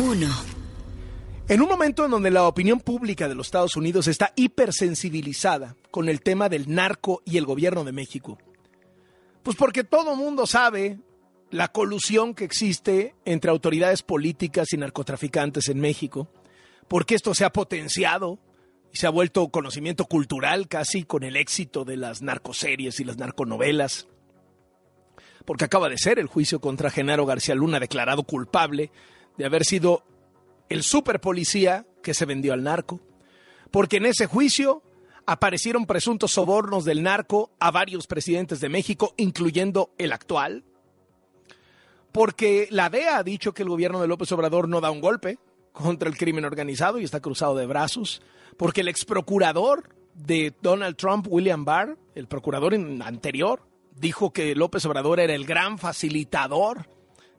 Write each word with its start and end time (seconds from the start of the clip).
1. 0.00 0.26
En 1.48 1.60
un 1.60 1.68
momento 1.68 2.06
en 2.06 2.10
donde 2.10 2.30
la 2.30 2.46
opinión 2.46 2.80
pública 2.80 3.28
de 3.28 3.34
los 3.34 3.48
Estados 3.48 3.76
Unidos 3.76 4.06
está 4.06 4.32
hipersensibilizada 4.34 5.76
con 5.90 6.08
el 6.08 6.22
tema 6.22 6.48
del 6.48 6.72
narco 6.74 7.20
y 7.26 7.36
el 7.36 7.44
gobierno 7.44 7.84
de 7.84 7.92
México, 7.92 8.38
pues 9.42 9.58
porque 9.58 9.84
todo 9.84 10.16
mundo 10.16 10.46
sabe 10.46 11.00
la 11.50 11.68
colusión 11.68 12.34
que 12.34 12.44
existe 12.44 13.14
entre 13.26 13.50
autoridades 13.50 14.02
políticas 14.02 14.72
y 14.72 14.78
narcotraficantes 14.78 15.68
en 15.68 15.80
México, 15.80 16.32
porque 16.88 17.14
esto 17.14 17.34
se 17.34 17.44
ha 17.44 17.52
potenciado 17.52 18.38
y 18.94 18.96
se 18.96 19.06
ha 19.06 19.10
vuelto 19.10 19.50
conocimiento 19.50 20.06
cultural 20.06 20.66
casi 20.66 21.04
con 21.04 21.24
el 21.24 21.36
éxito 21.36 21.84
de 21.84 21.98
las 21.98 22.22
narcoseries 22.22 23.00
y 23.00 23.04
las 23.04 23.18
narconovelas, 23.18 24.08
porque 25.44 25.66
acaba 25.66 25.90
de 25.90 25.98
ser 25.98 26.18
el 26.18 26.26
juicio 26.26 26.58
contra 26.58 26.90
Genaro 26.90 27.26
García 27.26 27.54
Luna 27.54 27.80
declarado 27.80 28.22
culpable 28.22 28.90
de 29.40 29.46
haber 29.46 29.64
sido 29.64 30.04
el 30.68 30.82
super 30.82 31.18
policía 31.18 31.86
que 32.02 32.12
se 32.12 32.26
vendió 32.26 32.52
al 32.52 32.62
narco, 32.62 33.00
porque 33.70 33.96
en 33.96 34.04
ese 34.04 34.26
juicio 34.26 34.82
aparecieron 35.24 35.86
presuntos 35.86 36.32
sobornos 36.32 36.84
del 36.84 37.02
narco 37.02 37.50
a 37.58 37.70
varios 37.70 38.06
presidentes 38.06 38.60
de 38.60 38.68
México, 38.68 39.14
incluyendo 39.16 39.94
el 39.96 40.12
actual, 40.12 40.62
porque 42.12 42.68
la 42.70 42.90
DEA 42.90 43.16
ha 43.16 43.22
dicho 43.22 43.54
que 43.54 43.62
el 43.62 43.70
gobierno 43.70 44.02
de 44.02 44.08
López 44.08 44.30
Obrador 44.32 44.68
no 44.68 44.82
da 44.82 44.90
un 44.90 45.00
golpe 45.00 45.38
contra 45.72 46.10
el 46.10 46.18
crimen 46.18 46.44
organizado 46.44 46.98
y 46.98 47.04
está 47.04 47.20
cruzado 47.20 47.56
de 47.56 47.64
brazos, 47.64 48.20
porque 48.58 48.82
el 48.82 48.88
ex 48.88 49.06
procurador 49.06 49.88
de 50.14 50.52
Donald 50.60 50.96
Trump, 50.96 51.26
William 51.30 51.64
Barr, 51.64 51.96
el 52.14 52.26
procurador 52.26 52.74
anterior, 52.74 53.62
dijo 53.96 54.34
que 54.34 54.54
López 54.54 54.84
Obrador 54.84 55.18
era 55.18 55.34
el 55.34 55.46
gran 55.46 55.78
facilitador 55.78 56.90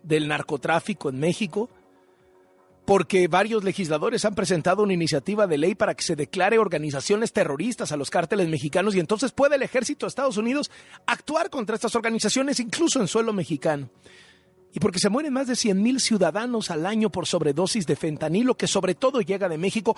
del 0.02 0.28
narcotráfico 0.28 1.09
en 1.09 1.20
México, 1.20 1.70
porque 2.91 3.30
varios 3.30 3.63
legisladores 3.63 4.26
han 4.26 4.36
presentado 4.36 4.84
una 4.84 4.91
iniciativa 4.91 5.48
de 5.48 5.58
ley 5.58 5.76
para 5.76 5.95
que 5.95 6.03
se 6.03 6.17
declare 6.17 6.59
organizaciones 6.59 7.31
terroristas 7.31 7.94
a 7.94 7.95
los 7.95 8.09
cárteles 8.09 8.50
mexicanos 8.50 8.95
y 8.95 9.00
entonces 9.00 9.31
puede 9.31 9.56
el 9.56 9.64
ejército 9.64 10.06
de 10.06 10.09
Estados 10.09 10.36
Unidos 10.36 10.70
actuar 11.06 11.50
contra 11.50 11.75
estas 11.75 11.95
organizaciones 11.95 12.59
incluso 12.59 13.00
en 13.00 13.08
suelo 13.08 13.31
mexicano 13.31 13.89
y 14.73 14.81
porque 14.81 15.00
se 15.00 15.08
mueren 15.08 15.31
más 15.31 15.47
de 15.47 15.56
100 15.56 15.81
mil 15.81 16.02
ciudadanos 16.02 16.69
al 16.69 16.86
año 16.86 17.09
por 17.09 17.28
sobredosis 17.28 17.88
de 17.88 17.95
fentanilo, 17.95 18.58
que 18.58 18.67
sobre 18.67 18.94
todo 18.94 19.22
llega 19.22 19.47
de 19.47 19.58
México. 19.58 19.95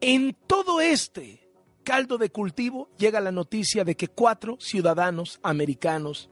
En 0.00 0.36
todo 0.46 0.80
este 0.80 1.50
caldo 1.82 2.18
de 2.18 2.30
cultivo 2.30 2.88
llega 2.98 3.18
la 3.20 3.32
noticia 3.32 3.82
de 3.82 3.96
que 3.96 4.06
cuatro 4.06 4.58
ciudadanos 4.60 5.40
americanos 5.42 6.30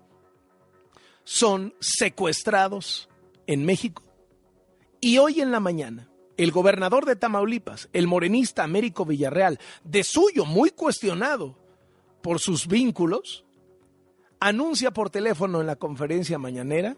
son 1.24 1.74
secuestrados 1.80 3.08
en 3.48 3.64
México. 3.64 4.05
Y 5.06 5.18
hoy 5.18 5.40
en 5.40 5.52
la 5.52 5.60
mañana, 5.60 6.08
el 6.36 6.50
gobernador 6.50 7.06
de 7.06 7.14
Tamaulipas, 7.14 7.88
el 7.92 8.08
morenista 8.08 8.64
Américo 8.64 9.04
Villarreal, 9.04 9.60
de 9.84 10.02
suyo 10.02 10.44
muy 10.44 10.70
cuestionado 10.70 11.56
por 12.24 12.40
sus 12.40 12.66
vínculos, 12.66 13.44
anuncia 14.40 14.90
por 14.90 15.08
teléfono 15.08 15.60
en 15.60 15.68
la 15.68 15.76
conferencia 15.76 16.38
mañanera 16.38 16.96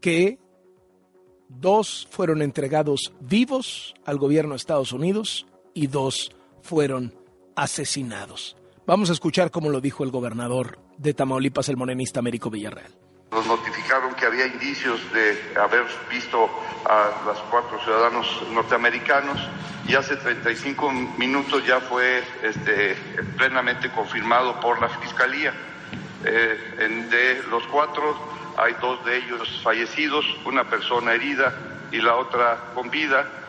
que 0.00 0.38
dos 1.48 2.06
fueron 2.08 2.40
entregados 2.40 3.12
vivos 3.18 3.94
al 4.04 4.18
gobierno 4.18 4.52
de 4.52 4.58
Estados 4.58 4.92
Unidos 4.92 5.48
y 5.74 5.88
dos 5.88 6.30
fueron 6.60 7.12
asesinados. 7.56 8.56
Vamos 8.86 9.10
a 9.10 9.14
escuchar 9.14 9.50
cómo 9.50 9.70
lo 9.70 9.80
dijo 9.80 10.04
el 10.04 10.12
gobernador 10.12 10.78
de 10.98 11.14
Tamaulipas, 11.14 11.68
el 11.68 11.76
morenista 11.76 12.20
Américo 12.20 12.48
Villarreal. 12.48 12.92
Nos 13.32 13.46
notificaron 13.46 14.14
que 14.14 14.26
había 14.26 14.46
indicios 14.46 15.00
de 15.10 15.54
haber 15.58 15.86
visto 16.10 16.50
a 16.84 17.24
los 17.24 17.38
cuatro 17.50 17.82
ciudadanos 17.82 18.26
norteamericanos 18.50 19.40
y 19.88 19.94
hace 19.94 20.16
35 20.16 20.92
minutos 21.16 21.64
ya 21.66 21.80
fue 21.80 22.22
este, 22.42 22.94
plenamente 23.38 23.90
confirmado 23.90 24.60
por 24.60 24.78
la 24.82 24.88
Fiscalía. 24.90 25.54
Eh, 26.24 27.08
de 27.10 27.42
los 27.48 27.66
cuatro, 27.68 28.14
hay 28.58 28.74
dos 28.82 29.02
de 29.06 29.16
ellos 29.16 29.60
fallecidos, 29.64 30.26
una 30.44 30.64
persona 30.64 31.14
herida 31.14 31.54
y 31.90 32.02
la 32.02 32.16
otra 32.16 32.58
con 32.74 32.90
vida. 32.90 33.41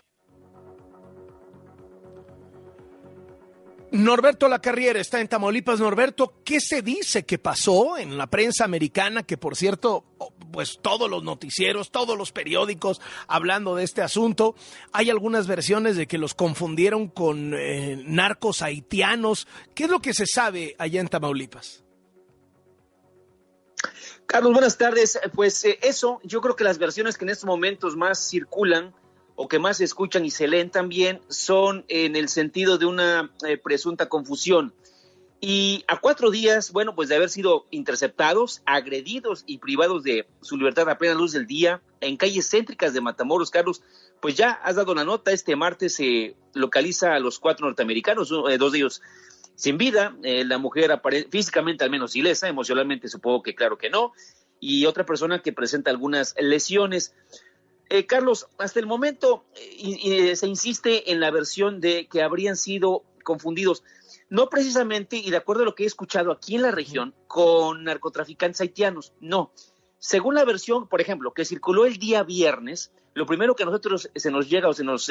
Norberto 3.94 4.48
Lacarriera 4.48 4.98
está 4.98 5.20
en 5.20 5.28
Tamaulipas. 5.28 5.78
Norberto, 5.78 6.42
¿qué 6.44 6.58
se 6.58 6.82
dice 6.82 7.24
que 7.24 7.38
pasó 7.38 7.96
en 7.96 8.18
la 8.18 8.26
prensa 8.26 8.64
americana? 8.64 9.22
Que 9.22 9.36
por 9.36 9.54
cierto, 9.54 10.04
pues 10.52 10.80
todos 10.82 11.08
los 11.08 11.22
noticieros, 11.22 11.92
todos 11.92 12.18
los 12.18 12.32
periódicos 12.32 13.00
hablando 13.28 13.76
de 13.76 13.84
este 13.84 14.02
asunto. 14.02 14.56
Hay 14.90 15.10
algunas 15.10 15.46
versiones 15.46 15.94
de 15.94 16.08
que 16.08 16.18
los 16.18 16.34
confundieron 16.34 17.06
con 17.06 17.54
eh, 17.54 18.02
narcos 18.04 18.62
haitianos. 18.62 19.46
¿Qué 19.76 19.84
es 19.84 19.90
lo 19.90 20.00
que 20.00 20.12
se 20.12 20.26
sabe 20.26 20.74
allá 20.76 21.00
en 21.00 21.06
Tamaulipas? 21.06 21.84
Carlos, 24.26 24.54
buenas 24.54 24.76
tardes. 24.76 25.20
Pues 25.34 25.64
eh, 25.64 25.78
eso, 25.82 26.18
yo 26.24 26.40
creo 26.40 26.56
que 26.56 26.64
las 26.64 26.78
versiones 26.78 27.16
que 27.16 27.26
en 27.26 27.28
estos 27.28 27.46
momentos 27.46 27.94
más 27.94 28.28
circulan 28.28 28.92
o 29.36 29.48
que 29.48 29.58
más 29.58 29.78
se 29.78 29.84
escuchan 29.84 30.24
y 30.24 30.30
se 30.30 30.48
leen 30.48 30.70
también 30.70 31.20
son 31.28 31.84
en 31.88 32.16
el 32.16 32.28
sentido 32.28 32.78
de 32.78 32.86
una 32.86 33.30
eh, 33.46 33.58
presunta 33.58 34.08
confusión. 34.08 34.74
Y 35.40 35.84
a 35.88 36.00
cuatro 36.00 36.30
días, 36.30 36.72
bueno, 36.72 36.94
pues 36.94 37.10
de 37.10 37.16
haber 37.16 37.28
sido 37.28 37.66
interceptados, 37.70 38.62
agredidos 38.64 39.44
y 39.46 39.58
privados 39.58 40.02
de 40.02 40.26
su 40.40 40.56
libertad 40.56 40.88
a 40.88 40.96
plena 40.96 41.14
luz 41.14 41.32
del 41.32 41.46
día 41.46 41.82
en 42.00 42.16
calles 42.16 42.48
céntricas 42.48 42.94
de 42.94 43.02
Matamoros, 43.02 43.50
Carlos, 43.50 43.82
pues 44.22 44.36
ya 44.36 44.52
has 44.52 44.76
dado 44.76 44.94
la 44.94 45.04
nota, 45.04 45.32
este 45.32 45.54
martes 45.54 45.96
se 45.96 46.34
localiza 46.54 47.14
a 47.14 47.18
los 47.18 47.38
cuatro 47.38 47.66
norteamericanos, 47.66 48.32
eh, 48.48 48.56
dos 48.56 48.72
de 48.72 48.78
ellos 48.78 49.02
sin 49.54 49.76
vida, 49.76 50.16
eh, 50.22 50.44
la 50.44 50.58
mujer 50.58 50.98
físicamente 51.28 51.84
al 51.84 51.90
menos 51.90 52.16
ilesa, 52.16 52.48
emocionalmente 52.48 53.08
supongo 53.08 53.42
que 53.42 53.54
claro 53.54 53.76
que 53.76 53.90
no, 53.90 54.12
y 54.60 54.86
otra 54.86 55.04
persona 55.04 55.42
que 55.42 55.52
presenta 55.52 55.90
algunas 55.90 56.34
lesiones. 56.38 57.14
Eh, 57.88 58.06
Carlos, 58.06 58.48
hasta 58.58 58.80
el 58.80 58.86
momento 58.86 59.44
eh, 59.54 60.34
se 60.36 60.46
insiste 60.46 61.12
en 61.12 61.20
la 61.20 61.30
versión 61.30 61.80
de 61.80 62.08
que 62.08 62.22
habrían 62.22 62.56
sido 62.56 63.04
confundidos, 63.22 63.84
no 64.28 64.48
precisamente, 64.48 65.16
y 65.16 65.30
de 65.30 65.36
acuerdo 65.36 65.62
a 65.62 65.66
lo 65.66 65.74
que 65.74 65.84
he 65.84 65.86
escuchado 65.86 66.32
aquí 66.32 66.56
en 66.56 66.62
la 66.62 66.70
región, 66.70 67.14
con 67.26 67.84
narcotraficantes 67.84 68.60
haitianos, 68.60 69.12
no. 69.20 69.52
Según 69.98 70.34
la 70.34 70.44
versión, 70.44 70.88
por 70.88 71.00
ejemplo, 71.00 71.32
que 71.32 71.44
circuló 71.44 71.86
el 71.86 71.98
día 71.98 72.22
viernes, 72.22 72.92
lo 73.14 73.26
primero 73.26 73.54
que 73.54 73.62
a 73.62 73.66
nosotros 73.66 74.10
se 74.14 74.30
nos 74.30 74.48
llega 74.50 74.68
o 74.68 74.74
se 74.74 74.84
nos 74.84 75.10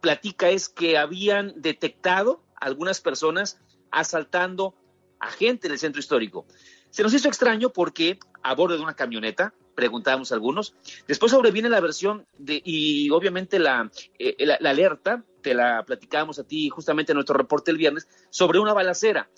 platica 0.00 0.50
es 0.50 0.68
que 0.68 0.98
habían 0.98 1.52
detectado 1.56 2.42
algunas 2.56 3.00
personas 3.00 3.60
asaltando 3.90 4.74
a 5.20 5.30
gente 5.30 5.68
del 5.68 5.78
centro 5.78 6.00
histórico. 6.00 6.46
Se 6.90 7.02
nos 7.02 7.12
hizo 7.14 7.28
extraño 7.28 7.70
porque 7.70 8.18
a 8.42 8.54
bordo 8.54 8.76
de 8.76 8.82
una 8.82 8.94
camioneta, 8.94 9.54
preguntábamos 9.76 10.32
algunos, 10.32 10.74
después 11.06 11.30
sobreviene 11.30 11.68
la 11.68 11.80
versión 11.80 12.26
de, 12.38 12.60
y 12.64 13.10
obviamente 13.10 13.60
la, 13.60 13.88
eh, 14.18 14.34
la, 14.44 14.70
alerta, 14.70 15.22
te 15.42 15.54
la 15.54 15.84
platicábamos 15.84 16.40
a 16.40 16.44
ti 16.44 16.68
justamente 16.70 17.12
en 17.12 17.16
nuestro 17.16 17.36
reporte 17.36 17.70
el 17.70 17.76
viernes, 17.76 18.08
sobre 18.30 18.58
una 18.58 18.72
balacera. 18.72 19.30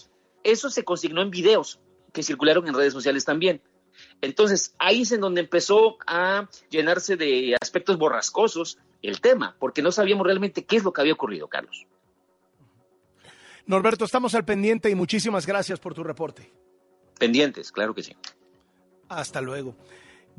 Eso 0.43 0.71
se 0.71 0.85
consignó 0.85 1.21
en 1.21 1.31
videos 1.31 1.81
que 2.15 2.23
circularon 2.23 2.67
en 2.67 2.75
redes 2.75 2.95
sociales 2.95 3.27
también. 3.27 3.61
Entonces, 4.21 4.75
ahí 4.79 5.03
es 5.03 5.13
en 5.13 5.21
donde 5.21 5.41
empezó 5.41 5.99
a 6.07 6.49
llenarse 6.71 7.17
de 7.17 7.57
aspectos 7.61 7.99
borrascosos 7.99 8.79
el 9.03 9.21
tema, 9.21 9.57
porque 9.59 9.83
no 9.83 9.93
sabíamos 9.93 10.27
realmente 10.27 10.65
qué 10.65 10.77
es 10.77 10.85
lo 10.85 10.93
que 10.93 11.01
había 11.01 11.13
ocurrido, 11.13 11.49
Carlos. 11.49 11.87
Norberto, 13.67 14.05
estamos 14.05 14.35
al 14.35 14.45
pendiente 14.45 14.89
y 14.89 14.95
muchísimas 14.95 15.47
gracias 15.47 15.79
por 15.81 15.95
tu 15.95 16.05
reporte. 16.05 16.51
Pendientes, 17.19 17.73
claro 17.73 17.93
que 17.95 18.03
sí. 18.03 18.17
Hasta 19.09 19.41
luego. 19.41 19.77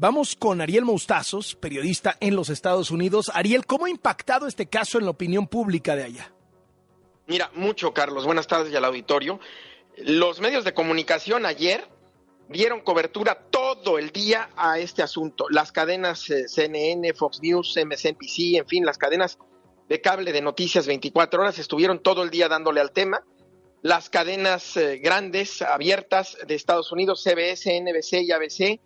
Vamos 0.01 0.37
con 0.37 0.61
Ariel 0.61 0.85
Moustazos, 0.85 1.55
periodista 1.55 2.15
en 2.21 2.33
los 2.33 2.49
Estados 2.49 2.89
Unidos. 2.89 3.29
Ariel, 3.33 3.65
¿cómo 3.65 3.83
ha 3.83 3.89
impactado 3.89 4.47
este 4.47 4.69
caso 4.69 4.97
en 4.97 5.03
la 5.03 5.11
opinión 5.11 5.45
pública 5.45 5.93
de 5.93 6.03
allá? 6.03 6.33
Mira, 7.27 7.51
mucho, 7.53 7.93
Carlos. 7.93 8.25
Buenas 8.25 8.47
tardes 8.47 8.71
y 8.71 8.77
al 8.77 8.85
auditorio. 8.85 9.41
Los 9.97 10.39
medios 10.39 10.63
de 10.63 10.73
comunicación 10.73 11.45
ayer 11.45 11.85
dieron 12.47 12.79
cobertura 12.79 13.43
todo 13.51 13.99
el 13.99 14.11
día 14.11 14.51
a 14.55 14.79
este 14.79 15.03
asunto. 15.03 15.47
Las 15.49 15.73
cadenas 15.73 16.29
eh, 16.29 16.47
CNN, 16.47 17.13
Fox 17.13 17.41
News, 17.41 17.77
MSNBC, 17.85 18.55
en 18.57 18.67
fin, 18.67 18.85
las 18.85 18.97
cadenas 18.97 19.37
de 19.89 19.99
cable 19.99 20.31
de 20.31 20.41
noticias 20.41 20.87
24 20.87 21.41
horas 21.41 21.59
estuvieron 21.59 22.01
todo 22.01 22.23
el 22.23 22.29
día 22.29 22.47
dándole 22.47 22.79
al 22.79 22.93
tema. 22.93 23.25
Las 23.81 24.09
cadenas 24.09 24.77
eh, 24.77 24.99
grandes, 24.99 25.61
abiertas 25.61 26.37
de 26.47 26.55
Estados 26.55 26.93
Unidos, 26.93 27.21
CBS, 27.21 27.81
NBC 27.81 28.21
y 28.21 28.31
ABC, 28.31 28.79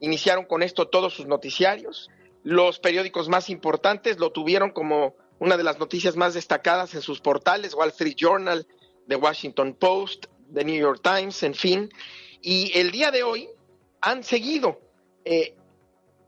iniciaron 0.00 0.44
con 0.44 0.62
esto 0.62 0.88
todos 0.88 1.14
sus 1.14 1.26
noticiarios. 1.26 2.10
Los 2.42 2.78
periódicos 2.78 3.28
más 3.28 3.50
importantes 3.50 4.18
lo 4.18 4.30
tuvieron 4.30 4.70
como 4.70 5.14
una 5.38 5.56
de 5.56 5.64
las 5.64 5.78
noticias 5.78 6.16
más 6.16 6.34
destacadas 6.34 6.94
en 6.94 7.02
sus 7.02 7.20
portales, 7.20 7.74
Wall 7.74 7.90
Street 7.90 8.16
Journal, 8.16 8.66
The 9.08 9.16
Washington 9.16 9.74
Post, 9.74 10.26
The 10.52 10.64
New 10.64 10.80
York 10.80 11.00
Times, 11.02 11.42
en 11.42 11.54
fin. 11.54 11.90
Y 12.40 12.78
el 12.78 12.90
día 12.90 13.10
de 13.10 13.22
hoy 13.22 13.48
han 14.00 14.22
seguido 14.22 14.80
eh, 15.24 15.56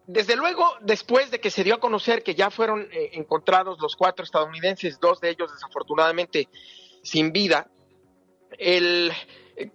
desde 0.08 0.36
luego, 0.36 0.64
después 0.80 1.30
de 1.30 1.38
que 1.38 1.50
se 1.50 1.62
dio 1.62 1.74
a 1.74 1.80
conocer 1.80 2.22
que 2.22 2.34
ya 2.34 2.50
fueron 2.50 2.88
eh, 2.90 3.10
encontrados 3.12 3.78
los 3.78 3.94
cuatro 3.94 4.24
estadounidenses, 4.24 4.98
dos 4.98 5.20
de 5.20 5.28
ellos 5.28 5.52
desafortunadamente 5.52 6.48
sin 7.02 7.30
vida, 7.30 7.70
el 8.58 9.12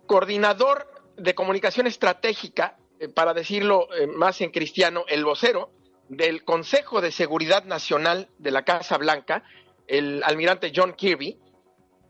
coordinador 0.07 0.91
de 1.17 1.35
comunicación 1.35 1.85
estratégica, 1.85 2.77
para 3.09 3.33
decirlo 3.33 3.87
más 4.15 4.41
en 4.41 4.51
cristiano, 4.51 5.05
el 5.07 5.25
vocero 5.25 5.71
del 6.09 6.43
Consejo 6.43 7.01
de 7.01 7.11
Seguridad 7.11 7.63
Nacional 7.65 8.29
de 8.37 8.51
la 8.51 8.63
Casa 8.63 8.97
Blanca, 8.97 9.43
el 9.87 10.23
almirante 10.23 10.71
John 10.75 10.93
Kirby, 10.93 11.39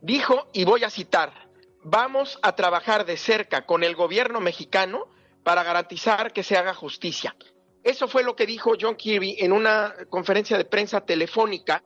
dijo, 0.01 0.49
y 0.53 0.65
voy 0.65 0.83
a 0.83 0.89
citar, 0.89 1.49
vamos 1.83 2.39
a 2.41 2.55
trabajar 2.55 3.05
de 3.05 3.17
cerca 3.17 3.65
con 3.65 3.83
el 3.83 3.95
gobierno 3.95 4.39
mexicano 4.39 5.07
para 5.43 5.63
garantizar 5.63 6.33
que 6.33 6.43
se 6.43 6.57
haga 6.57 6.73
justicia. 6.73 7.35
Eso 7.83 8.07
fue 8.07 8.23
lo 8.23 8.35
que 8.35 8.45
dijo 8.45 8.73
John 8.79 8.95
Kirby 8.95 9.37
en 9.39 9.51
una 9.51 9.93
conferencia 10.09 10.57
de 10.57 10.65
prensa 10.65 11.01
telefónica 11.01 11.83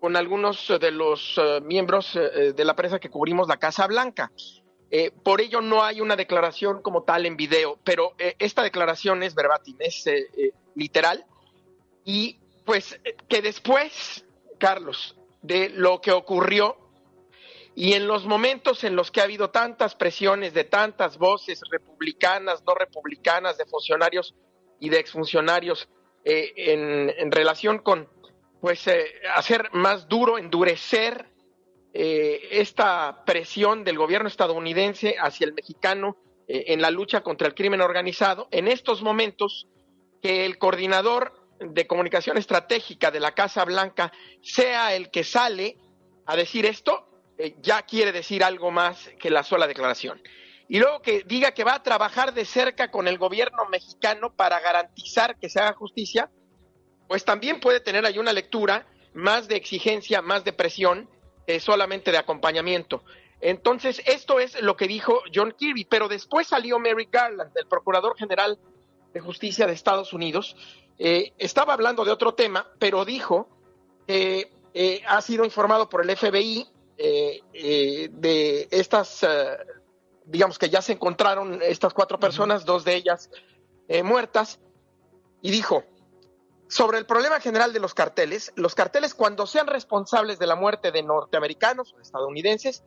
con 0.00 0.16
algunos 0.16 0.72
de 0.80 0.90
los 0.90 1.38
eh, 1.38 1.60
miembros 1.62 2.16
eh, 2.16 2.52
de 2.54 2.64
la 2.64 2.74
prensa 2.74 2.98
que 2.98 3.10
cubrimos 3.10 3.48
la 3.48 3.58
Casa 3.58 3.86
Blanca. 3.86 4.30
Eh, 4.96 5.10
por 5.10 5.40
ello 5.40 5.60
no 5.60 5.82
hay 5.82 6.00
una 6.00 6.14
declaración 6.14 6.80
como 6.80 7.02
tal 7.02 7.26
en 7.26 7.36
video, 7.36 7.80
pero 7.82 8.14
esta 8.38 8.62
declaración 8.62 9.24
es 9.24 9.34
verbatim, 9.34 9.76
es 9.80 10.04
literal. 10.76 11.26
Y 12.04 12.38
pues 12.64 13.00
que 13.28 13.42
después, 13.42 14.24
Carlos, 14.58 15.16
de 15.42 15.68
lo 15.70 16.00
que 16.00 16.12
ocurrió 16.12 16.76
y 17.74 17.94
en 17.94 18.06
los 18.06 18.24
momentos 18.24 18.84
en 18.84 18.94
los 18.94 19.10
que 19.10 19.20
ha 19.20 19.24
habido 19.24 19.50
tantas 19.50 19.96
presiones 19.96 20.54
de 20.54 20.64
tantas 20.64 21.18
voces 21.18 21.60
republicanas, 21.70 22.62
no 22.64 22.74
republicanas, 22.74 23.58
de 23.58 23.66
funcionarios 23.66 24.34
y 24.78 24.90
de 24.90 25.00
exfuncionarios 25.00 25.88
eh, 26.24 26.52
en, 26.56 27.32
relación 27.32 27.80
con 27.80 28.08
pues 28.60 28.86
eh, 28.86 29.06
hacer 29.34 29.70
más 29.72 30.08
duro, 30.08 30.38
endurecer 30.38 31.33
eh, 31.94 32.48
esta 32.50 33.24
presión 33.24 33.84
del 33.84 33.96
gobierno 33.96 34.28
estadounidense 34.28 35.16
hacia 35.18 35.46
el 35.46 35.54
mexicano 35.54 36.16
en 36.46 36.82
la 36.82 36.90
lucha 36.90 37.22
contra 37.22 37.48
el 37.48 37.54
crimen 37.54 37.80
organizado. 37.80 38.48
En 38.50 38.68
estos 38.68 39.00
momentos, 39.00 39.66
que 40.20 40.44
el 40.44 40.58
coordinador 40.58 41.32
de 41.58 41.86
comunicación 41.86 42.36
estratégica 42.36 43.10
de 43.10 43.18
la 43.18 43.32
Casa 43.32 43.64
Blanca 43.64 44.12
sea 44.42 44.94
el 44.94 45.10
que 45.10 45.24
sale 45.24 45.78
a 46.26 46.36
decir 46.36 46.66
esto, 46.66 47.08
ya 47.62 47.80
quiere 47.82 48.12
decir 48.12 48.44
algo 48.44 48.70
más 48.70 49.08
que 49.18 49.30
la 49.30 49.42
sola 49.42 49.66
declaración 49.66 50.20
y 50.68 50.78
luego 50.78 51.02
que 51.02 51.22
diga 51.24 51.52
que 51.52 51.64
va 51.64 51.74
a 51.74 51.82
trabajar 51.82 52.32
de 52.32 52.44
cerca 52.44 52.90
con 52.90 53.08
el 53.08 53.18
gobierno 53.18 53.66
mexicano 53.70 54.34
para 54.34 54.60
garantizar 54.60 55.38
que 55.38 55.48
se 55.48 55.60
haga 55.60 55.74
justicia, 55.74 56.30
pues 57.06 57.24
también 57.24 57.60
puede 57.60 57.80
tener 57.80 58.06
ahí 58.06 58.18
una 58.18 58.32
lectura 58.32 58.86
más 59.12 59.46
de 59.46 59.56
exigencia, 59.56 60.22
más 60.22 60.44
de 60.44 60.52
presión, 60.52 61.08
eh, 61.46 61.60
solamente 61.60 62.10
de 62.10 62.18
acompañamiento. 62.18 63.04
Entonces, 63.40 64.02
esto 64.06 64.40
es 64.40 64.60
lo 64.62 64.76
que 64.76 64.88
dijo 64.88 65.20
John 65.34 65.54
Kirby, 65.56 65.84
pero 65.84 66.08
después 66.08 66.46
salió 66.46 66.78
Mary 66.78 67.08
Garland, 67.10 67.52
el 67.56 67.66
Procurador 67.66 68.16
General 68.16 68.58
de 69.12 69.20
Justicia 69.20 69.66
de 69.66 69.74
Estados 69.74 70.12
Unidos, 70.12 70.56
eh, 70.98 71.32
estaba 71.38 71.74
hablando 71.74 72.04
de 72.04 72.12
otro 72.12 72.34
tema, 72.34 72.66
pero 72.78 73.04
dijo 73.04 73.48
que 74.06 74.50
eh, 74.72 75.02
ha 75.06 75.20
sido 75.20 75.44
informado 75.44 75.88
por 75.88 76.02
el 76.02 76.16
FBI 76.16 76.68
de 76.96 78.68
estas 78.70 79.26
digamos 80.26 80.58
que 80.58 80.70
ya 80.70 80.80
se 80.80 80.92
encontraron 80.92 81.60
estas 81.60 81.92
cuatro 81.92 82.18
personas, 82.20 82.64
dos 82.64 82.84
de 82.84 82.94
ellas 82.94 83.30
muertas, 84.04 84.60
y 85.42 85.50
dijo, 85.50 85.84
sobre 86.68 86.98
el 86.98 87.06
problema 87.06 87.40
general 87.40 87.72
de 87.72 87.80
los 87.80 87.94
carteles, 87.94 88.52
los 88.56 88.74
carteles 88.74 89.14
cuando 89.14 89.46
sean 89.46 89.66
responsables 89.66 90.38
de 90.38 90.46
la 90.46 90.56
muerte 90.56 90.92
de 90.92 91.02
norteamericanos 91.02 91.94
o 91.94 92.00
estadounidenses, 92.00 92.82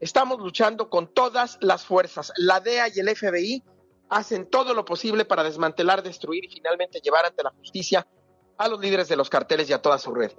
estamos 0.00 0.38
luchando 0.40 0.90
con 0.90 1.12
todas 1.12 1.58
las 1.60 1.84
fuerzas. 1.84 2.32
La 2.36 2.60
DEA 2.60 2.88
y 2.88 3.00
el 3.00 3.14
FBI 3.14 3.62
hacen 4.08 4.50
todo 4.50 4.74
lo 4.74 4.84
posible 4.84 5.24
para 5.24 5.44
desmantelar, 5.44 6.02
destruir 6.02 6.44
y 6.44 6.48
finalmente 6.48 7.00
llevar 7.00 7.24
ante 7.24 7.42
la 7.42 7.50
justicia 7.50 8.06
a 8.58 8.68
los 8.68 8.80
líderes 8.80 9.08
de 9.08 9.16
los 9.16 9.30
carteles 9.30 9.70
y 9.70 9.72
a 9.72 9.80
toda 9.80 9.98
su 9.98 10.12
red. 10.12 10.32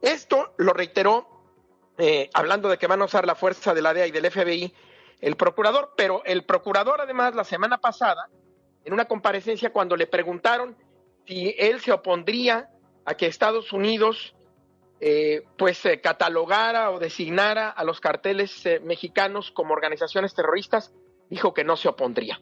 Esto 0.00 0.54
lo 0.58 0.72
reiteró 0.72 1.28
eh, 1.98 2.30
hablando 2.34 2.68
de 2.68 2.78
que 2.78 2.86
van 2.86 3.02
a 3.02 3.06
usar 3.06 3.26
la 3.26 3.34
fuerza 3.34 3.74
de 3.74 3.82
la 3.82 3.92
DEA 3.92 4.06
y 4.06 4.10
del 4.12 4.30
FBI 4.30 4.72
el 5.20 5.36
procurador, 5.36 5.94
pero 5.96 6.22
el 6.24 6.44
procurador 6.44 7.00
además 7.00 7.34
la 7.34 7.44
semana 7.44 7.78
pasada, 7.78 8.28
en 8.84 8.92
una 8.92 9.06
comparecencia 9.06 9.72
cuando 9.72 9.96
le 9.96 10.06
preguntaron 10.06 10.76
si 11.26 11.54
él 11.58 11.80
se 11.80 11.92
opondría 11.92 12.68
a 13.04 13.14
que 13.14 13.26
Estados 13.26 13.72
Unidos 13.72 14.34
eh, 14.98 15.44
pues 15.58 15.84
eh, 15.84 16.00
catalogara 16.00 16.90
o 16.90 16.98
designara 16.98 17.68
a 17.68 17.84
los 17.84 18.00
carteles 18.00 18.64
eh, 18.64 18.80
mexicanos 18.80 19.50
como 19.50 19.74
organizaciones 19.74 20.34
terroristas, 20.34 20.94
dijo 21.28 21.52
que 21.52 21.64
no 21.64 21.76
se 21.76 21.88
opondría. 21.88 22.40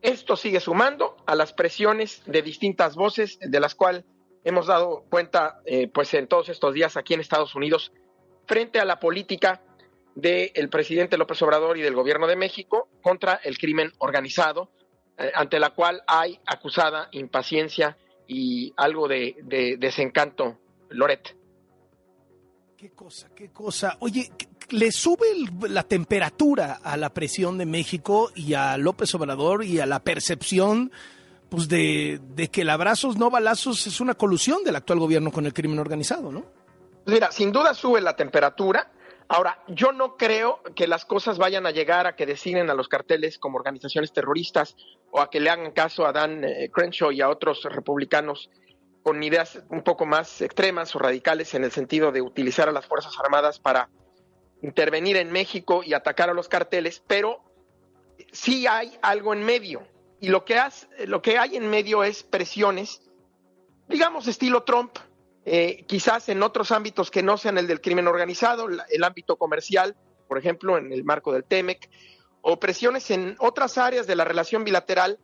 Esto 0.00 0.36
sigue 0.36 0.60
sumando 0.60 1.16
a 1.26 1.34
las 1.34 1.52
presiones 1.52 2.22
de 2.26 2.42
distintas 2.42 2.94
voces 2.94 3.38
de 3.40 3.60
las 3.60 3.74
cuales 3.74 4.04
hemos 4.44 4.66
dado 4.66 5.04
cuenta 5.08 5.60
pues 5.94 6.12
en 6.14 6.26
todos 6.26 6.48
estos 6.48 6.74
días 6.74 6.96
aquí 6.96 7.14
en 7.14 7.20
Estados 7.20 7.54
Unidos 7.54 7.92
frente 8.46 8.80
a 8.80 8.84
la 8.84 8.98
política 8.98 9.62
del 10.16 10.68
presidente 10.68 11.16
López 11.16 11.40
Obrador 11.42 11.78
y 11.78 11.82
del 11.82 11.94
gobierno 11.94 12.26
de 12.26 12.34
México 12.34 12.88
contra 13.00 13.34
el 13.44 13.58
crimen 13.58 13.92
organizado, 13.98 14.70
ante 15.34 15.58
la 15.58 15.70
cual 15.70 16.02
hay 16.06 16.38
acusada 16.46 17.08
impaciencia 17.12 17.96
y 18.26 18.72
algo 18.76 19.08
de, 19.08 19.76
desencanto, 19.78 20.58
Loret. 20.90 21.36
Qué 22.76 22.90
cosa, 22.90 23.28
qué 23.34 23.50
cosa. 23.50 23.96
Oye, 24.00 24.30
¿le 24.70 24.90
sube 24.90 25.26
la 25.68 25.84
temperatura 25.84 26.80
a 26.82 26.96
la 26.96 27.10
presión 27.10 27.58
de 27.58 27.66
México 27.66 28.30
y 28.34 28.54
a 28.54 28.76
López 28.76 29.14
Obrador 29.14 29.64
y 29.64 29.80
a 29.80 29.86
la 29.86 30.00
percepción 30.00 30.90
pues 31.48 31.68
de, 31.68 32.18
de 32.34 32.48
que 32.48 32.62
el 32.62 32.70
abrazos 32.70 33.18
no 33.18 33.28
balazos 33.28 33.86
es 33.86 34.00
una 34.00 34.14
colusión 34.14 34.64
del 34.64 34.74
actual 34.74 34.98
gobierno 34.98 35.30
con 35.30 35.44
el 35.44 35.52
crimen 35.52 35.78
organizado, 35.78 36.32
¿no? 36.32 36.46
Mira, 37.04 37.30
sin 37.30 37.52
duda 37.52 37.74
sube 37.74 38.00
la 38.00 38.16
temperatura 38.16 38.90
Ahora, 39.34 39.64
yo 39.66 39.92
no 39.92 40.18
creo 40.18 40.60
que 40.76 40.86
las 40.86 41.06
cosas 41.06 41.38
vayan 41.38 41.64
a 41.64 41.70
llegar 41.70 42.06
a 42.06 42.14
que 42.14 42.26
designen 42.26 42.68
a 42.68 42.74
los 42.74 42.86
carteles 42.86 43.38
como 43.38 43.56
organizaciones 43.56 44.12
terroristas 44.12 44.76
o 45.10 45.22
a 45.22 45.30
que 45.30 45.40
le 45.40 45.48
hagan 45.48 45.70
caso 45.70 46.04
a 46.04 46.12
Dan 46.12 46.44
eh, 46.44 46.68
Crenshaw 46.70 47.12
y 47.12 47.22
a 47.22 47.30
otros 47.30 47.64
republicanos 47.64 48.50
con 49.02 49.22
ideas 49.22 49.62
un 49.70 49.82
poco 49.82 50.04
más 50.04 50.42
extremas 50.42 50.94
o 50.94 50.98
radicales 50.98 51.54
en 51.54 51.64
el 51.64 51.70
sentido 51.70 52.12
de 52.12 52.20
utilizar 52.20 52.68
a 52.68 52.72
las 52.72 52.84
Fuerzas 52.84 53.18
Armadas 53.18 53.58
para 53.58 53.88
intervenir 54.60 55.16
en 55.16 55.32
México 55.32 55.82
y 55.82 55.94
atacar 55.94 56.28
a 56.28 56.34
los 56.34 56.50
carteles, 56.50 57.02
pero 57.06 57.42
sí 58.32 58.66
hay 58.66 58.98
algo 59.00 59.32
en 59.32 59.44
medio. 59.44 59.80
Y 60.20 60.28
lo 60.28 60.44
que, 60.44 60.60
lo 61.06 61.22
que 61.22 61.38
hay 61.38 61.56
en 61.56 61.70
medio 61.70 62.04
es 62.04 62.22
presiones, 62.22 63.00
digamos, 63.88 64.28
estilo 64.28 64.64
Trump, 64.64 64.98
eh, 65.44 65.84
quizás 65.86 66.28
en 66.28 66.42
otros 66.42 66.70
ámbitos 66.70 67.10
que 67.10 67.22
no 67.22 67.36
sean 67.36 67.58
el 67.58 67.66
del 67.66 67.80
crimen 67.80 68.06
organizado, 68.06 68.68
el 68.68 69.04
ámbito 69.04 69.36
comercial, 69.36 69.96
por 70.28 70.38
ejemplo, 70.38 70.78
en 70.78 70.92
el 70.92 71.04
marco 71.04 71.32
del 71.32 71.44
TEMEC, 71.44 71.90
o 72.42 72.58
presiones 72.58 73.10
en 73.10 73.36
otras 73.38 73.78
áreas 73.78 74.06
de 74.06 74.16
la 74.16 74.24
relación 74.24 74.64
bilateral, 74.64 75.18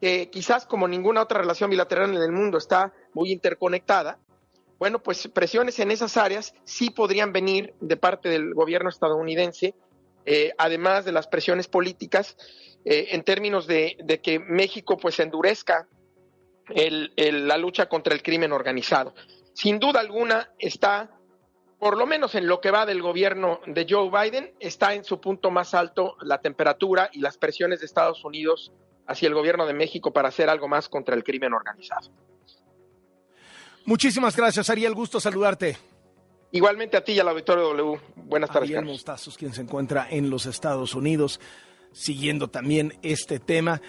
que 0.00 0.30
quizás 0.30 0.66
como 0.66 0.88
ninguna 0.88 1.22
otra 1.22 1.40
relación 1.40 1.68
bilateral 1.68 2.14
en 2.14 2.22
el 2.22 2.32
mundo 2.32 2.56
está 2.56 2.92
muy 3.12 3.32
interconectada, 3.32 4.18
bueno, 4.78 5.02
pues 5.02 5.28
presiones 5.28 5.78
en 5.78 5.90
esas 5.90 6.16
áreas 6.16 6.54
sí 6.64 6.88
podrían 6.88 7.34
venir 7.34 7.74
de 7.80 7.98
parte 7.98 8.30
del 8.30 8.54
gobierno 8.54 8.88
estadounidense, 8.88 9.74
eh, 10.24 10.52
además 10.56 11.04
de 11.04 11.12
las 11.12 11.26
presiones 11.26 11.68
políticas, 11.68 12.34
eh, 12.86 13.08
en 13.10 13.22
términos 13.22 13.66
de, 13.66 13.98
que 14.22 14.38
México 14.38 14.96
pues 14.96 15.20
endurezca 15.20 15.86
la 16.66 17.58
lucha 17.58 17.90
contra 17.90 18.14
el 18.14 18.22
crimen 18.22 18.52
organizado 18.52 19.12
sin 19.52 19.78
duda 19.78 20.00
alguna 20.00 20.50
está, 20.58 21.10
por 21.78 21.96
lo 21.96 22.06
menos 22.06 22.34
en 22.34 22.46
lo 22.46 22.60
que 22.60 22.70
va 22.70 22.86
del 22.86 23.02
gobierno 23.02 23.60
de 23.66 23.86
Joe 23.88 24.10
Biden, 24.10 24.54
está 24.60 24.94
en 24.94 25.04
su 25.04 25.20
punto 25.20 25.50
más 25.50 25.74
alto 25.74 26.16
la 26.22 26.40
temperatura 26.40 27.10
y 27.12 27.20
las 27.20 27.38
presiones 27.38 27.80
de 27.80 27.86
Estados 27.86 28.24
Unidos 28.24 28.72
hacia 29.06 29.28
el 29.28 29.34
gobierno 29.34 29.66
de 29.66 29.74
México 29.74 30.12
para 30.12 30.28
hacer 30.28 30.48
algo 30.48 30.68
más 30.68 30.88
contra 30.88 31.14
el 31.14 31.24
crimen 31.24 31.52
organizado. 31.52 32.10
Muchísimas 33.84 34.36
gracias, 34.36 34.70
Ariel. 34.70 34.94
Gusto 34.94 35.18
saludarte. 35.18 35.76
Igualmente 36.52 36.96
a 36.96 37.04
ti 37.04 37.12
y 37.12 37.20
al 37.20 37.28
auditorio 37.28 37.64
W. 37.64 38.00
Buenas 38.16 38.50
tardes. 38.50 38.70
Ariel 38.70 38.84
Mostazos, 38.84 39.36
quien 39.36 39.52
se 39.52 39.62
encuentra 39.62 40.06
en 40.10 40.30
los 40.30 40.46
Estados 40.46 40.94
Unidos, 40.94 41.40
siguiendo 41.92 42.48
también 42.48 42.98
este 43.02 43.38
tema. 43.38 43.80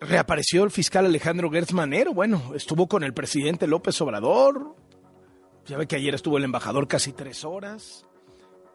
Reapareció 0.00 0.64
el 0.64 0.70
fiscal 0.70 1.06
Alejandro 1.06 1.50
Gertz 1.50 1.72
Manero. 1.72 2.12
Bueno, 2.12 2.52
estuvo 2.54 2.86
con 2.86 3.02
el 3.02 3.14
presidente 3.14 3.66
López 3.66 3.98
Obrador. 4.02 4.76
Ya 5.66 5.78
ve 5.78 5.86
que 5.86 5.96
ayer 5.96 6.14
estuvo 6.14 6.36
el 6.36 6.44
embajador 6.44 6.86
casi 6.86 7.12
tres 7.12 7.44
horas. 7.44 8.06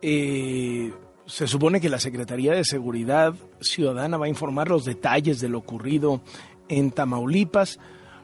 Eh, 0.02 0.92
se 1.28 1.48
supone 1.48 1.80
que 1.80 1.90
la 1.90 2.00
Secretaría 2.00 2.54
de 2.54 2.66
Seguridad 2.66 3.36
Ciudadana 3.60 4.18
va 4.18 4.26
a 4.26 4.30
informar 4.30 4.70
los 4.70 4.84
detalles 4.84 5.40
de 5.40 5.50
lo 5.50 5.60
ocurrido 5.60 6.22
en 6.68 6.90
Tamaulipas. 6.92 7.80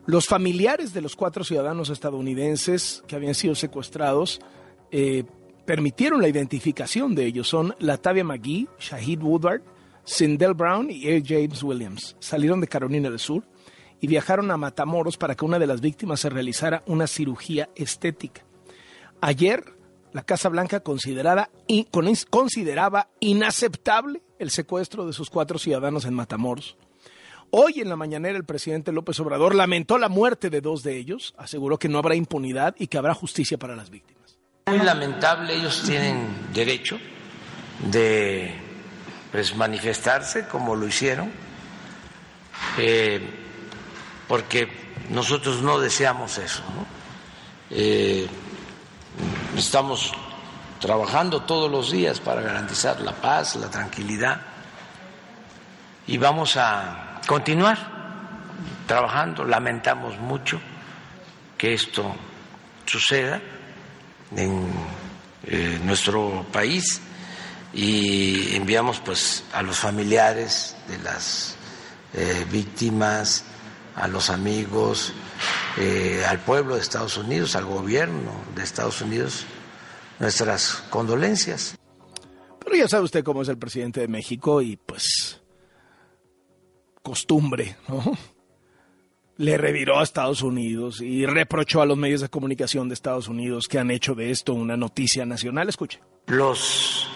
Los 0.08 0.26
familiares 0.26 0.94
de 0.94 1.02
los 1.02 1.16
cuatro 1.16 1.44
ciudadanos 1.44 1.90
estadounidenses 1.90 3.04
que 3.08 3.16
habían 3.16 3.36
sido 3.36 3.54
secuestrados 3.54 4.40
eh, 4.90 5.24
permitieron 5.66 6.22
la 6.22 6.30
identificación 6.30 7.14
de 7.14 7.26
ellos. 7.26 7.48
Son 7.48 7.76
Latavia 7.80 8.24
McGee, 8.24 8.68
Shahid 8.80 9.22
Woodward, 9.22 9.62
Sindel 10.08 10.54
Brown 10.54 10.90
y 10.90 11.12
A. 11.12 11.22
James 11.24 11.62
Williams. 11.62 12.16
Salieron 12.20 12.62
de 12.62 12.68
Carolina 12.68 13.10
del 13.10 13.20
Sur 13.20 13.44
y 14.00 14.08
viajaron 14.08 14.50
a 14.52 14.58
Matamoros 14.58 15.18
para 15.18 15.36
que 15.36 15.44
una 15.44 15.60
de 15.60 15.68
las 15.68 15.82
víctimas 15.82 16.22
se 16.22 16.30
realizara 16.30 16.82
una 16.88 17.08
cirugía 17.08 17.70
estética. 17.76 18.46
Ayer, 19.20 19.66
la 20.14 20.24
Casa 20.24 20.48
Blanca 20.48 20.80
consideraba 20.80 21.50
inaceptable 23.20 24.22
el 24.40 24.50
secuestro 24.50 25.06
de 25.06 25.12
sus 25.12 25.30
cuatro 25.30 25.60
ciudadanos 25.60 26.06
en 26.06 26.14
Matamoros. 26.14 26.78
Hoy 27.50 27.82
en 27.82 27.90
la 27.90 27.98
mañanera 27.98 28.38
el 28.38 28.46
presidente 28.46 28.94
López 28.94 29.20
Obrador 29.20 29.56
lamentó 29.56 29.98
la 29.98 30.08
muerte 30.08 30.50
de 30.50 30.62
dos 30.62 30.84
de 30.84 30.98
ellos, 30.98 31.36
aseguró 31.38 31.78
que 31.78 31.90
no 31.90 31.98
habrá 31.98 32.16
impunidad 32.16 32.76
y 32.80 32.88
que 32.88 32.98
habrá 32.98 33.14
justicia 33.14 33.58
para 33.58 33.76
las 33.76 33.90
víctimas. 33.90 34.38
Muy 34.68 34.80
lamentable, 34.80 35.54
ellos 35.54 35.84
tienen 35.86 36.28
derecho 36.54 36.98
de 37.92 38.67
pues, 39.32 39.56
manifestarse 39.56 40.48
como 40.48 40.76
lo 40.76 40.88
hicieron, 40.88 41.32
eh, 42.78 43.22
porque 44.28 44.68
nosotros 45.10 45.62
no 45.62 45.80
deseamos 45.80 46.38
eso. 46.38 46.64
Eh, 47.70 48.28
estamos 49.56 50.12
trabajando 50.80 51.42
todos 51.42 51.70
los 51.72 51.92
días 51.92 52.20
para 52.20 52.42
garantizar 52.42 53.00
la 53.02 53.14
paz, 53.14 53.56
la 53.56 53.70
tranquilidad 53.70 54.42
y 56.08 56.18
vamos 56.18 56.56
a 56.58 57.22
continuar 57.28 57.78
trabajando. 58.88 59.44
Lamentamos 59.44 60.18
mucho 60.18 60.60
que 61.58 61.74
esto 61.74 62.16
suceda 62.86 63.42
en 64.36 64.72
eh, 65.44 65.80
nuestro 65.84 66.46
país 66.52 67.02
y 67.74 68.56
enviamos 68.56 69.00
pues 69.00 69.44
a 69.54 69.62
los 69.62 69.80
familiares 69.80 70.76
de 70.88 70.98
las 71.00 71.56
eh, 72.14 72.46
víctimas, 72.52 73.44
a 73.96 74.08
los 74.08 74.30
amigos, 74.30 75.14
eh, 75.78 76.24
al 76.28 76.40
pueblo 76.40 76.76
de 76.76 76.82
Estados 76.82 77.18
Unidos, 77.18 77.56
al 77.56 77.66
gobierno 77.66 78.32
de 78.56 78.64
Estados 78.64 79.02
Unidos, 79.02 79.46
nuestras 80.20 80.84
condolencias. 80.90 81.78
Pero 82.60 82.76
ya 82.76 82.88
sabe 82.88 83.06
usted 83.06 83.24
cómo 83.24 83.42
es 83.42 83.50
el 83.50 83.58
presidente 83.58 84.02
de 84.02 84.08
México 84.08 84.62
y 84.62 84.78
pues 84.78 85.42
costumbre, 87.02 87.78
¿no? 87.88 88.04
Le 89.38 89.56
reviró 89.56 90.00
a 90.00 90.04
Estados 90.04 90.42
Unidos 90.42 91.00
y 91.00 91.26
reprochó 91.26 91.82
a 91.82 91.86
los 91.86 91.96
medios 91.96 92.22
de 92.22 92.30
comunicación 92.30 92.90
de 92.90 92.96
Estados 92.96 93.28
Unidos 93.28 93.68
que 93.68 93.78
han 93.78 93.92
hecho 93.92 94.16
de 94.16 94.32
esto 94.32 94.54
una 94.54 94.76
noticia 94.76 95.26
nacional. 95.26 95.70
Escuche. 95.70 96.02
Los 96.26 97.08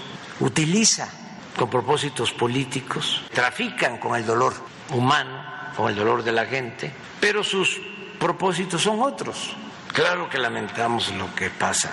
utiliza 0.41 1.09
con 1.57 1.69
propósitos 1.69 2.31
políticos, 2.31 3.21
trafican 3.33 3.97
con 3.97 4.15
el 4.15 4.25
dolor 4.25 4.53
humano, 4.93 5.43
con 5.75 5.89
el 5.89 5.95
dolor 5.95 6.23
de 6.23 6.31
la 6.31 6.45
gente, 6.45 6.91
pero 7.19 7.43
sus 7.43 7.79
propósitos 8.19 8.81
son 8.81 9.01
otros. 9.01 9.55
Claro 9.93 10.29
que 10.29 10.37
lamentamos 10.37 11.13
lo 11.15 11.33
que 11.35 11.49
pasa. 11.49 11.91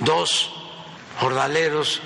Dos 0.00 0.52
jornaleros 1.20 2.00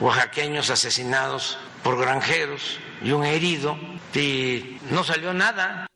oaxaqueños 0.00 0.70
asesinados 0.70 1.58
por 1.82 1.98
granjeros 1.98 2.78
y 3.02 3.12
un 3.12 3.24
herido 3.24 3.76
y 4.14 4.78
no 4.90 5.04
salió 5.04 5.32
nada. 5.32 5.86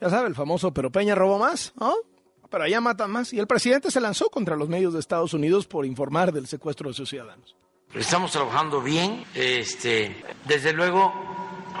Ya 0.00 0.08
sabe, 0.08 0.28
el 0.28 0.34
famoso, 0.34 0.72
pero 0.72 0.90
Peña 0.90 1.14
robó 1.14 1.38
más, 1.38 1.72
¿no? 1.78 1.94
Pero 2.50 2.64
allá 2.64 2.80
matan 2.80 3.10
más. 3.10 3.32
Y 3.32 3.38
el 3.38 3.46
presidente 3.46 3.90
se 3.90 4.00
lanzó 4.00 4.30
contra 4.30 4.56
los 4.56 4.68
medios 4.68 4.94
de 4.94 5.00
Estados 5.00 5.34
Unidos 5.34 5.66
por 5.66 5.86
informar 5.86 6.32
del 6.32 6.46
secuestro 6.46 6.88
de 6.88 6.94
sus 6.94 7.08
ciudadanos. 7.08 7.54
Estamos 7.94 8.30
trabajando 8.30 8.80
bien. 8.80 9.24
Este, 9.34 10.24
desde 10.44 10.72
luego 10.72 11.12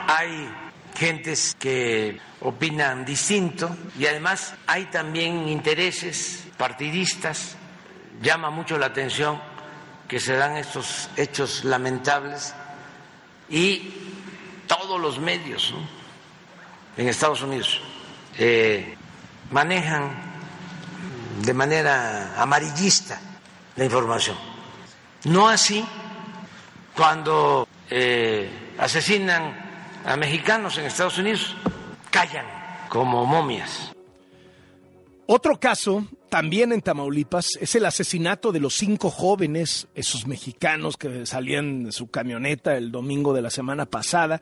hay 0.08 0.50
gentes 0.96 1.54
que 1.56 2.18
opinan 2.40 3.04
distinto 3.04 3.76
y 3.96 4.06
además 4.06 4.54
hay 4.66 4.86
también 4.86 5.48
intereses 5.48 6.48
partidistas. 6.58 7.56
Llama 8.20 8.50
mucho 8.50 8.76
la 8.76 8.86
atención 8.86 9.40
que 10.08 10.18
se 10.18 10.34
dan 10.34 10.56
estos 10.56 11.08
hechos 11.16 11.64
lamentables 11.64 12.54
y 13.48 13.92
todos 14.66 15.00
los 15.00 15.20
medios 15.20 15.72
en 16.96 17.06
Estados 17.06 17.40
Unidos 17.42 17.80
eh, 18.36 18.96
manejan 19.52 20.10
de 21.40 21.54
manera 21.54 22.34
amarillista 22.36 23.20
la 23.76 23.84
información. 23.84 24.36
No 25.24 25.48
así 25.48 25.84
cuando 26.96 27.66
eh, 27.90 28.48
asesinan 28.78 29.70
a 30.04 30.16
mexicanos 30.16 30.78
en 30.78 30.86
Estados 30.86 31.18
Unidos, 31.18 31.54
callan 32.10 32.46
como 32.88 33.24
momias. 33.24 33.92
Otro 35.26 35.60
caso, 35.60 36.06
también 36.28 36.72
en 36.72 36.82
Tamaulipas, 36.82 37.50
es 37.60 37.76
el 37.76 37.86
asesinato 37.86 38.50
de 38.50 38.58
los 38.58 38.74
cinco 38.74 39.10
jóvenes, 39.10 39.86
esos 39.94 40.26
mexicanos 40.26 40.96
que 40.96 41.24
salían 41.24 41.84
de 41.84 41.92
su 41.92 42.10
camioneta 42.10 42.76
el 42.76 42.90
domingo 42.90 43.32
de 43.32 43.42
la 43.42 43.50
semana 43.50 43.86
pasada 43.86 44.40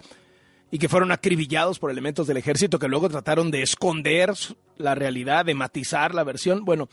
y 0.70 0.78
que 0.78 0.88
fueron 0.88 1.12
acribillados 1.12 1.78
por 1.78 1.90
elementos 1.90 2.26
del 2.26 2.38
ejército 2.38 2.78
que 2.78 2.88
luego 2.88 3.08
trataron 3.08 3.50
de 3.50 3.62
esconder 3.62 4.32
la 4.76 4.94
realidad, 4.94 5.44
de 5.44 5.54
matizar 5.54 6.14
la 6.14 6.24
versión. 6.24 6.64
Bueno, 6.64 6.88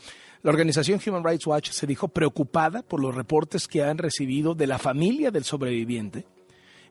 la 0.46 0.52
organización 0.52 1.00
Human 1.04 1.24
Rights 1.24 1.44
Watch 1.44 1.70
se 1.70 1.88
dijo 1.88 2.06
preocupada 2.06 2.84
por 2.84 3.00
los 3.00 3.12
reportes 3.12 3.66
que 3.66 3.82
han 3.82 3.98
recibido 3.98 4.54
de 4.54 4.68
la 4.68 4.78
familia 4.78 5.32
del 5.32 5.42
sobreviviente, 5.42 6.24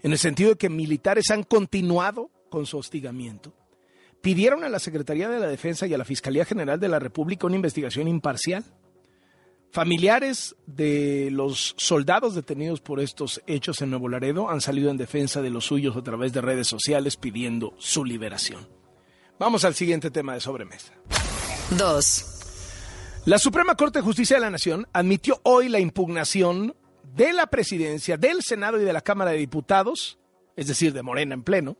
en 0.03 0.11
el 0.11 0.17
sentido 0.17 0.49
de 0.49 0.55
que 0.57 0.67
militares 0.67 1.31
han 1.31 1.43
continuado 1.43 2.29
con 2.49 2.65
su 2.65 2.77
hostigamiento. 2.77 3.53
Pidieron 4.19 4.65
a 4.65 4.69
la 4.69 4.79
Secretaría 4.79 5.29
de 5.29 5.39
la 5.39 5.47
Defensa 5.47 5.87
y 5.87 5.93
a 5.93 5.97
la 5.97 6.03
Fiscalía 6.03 6.43
General 6.43 6.77
de 6.81 6.89
la 6.89 6.99
República 6.99 7.47
una 7.47 7.55
investigación 7.55 8.09
imparcial 8.09 8.65
Familiares 9.71 10.55
de 10.65 11.29
los 11.31 11.75
soldados 11.77 12.35
detenidos 12.35 12.81
por 12.81 12.99
estos 12.99 13.41
hechos 13.47 13.81
en 13.81 13.89
Nuevo 13.89 14.09
Laredo 14.09 14.49
han 14.49 14.59
salido 14.59 14.89
en 14.89 14.97
defensa 14.97 15.41
de 15.41 15.49
los 15.49 15.65
suyos 15.65 15.95
a 15.95 16.01
través 16.01 16.33
de 16.33 16.41
redes 16.41 16.67
sociales 16.67 17.15
pidiendo 17.15 17.73
su 17.77 18.03
liberación. 18.03 18.67
Vamos 19.39 19.63
al 19.63 19.75
siguiente 19.75 20.11
tema 20.11 20.33
de 20.33 20.41
sobremesa. 20.41 20.93
2. 21.77 22.34
La 23.25 23.39
Suprema 23.39 23.73
Corte 23.73 23.97
de 23.97 24.05
Justicia 24.05 24.37
de 24.37 24.41
la 24.41 24.51
Nación 24.51 24.87
admitió 24.93 25.41
hoy 25.41 25.67
la 25.67 25.79
impugnación 25.79 26.75
de 27.15 27.33
la 27.33 27.47
presidencia, 27.47 28.17
del 28.17 28.43
Senado 28.43 28.79
y 28.79 28.85
de 28.85 28.93
la 28.93 29.01
Cámara 29.01 29.31
de 29.31 29.37
Diputados, 29.37 30.19
es 30.55 30.67
decir, 30.67 30.93
de 30.93 31.01
Morena 31.01 31.33
en 31.33 31.41
pleno, 31.41 31.75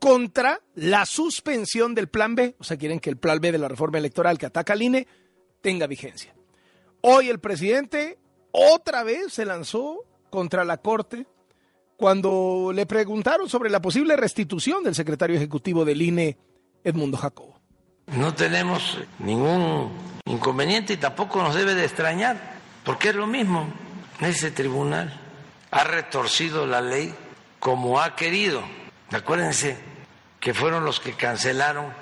contra 0.00 0.60
la 0.74 1.06
suspensión 1.06 1.94
del 1.94 2.08
Plan 2.08 2.34
B. 2.34 2.56
O 2.58 2.64
sea, 2.64 2.76
quieren 2.76 2.98
que 2.98 3.10
el 3.10 3.16
Plan 3.16 3.38
B 3.40 3.52
de 3.52 3.58
la 3.58 3.68
reforma 3.68 3.98
electoral 3.98 4.38
que 4.38 4.46
ataca 4.46 4.72
al 4.72 4.82
INE 4.82 5.06
tenga 5.60 5.86
vigencia. 5.86 6.34
Hoy 7.00 7.28
el 7.28 7.38
presidente 7.38 8.18
otra 8.50 9.04
vez 9.04 9.34
se 9.34 9.44
lanzó 9.44 10.04
contra 10.30 10.64
la 10.64 10.78
Corte 10.78 11.28
cuando 11.96 12.72
le 12.74 12.86
preguntaron 12.86 13.48
sobre 13.48 13.70
la 13.70 13.80
posible 13.80 14.16
restitución 14.16 14.82
del 14.82 14.96
secretario 14.96 15.36
ejecutivo 15.36 15.84
del 15.84 16.02
INE, 16.02 16.36
Edmundo 16.82 17.16
Jacobo. 17.16 17.55
No 18.06 18.34
tenemos 18.34 18.98
ningún 19.18 19.92
inconveniente 20.26 20.92
y 20.92 20.96
tampoco 20.96 21.42
nos 21.42 21.54
debe 21.54 21.74
de 21.74 21.84
extrañar, 21.84 22.56
porque 22.84 23.08
es 23.08 23.14
lo 23.14 23.26
mismo. 23.26 23.68
Ese 24.20 24.50
tribunal 24.50 25.20
ha 25.70 25.84
retorcido 25.84 26.66
la 26.66 26.80
ley 26.80 27.14
como 27.58 28.00
ha 28.00 28.14
querido. 28.14 28.62
Acuérdense 29.10 29.76
que 30.40 30.54
fueron 30.54 30.84
los 30.84 31.00
que 31.00 31.14
cancelaron 31.14 31.92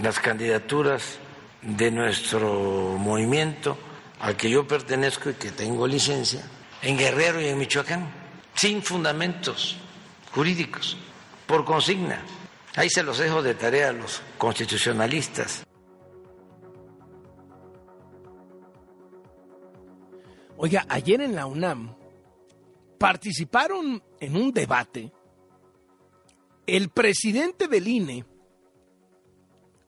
las 0.00 0.20
candidaturas 0.20 1.18
de 1.62 1.90
nuestro 1.90 2.96
movimiento 2.98 3.76
al 4.20 4.36
que 4.36 4.48
yo 4.48 4.66
pertenezco 4.66 5.30
y 5.30 5.34
que 5.34 5.50
tengo 5.50 5.86
licencia, 5.86 6.42
en 6.82 6.96
Guerrero 6.96 7.40
y 7.40 7.48
en 7.48 7.58
Michoacán, 7.58 8.08
sin 8.54 8.82
fundamentos 8.82 9.76
jurídicos, 10.32 10.96
por 11.46 11.64
consigna. 11.64 12.20
Ahí 12.76 12.90
se 12.90 13.02
los 13.02 13.16
dejo 13.18 13.42
de 13.42 13.54
tarea 13.54 13.88
a 13.88 13.92
los 13.92 14.20
constitucionalistas. 14.36 15.64
Oiga, 20.58 20.84
ayer 20.88 21.22
en 21.22 21.34
la 21.34 21.46
UNAM 21.46 21.96
participaron 22.98 24.02
en 24.20 24.36
un 24.36 24.52
debate 24.52 25.10
el 26.66 26.90
presidente 26.90 27.66
del 27.66 27.88
INE, 27.88 28.24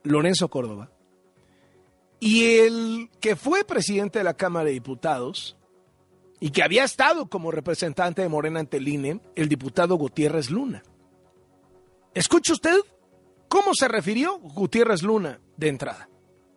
Lorenzo 0.04 0.48
Córdoba, 0.48 0.90
y 2.20 2.58
el 2.60 3.10
que 3.20 3.36
fue 3.36 3.64
presidente 3.64 4.18
de 4.18 4.24
la 4.24 4.34
Cámara 4.34 4.66
de 4.66 4.72
Diputados 4.72 5.58
y 6.40 6.50
que 6.50 6.62
había 6.62 6.84
estado 6.84 7.28
como 7.28 7.50
representante 7.50 8.22
de 8.22 8.28
Morena 8.28 8.60
ante 8.60 8.78
el 8.78 8.88
INE, 8.88 9.20
el 9.34 9.48
diputado 9.48 9.96
Gutiérrez 9.96 10.50
Luna. 10.50 10.82
Escuche 12.18 12.52
usted 12.52 12.80
¿Cómo 13.46 13.74
se 13.74 13.86
refirió 13.86 14.40
Gutiérrez 14.40 15.04
Luna 15.04 15.38
de 15.56 15.68
entrada? 15.68 16.08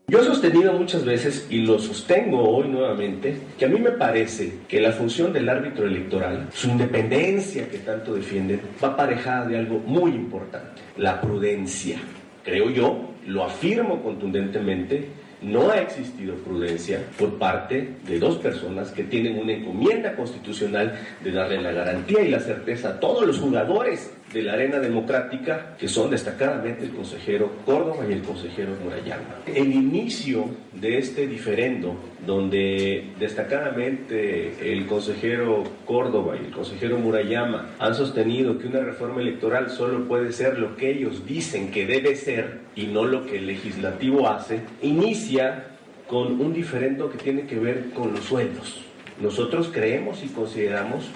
Yo 0.08 0.20
he 0.20 0.24
sostenido 0.24 0.74
muchas 0.74 1.06
veces 1.06 1.46
y 1.52 1.60
lo 1.60 1.78
sostengo 1.78 2.50
hoy 2.50 2.68
nuevamente 2.68 3.38
que 3.60 3.66
a 3.66 3.68
mí 3.68 3.80
me 3.80 3.92
parece 3.92 4.54
que 4.68 4.82
la 4.82 4.92
función 4.92 5.32
del 5.32 5.48
árbitro 5.48 5.86
electoral, 5.86 6.50
su 6.52 6.68
independencia 6.68 7.70
que 7.70 7.78
tanto 7.78 8.16
defienden, 8.16 8.60
va 8.84 8.88
aparejada 8.88 9.50
de 9.50 9.60
algo 9.60 9.78
muy 9.78 10.10
importante, 10.14 10.82
la 10.98 11.22
prudencia. 11.22 12.00
Creo 12.44 12.72
yo, 12.72 13.12
lo 13.28 13.44
afirmo 13.44 14.02
contundentemente, 14.02 15.10
no 15.44 15.70
ha 15.70 15.78
existido 15.78 16.34
prudencia 16.38 17.04
por 17.20 17.38
parte 17.38 17.98
de 18.08 18.18
dos 18.18 18.38
personas 18.38 18.90
que 18.90 19.04
tienen 19.04 19.38
una 19.38 19.54
encomienda 19.54 20.16
constitucional 20.16 21.00
de 21.24 21.32
darle 21.32 21.62
la 21.62 21.72
garantía 21.72 22.24
y 22.24 22.30
la 22.30 22.40
certeza 22.40 22.90
a 22.90 23.00
todos 23.00 23.28
los 23.28 23.38
jugadores 23.38 24.12
de 24.34 24.42
la 24.42 24.54
arena 24.54 24.80
democrática, 24.80 25.76
que 25.78 25.88
son 25.88 26.10
destacadamente 26.10 26.86
el 26.86 26.92
consejero 26.92 27.52
Córdoba 27.66 28.06
y 28.08 28.14
el 28.14 28.22
consejero 28.22 28.72
Murayama. 28.84 29.42
El 29.46 29.74
inicio 29.74 30.46
de 30.74 30.98
este 30.98 31.28
diferendo, 31.28 31.96
donde 32.26 33.12
destacadamente 33.20 34.72
el 34.72 34.86
consejero 34.86 35.64
Córdoba 35.86 36.36
y 36.42 36.46
el 36.46 36.52
consejero 36.52 36.98
Murayama 36.98 37.72
han 37.80 37.96
sostenido 37.96 38.58
que 38.58 38.68
una 38.68 38.82
reforma 38.82 39.22
electoral 39.22 39.70
solo 39.70 40.08
puede 40.08 40.32
ser 40.32 40.58
lo 40.58 40.76
que 40.76 40.92
ellos 40.92 41.26
dicen 41.26 41.72
que 41.72 41.86
debe 41.86 42.16
ser 42.16 42.60
y 42.76 42.88
no 42.88 43.06
lo 43.06 43.26
que 43.26 43.38
el 43.38 43.48
legislativo 43.48 44.30
hace, 44.30 44.62
inicia 44.82 45.66
con 46.08 46.40
un 46.40 46.54
diferendo 46.54 47.10
que 47.10 47.18
tiene 47.18 47.44
que 47.44 47.60
ver 47.60 47.92
con 47.94 48.12
los 48.14 48.26
sueldos. 48.26 48.84
Nosotros 49.22 49.70
creemos 49.72 50.24
y 50.24 50.28
consideramos 50.28 51.10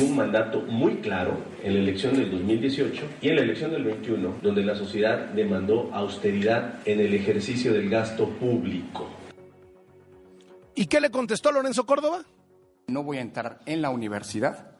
un 0.00 0.16
mandato 0.16 0.60
muy 0.60 0.96
claro 0.96 1.38
en 1.62 1.74
la 1.74 1.80
elección 1.80 2.16
del 2.16 2.30
2018 2.30 3.04
y 3.20 3.28
en 3.28 3.36
la 3.36 3.42
elección 3.42 3.70
del 3.70 3.84
21, 3.84 4.36
donde 4.42 4.62
la 4.62 4.74
sociedad 4.74 5.26
demandó 5.30 5.90
austeridad 5.92 6.80
en 6.84 7.00
el 7.00 7.14
ejercicio 7.14 7.72
del 7.72 7.88
gasto 7.88 8.28
público. 8.28 9.08
¿Y 10.74 10.86
qué 10.86 11.00
le 11.00 11.10
contestó 11.10 11.50
Lorenzo 11.50 11.86
Córdoba? 11.86 12.24
No 12.86 13.02
voy 13.02 13.18
a 13.18 13.20
entrar 13.20 13.60
en 13.66 13.82
la 13.82 13.90
universidad 13.90 14.70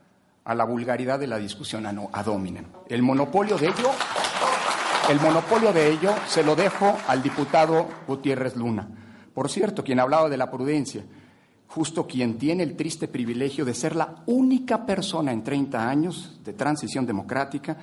a 0.44 0.54
la 0.54 0.64
vulgaridad 0.64 1.18
de 1.18 1.26
la 1.26 1.38
discusión 1.38 1.86
a, 1.86 1.92
no, 1.92 2.08
a 2.12 2.22
dominen. 2.22 2.66
El 2.88 3.02
monopolio 3.02 3.58
de 3.58 3.66
ello, 3.66 3.90
el 5.10 5.20
monopolio 5.20 5.72
de 5.72 5.90
ello 5.90 6.14
se 6.26 6.42
lo 6.42 6.56
dejo 6.56 6.96
al 7.06 7.22
diputado 7.22 7.86
Gutiérrez 8.06 8.56
Luna. 8.56 8.88
Por 9.34 9.50
cierto, 9.50 9.84
quien 9.84 10.00
hablaba 10.00 10.28
de 10.28 10.36
la 10.36 10.50
prudencia, 10.50 11.04
justo 11.68 12.06
quien 12.06 12.38
tiene 12.38 12.62
el 12.62 12.76
triste 12.76 13.08
privilegio 13.08 13.64
de 13.64 13.74
ser 13.74 13.94
la 13.94 14.22
única 14.26 14.84
persona 14.86 15.32
en 15.32 15.44
30 15.44 15.88
años 15.88 16.40
de 16.44 16.54
transición 16.54 17.06
democrática 17.06 17.76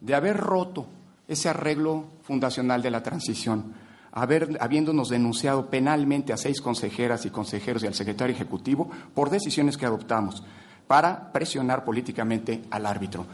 de 0.00 0.14
haber 0.14 0.36
roto 0.36 0.86
ese 1.26 1.48
arreglo 1.48 2.04
fundacional 2.22 2.82
de 2.82 2.90
la 2.90 3.02
transición, 3.02 3.72
habiéndonos 4.12 5.08
denunciado 5.08 5.70
penalmente 5.70 6.32
a 6.32 6.36
seis 6.36 6.60
consejeras 6.60 7.24
y 7.24 7.30
consejeros 7.30 7.82
y 7.82 7.86
al 7.86 7.94
secretario 7.94 8.34
ejecutivo 8.34 8.90
por 9.14 9.30
decisiones 9.30 9.76
que 9.76 9.86
adoptamos 9.86 10.42
para 10.86 11.32
presionar 11.32 11.84
políticamente 11.84 12.62
al 12.70 12.84
árbitro. 12.84 13.24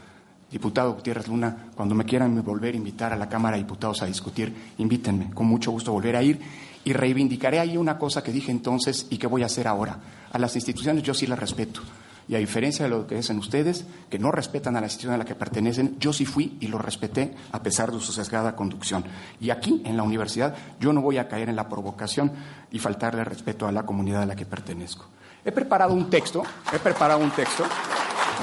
Diputado 0.49 0.93
Gutiérrez 0.93 1.27
Luna, 1.27 1.71
cuando 1.75 1.95
me 1.95 2.05
quieran 2.05 2.41
volver 2.43 2.75
a 2.75 2.77
invitar 2.77 3.11
a 3.11 3.17
la 3.17 3.27
Cámara 3.27 3.57
de 3.57 3.63
Diputados 3.63 4.01
a 4.01 4.05
discutir, 4.05 4.53
invítenme, 4.77 5.31
con 5.33 5.47
mucho 5.47 5.71
gusto 5.71 5.91
volver 5.91 6.15
a 6.15 6.23
ir 6.23 6.39
y 6.83 6.93
reivindicaré 6.93 7.59
ahí 7.59 7.77
una 7.77 7.97
cosa 7.97 8.23
que 8.23 8.31
dije 8.31 8.51
entonces 8.51 9.07
y 9.09 9.17
que 9.17 9.27
voy 9.27 9.43
a 9.43 9.47
hacer 9.47 9.67
ahora. 9.67 9.99
A 10.31 10.39
las 10.39 10.55
instituciones 10.55 11.03
yo 11.03 11.13
sí 11.13 11.27
las 11.27 11.39
respeto. 11.39 11.81
Y 12.29 12.35
a 12.35 12.39
diferencia 12.39 12.83
de 12.83 12.89
lo 12.89 13.07
que 13.07 13.15
dicen 13.15 13.37
ustedes, 13.39 13.85
que 14.09 14.19
no 14.19 14.31
respetan 14.31 14.75
a 14.75 14.81
la 14.81 14.87
institución 14.87 15.13
a 15.13 15.17
la 15.17 15.25
que 15.25 15.35
pertenecen, 15.35 15.97
yo 15.97 16.11
sí 16.11 16.25
fui 16.25 16.57
y 16.59 16.67
lo 16.67 16.77
respeté 16.77 17.33
a 17.53 17.63
pesar 17.63 17.91
de 17.91 18.01
su 18.01 18.11
sesgada 18.11 18.55
conducción. 18.55 19.05
Y 19.39 19.49
aquí, 19.49 19.81
en 19.85 19.95
la 19.95 20.03
universidad, 20.03 20.53
yo 20.79 20.91
no 20.91 21.01
voy 21.01 21.19
a 21.19 21.29
caer 21.29 21.47
en 21.47 21.55
la 21.55 21.69
provocación 21.69 22.33
y 22.69 22.79
faltarle 22.79 23.23
respeto 23.23 23.65
a 23.65 23.71
la 23.71 23.85
comunidad 23.85 24.23
a 24.23 24.25
la 24.25 24.35
que 24.35 24.45
pertenezco. 24.45 25.05
He 25.47 25.51
preparado 25.53 25.93
un 25.93 26.09
texto, 26.09 26.43
he 26.73 26.77
preparado 26.77 27.21
un 27.21 27.31
texto. 27.31 27.63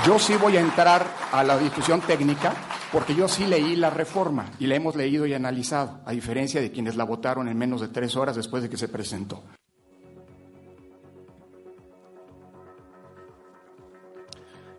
Yo 0.06 0.18
sí 0.18 0.36
voy 0.36 0.56
a 0.56 0.60
entrar 0.60 1.06
a 1.32 1.44
la 1.44 1.58
discusión 1.58 2.00
técnica 2.00 2.54
porque 2.90 3.14
yo 3.14 3.28
sí 3.28 3.44
leí 3.44 3.76
la 3.76 3.90
reforma 3.90 4.46
y 4.58 4.66
la 4.66 4.76
hemos 4.76 4.96
leído 4.96 5.26
y 5.26 5.34
analizado, 5.34 6.00
a 6.06 6.12
diferencia 6.12 6.62
de 6.62 6.72
quienes 6.72 6.96
la 6.96 7.04
votaron 7.04 7.46
en 7.46 7.58
menos 7.58 7.82
de 7.82 7.88
tres 7.88 8.16
horas 8.16 8.36
después 8.36 8.62
de 8.62 8.70
que 8.70 8.78
se 8.78 8.88
presentó. 8.88 9.42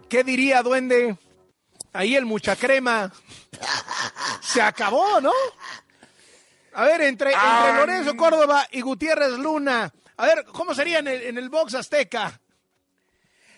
¿Qué 0.09 0.23
diría, 0.23 0.63
duende? 0.63 1.15
Ahí 1.93 2.15
el 2.15 2.25
mucha 2.25 2.55
crema. 2.55 3.11
Se 4.41 4.63
acabó, 4.63 5.21
¿no? 5.21 5.31
A 6.73 6.85
ver, 6.85 7.01
entre, 7.01 7.33
entre 7.33 7.73
Lorenzo 7.75 8.17
Córdoba 8.17 8.65
y 8.71 8.81
Gutiérrez 8.81 9.37
Luna. 9.37 9.93
A 10.17 10.25
ver, 10.25 10.45
¿cómo 10.45 10.73
sería 10.73 10.99
en 10.99 11.07
el, 11.07 11.21
en 11.23 11.37
el 11.37 11.49
box 11.49 11.75
azteca? 11.75 12.39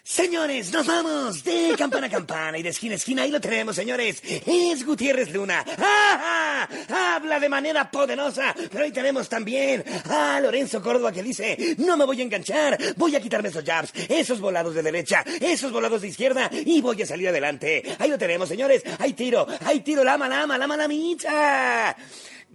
Señores, 0.09 0.71
nos 0.71 0.87
vamos 0.87 1.43
de 1.43 1.75
campana 1.77 2.07
a 2.07 2.09
campana 2.09 2.57
y 2.57 2.63
de 2.63 2.69
esquina 2.69 2.93
a 2.93 2.95
esquina. 2.95 3.23
Ahí 3.23 3.29
lo 3.29 3.41
tenemos, 3.41 3.75
señores. 3.75 4.21
Es 4.23 4.85
Gutiérrez 4.85 5.33
Luna. 5.33 5.65
¡Ah, 5.77 6.67
¡Ah! 6.89 7.15
Habla 7.17 7.41
de 7.41 7.49
manera 7.49 7.91
poderosa. 7.91 8.55
Pero 8.71 8.85
ahí 8.85 8.91
tenemos 8.93 9.27
también 9.27 9.83
a 10.09 10.39
Lorenzo 10.39 10.81
Córdoba 10.81 11.11
que 11.11 11.21
dice, 11.21 11.75
no 11.79 11.97
me 11.97 12.05
voy 12.05 12.21
a 12.21 12.23
enganchar. 12.23 12.77
Voy 12.95 13.17
a 13.17 13.19
quitarme 13.19 13.49
esos 13.49 13.65
jabs, 13.65 13.91
esos 14.07 14.39
volados 14.39 14.73
de 14.75 14.81
derecha, 14.81 15.25
esos 15.41 15.73
volados 15.73 16.01
de 16.01 16.07
izquierda 16.07 16.49
y 16.53 16.79
voy 16.79 17.01
a 17.01 17.05
salir 17.05 17.27
adelante. 17.27 17.83
Ahí 17.99 18.09
lo 18.09 18.17
tenemos, 18.17 18.47
señores. 18.47 18.83
Ahí 18.99 19.11
tiro, 19.11 19.45
ahí 19.65 19.81
tiro, 19.81 20.05
lama, 20.05 20.29
lama, 20.29 20.57
lama, 20.57 20.77
lamita. 20.77 21.97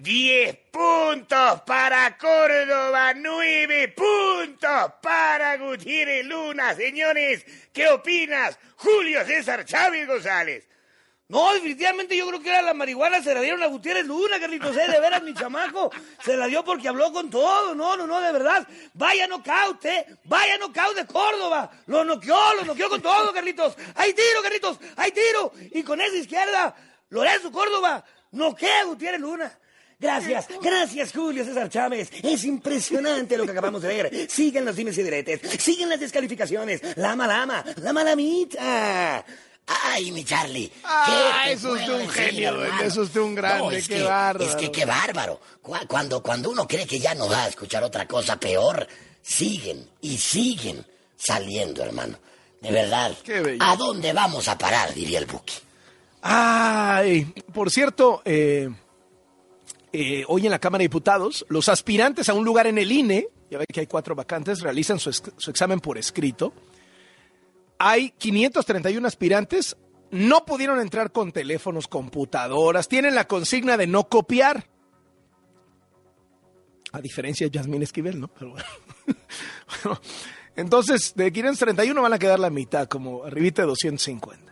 10 0.02 0.56
puntos 0.72 1.60
para 1.64 2.18
Córdoba, 2.18 3.14
9 3.14 3.94
puntos 3.96 4.92
para 5.00 5.56
Gutiérrez 5.58 6.26
Luna. 6.26 6.74
Señores, 6.74 7.46
¿qué 7.72 7.88
opinas? 7.88 8.58
Julio 8.78 9.24
César 9.24 9.64
Chávez 9.64 10.08
González. 10.08 10.66
No, 11.28 11.54
definitivamente 11.54 12.16
yo 12.16 12.26
creo 12.26 12.42
que 12.42 12.48
era 12.48 12.62
la 12.62 12.74
marihuana, 12.74 13.22
se 13.22 13.32
la 13.32 13.42
dieron 13.42 13.62
a 13.62 13.68
Gutiérrez 13.68 14.04
Luna, 14.04 14.40
Carlitos, 14.40 14.74
de 14.74 15.00
veras, 15.00 15.22
mi 15.22 15.34
chamaco. 15.34 15.92
Se 16.24 16.36
la 16.36 16.48
dio 16.48 16.64
porque 16.64 16.88
habló 16.88 17.12
con 17.12 17.30
todo, 17.30 17.72
no, 17.72 17.96
no, 17.96 18.04
no, 18.04 18.20
de 18.20 18.32
verdad. 18.32 18.66
Vaya 18.94 19.28
nocaut, 19.28 19.84
¿eh? 19.84 20.04
Vaya 20.24 20.58
nocaut 20.58 20.96
de 20.96 21.06
Córdoba. 21.06 21.70
Lo 21.86 22.04
noqueó, 22.04 22.54
lo 22.56 22.64
noqueó 22.64 22.88
con 22.88 23.00
todo, 23.00 23.32
Carlitos. 23.32 23.76
¡Hay 23.94 24.12
tiro, 24.14 24.42
Carlitos! 24.42 24.80
¡Hay 24.96 25.12
tiro! 25.12 25.52
Y 25.70 25.84
con 25.84 26.00
esa 26.00 26.16
izquierda, 26.16 26.74
Lorenzo 27.10 27.52
Córdoba 27.52 28.04
noquea 28.32 28.80
a 28.80 28.84
Gutiérrez 28.86 29.20
Luna. 29.20 29.58
Gracias, 30.02 30.48
gracias 30.60 31.12
Julio 31.12 31.44
César 31.44 31.70
Chávez. 31.70 32.10
Es 32.22 32.44
impresionante 32.44 33.36
lo 33.38 33.44
que 33.46 33.52
acabamos 33.52 33.80
de 33.82 33.88
ver. 33.88 34.28
Siguen 34.30 34.64
los 34.64 34.74
dimes 34.76 34.98
y 34.98 35.02
diretes, 35.04 35.40
siguen 35.62 35.88
las 35.88 36.00
descalificaciones. 36.00 36.80
Lama, 36.96 37.26
lama, 37.28 37.64
la 37.76 37.92
malamita. 37.92 39.24
Ay, 39.64 40.10
mi 40.10 40.24
Charlie. 40.24 40.70
Ah, 40.82 41.44
eso 41.48 41.76
es 41.76 41.86
de 41.86 41.94
un 41.94 42.08
genio, 42.08 42.64
eso 42.82 43.04
es 43.04 43.14
de 43.14 43.20
un 43.20 43.34
grande, 43.36 43.78
es 43.78 43.86
qué 43.86 43.94
que, 43.98 44.02
bárbaro. 44.02 44.50
Es 44.50 44.56
que 44.56 44.72
qué 44.72 44.84
bárbaro. 44.84 45.40
Cu- 45.62 45.76
Cuando, 45.86 46.20
cuando 46.20 46.50
uno 46.50 46.66
cree 46.66 46.84
que 46.84 46.98
ya 46.98 47.14
no 47.14 47.28
va 47.28 47.44
a 47.44 47.48
escuchar 47.48 47.84
otra 47.84 48.06
cosa 48.08 48.40
peor, 48.40 48.84
siguen 49.22 49.88
y 50.00 50.18
siguen 50.18 50.84
saliendo, 51.16 51.84
hermano. 51.84 52.18
De 52.60 52.72
verdad. 52.72 53.12
Qué 53.22 53.40
bello. 53.40 53.62
¿A 53.64 53.76
dónde 53.76 54.12
vamos 54.12 54.48
a 54.48 54.58
parar? 54.58 54.92
Diría 54.94 55.20
el 55.20 55.26
Buki. 55.26 55.54
Ay, 56.22 57.24
por 57.52 57.70
cierto, 57.70 58.20
eh, 58.24 58.68
eh, 59.92 60.24
hoy 60.28 60.44
en 60.46 60.50
la 60.50 60.58
Cámara 60.58 60.80
de 60.80 60.84
Diputados, 60.86 61.44
los 61.48 61.68
aspirantes 61.68 62.28
a 62.28 62.34
un 62.34 62.44
lugar 62.44 62.66
en 62.66 62.78
el 62.78 62.90
INE, 62.90 63.28
ya 63.50 63.58
ve 63.58 63.66
que 63.66 63.80
hay 63.80 63.86
cuatro 63.86 64.14
vacantes, 64.14 64.60
realizan 64.60 64.98
su, 64.98 65.10
ex- 65.10 65.32
su 65.36 65.50
examen 65.50 65.80
por 65.80 65.98
escrito. 65.98 66.52
Hay 67.78 68.10
531 68.12 69.06
aspirantes, 69.06 69.76
no 70.10 70.44
pudieron 70.44 70.80
entrar 70.80 71.10
con 71.12 71.32
teléfonos, 71.32 71.88
computadoras, 71.88 72.88
tienen 72.88 73.14
la 73.14 73.26
consigna 73.26 73.76
de 73.76 73.86
no 73.86 74.08
copiar. 74.08 74.66
A 76.92 77.00
diferencia 77.00 77.46
de 77.46 77.50
Yasmín 77.50 77.82
Esquivel, 77.82 78.20
¿no? 78.20 78.30
Entonces, 80.56 81.14
de 81.14 81.32
531 81.32 82.02
van 82.02 82.12
a 82.12 82.18
quedar 82.18 82.38
la 82.38 82.50
mitad, 82.50 82.86
como 82.86 83.24
arribita 83.24 83.62
de 83.62 83.68
250. 83.68 84.51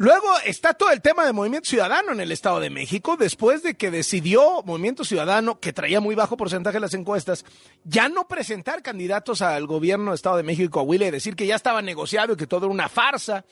Luego 0.00 0.28
está 0.46 0.72
todo 0.72 0.92
el 0.92 1.02
tema 1.02 1.26
de 1.26 1.34
Movimiento 1.34 1.68
Ciudadano 1.68 2.12
en 2.12 2.20
el 2.20 2.32
Estado 2.32 2.58
de 2.58 2.70
México, 2.70 3.18
después 3.18 3.62
de 3.62 3.74
que 3.74 3.90
decidió 3.90 4.62
Movimiento 4.62 5.04
Ciudadano, 5.04 5.60
que 5.60 5.74
traía 5.74 6.00
muy 6.00 6.14
bajo 6.14 6.38
porcentaje 6.38 6.78
en 6.78 6.80
las 6.80 6.94
encuestas, 6.94 7.44
ya 7.84 8.08
no 8.08 8.26
presentar 8.26 8.82
candidatos 8.82 9.42
al 9.42 9.66
gobierno 9.66 10.06
del 10.06 10.14
Estado 10.14 10.38
de 10.38 10.42
México 10.42 10.64
y 10.64 10.70
Coahuila 10.70 11.08
y 11.08 11.10
decir 11.10 11.36
que 11.36 11.46
ya 11.46 11.54
estaba 11.54 11.82
negociado 11.82 12.32
y 12.32 12.36
que 12.36 12.46
todo 12.46 12.64
era 12.64 12.72
una 12.72 12.88
farsa, 12.88 13.44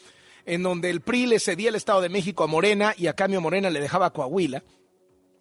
en 0.46 0.62
donde 0.62 0.88
el 0.88 1.02
PRI 1.02 1.26
le 1.26 1.38
cedía 1.38 1.68
el 1.68 1.74
Estado 1.74 2.00
de 2.00 2.08
México 2.08 2.44
a 2.44 2.46
Morena 2.46 2.94
y 2.96 3.08
a 3.08 3.12
cambio 3.12 3.42
Morena 3.42 3.68
le 3.68 3.82
dejaba 3.82 4.06
a 4.06 4.10
Coahuila. 4.14 4.62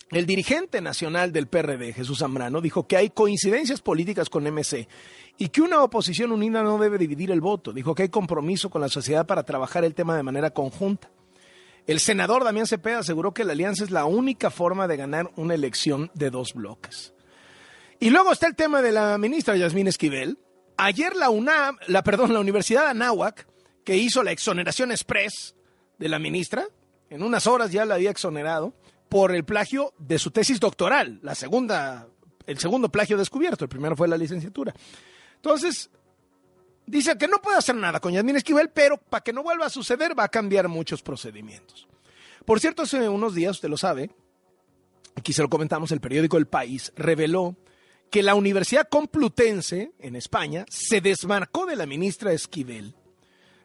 El 0.10 0.26
dirigente 0.26 0.80
nacional 0.80 1.34
del 1.34 1.48
PRD, 1.48 1.92
Jesús 1.92 2.20
Zambrano, 2.20 2.62
dijo 2.62 2.88
que 2.88 2.96
hay 2.96 3.10
coincidencias 3.10 3.82
políticas 3.82 4.30
con 4.30 4.46
MC 4.46 4.88
y 5.38 5.50
que 5.50 5.62
una 5.62 5.84
oposición 5.84 6.32
unida 6.32 6.64
no 6.64 6.78
debe 6.78 6.98
dividir 6.98 7.30
el 7.30 7.42
voto. 7.42 7.74
Dijo 7.74 7.94
que 7.94 8.04
hay 8.04 8.10
compromiso 8.10 8.70
con 8.70 8.80
la 8.80 8.88
sociedad 8.88 9.26
para 9.26 9.44
trabajar 9.44 9.84
el 9.84 9.94
tema 9.94 10.16
de 10.16 10.24
manera 10.24 10.52
conjunta. 10.52 11.10
El 11.88 12.00
senador 12.00 12.46
Damián 12.46 12.68
Cepeda 12.68 13.00
aseguró 13.00 13.34
que 13.34 13.44
la 13.44 13.52
alianza 13.52 13.84
es 13.84 13.92
la 13.92 14.06
única 14.06 14.50
forma 14.50 14.88
de 14.88 14.96
ganar 14.96 15.30
una 15.36 15.56
elección 15.56 16.10
de 16.14 16.30
dos 16.30 16.54
bloques. 16.54 17.14
Y 18.00 18.10
luego 18.10 18.32
está 18.32 18.48
el 18.48 18.56
tema 18.56 18.82
de 18.82 18.94
la 18.94 19.18
ministra 19.18 19.58
Yasmín 19.58 19.88
Esquivel. 19.88 20.38
Ayer 20.78 21.18
la 21.18 21.30
UNAM, 21.30 21.78
la 21.88 22.04
perdón, 22.04 22.32
la 22.32 22.40
Universidad 22.40 22.88
Anáhuac, 22.88 23.46
que 23.84 23.98
hizo 23.98 24.24
la 24.24 24.32
exoneración 24.32 24.92
express 24.92 25.56
de 25.98 26.08
la 26.08 26.20
ministra, 26.20 26.66
en 27.10 27.24
unas 27.24 27.48
horas 27.48 27.72
ya 27.72 27.86
la 27.86 27.96
había 27.96 28.12
exonerado 28.12 28.74
por 29.10 29.34
el 29.34 29.44
plagio 29.46 29.94
de 29.98 30.20
su 30.20 30.32
tesis 30.32 30.60
doctoral, 30.60 31.20
la 31.22 31.36
segunda, 31.36 32.08
el 32.46 32.58
segundo 32.60 32.90
plagio 32.90 33.18
descubierto, 33.18 33.66
el 33.66 33.70
primero 33.70 33.96
fue 33.96 34.08
la 34.08 34.18
licenciatura. 34.18 34.74
Entonces, 35.36 35.90
dice 36.86 37.18
que 37.18 37.28
no 37.28 37.38
puede 37.38 37.58
hacer 37.58 37.76
nada 37.76 38.00
con 38.00 38.14
Yasmín 38.14 38.36
Esquivel, 38.36 38.70
pero 38.70 38.98
para 38.98 39.24
que 39.24 39.34
no 39.34 39.44
vuelva 39.44 39.68
a 39.68 39.70
suceder 39.70 40.18
va 40.18 40.26
a 40.26 40.30
cambiar 40.30 40.68
muchos 40.68 41.02
procedimientos. 41.02 41.88
Por 42.46 42.60
cierto, 42.60 42.84
hace 42.84 43.08
unos 43.10 43.36
días, 43.36 43.52
usted 43.52 43.70
lo 43.70 43.78
sabe, 43.78 44.12
aquí 45.16 45.34
se 45.34 45.42
lo 45.42 45.50
comentamos, 45.50 45.92
el 45.92 46.00
periódico 46.00 46.38
El 46.38 46.48
País 46.48 46.94
reveló 46.96 47.56
que 48.10 48.24
la 48.24 48.36
Universidad 48.36 48.88
Complutense 48.90 49.92
en 50.00 50.16
España 50.16 50.66
se 50.70 51.02
desmarcó 51.02 51.66
de 51.66 51.76
la 51.76 51.86
ministra 51.86 52.32
Esquivel 52.32 52.96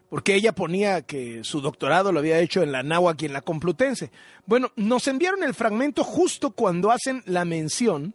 porque 0.09 0.35
ella 0.35 0.53
ponía 0.53 1.01
que 1.01 1.43
su 1.43 1.61
doctorado 1.61 2.11
lo 2.11 2.19
había 2.19 2.39
hecho 2.39 2.61
en 2.61 2.71
la 2.71 2.83
Náhuac 2.83 3.21
y 3.21 3.25
en 3.25 3.33
la 3.33 3.41
Complutense. 3.41 4.11
Bueno, 4.45 4.71
nos 4.75 5.07
enviaron 5.07 5.43
el 5.43 5.53
fragmento 5.53 6.03
justo 6.03 6.51
cuando 6.51 6.91
hacen 6.91 7.23
la 7.25 7.45
mención, 7.45 8.13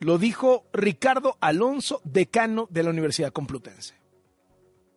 lo 0.00 0.18
dijo 0.18 0.66
Ricardo 0.72 1.36
Alonso, 1.40 2.00
decano 2.04 2.66
de 2.70 2.82
la 2.82 2.90
Universidad 2.90 3.32
Complutense. 3.32 3.94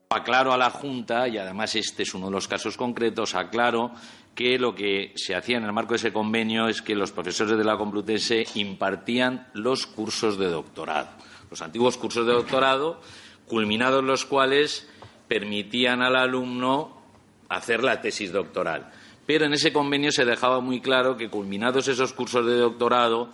Aclaro 0.09 0.53
a 0.53 0.57
la 0.57 0.69
Junta, 0.69 1.27
y 1.27 1.37
además 1.37 1.75
este 1.75 2.03
es 2.03 2.13
uno 2.13 2.27
de 2.27 2.31
los 2.31 2.47
casos 2.47 2.77
concretos, 2.77 3.35
aclaro 3.35 3.91
que 4.35 4.57
lo 4.59 4.75
que 4.75 5.13
se 5.15 5.35
hacía 5.35 5.57
en 5.57 5.65
el 5.65 5.73
marco 5.73 5.93
de 5.93 5.97
ese 5.97 6.13
convenio 6.13 6.67
es 6.67 6.81
que 6.81 6.95
los 6.95 7.11
profesores 7.11 7.57
de 7.57 7.63
la 7.63 7.77
Complutense 7.77 8.45
impartían 8.55 9.47
los 9.53 9.87
cursos 9.87 10.37
de 10.37 10.47
doctorado, 10.47 11.09
los 11.49 11.61
antiguos 11.61 11.97
cursos 11.97 12.25
de 12.25 12.33
doctorado, 12.33 13.01
culminados 13.47 14.03
los 14.03 14.25
cuales 14.25 14.87
permitían 15.27 16.01
al 16.01 16.15
alumno 16.15 17.01
hacer 17.49 17.83
la 17.83 18.01
tesis 18.01 18.31
doctoral. 18.31 18.91
Pero 19.25 19.45
en 19.45 19.53
ese 19.53 19.73
convenio 19.73 20.11
se 20.11 20.25
dejaba 20.25 20.61
muy 20.61 20.79
claro 20.79 21.17
que, 21.17 21.29
culminados 21.29 21.87
esos 21.87 22.13
cursos 22.13 22.45
de 22.45 22.55
doctorado, 22.55 23.29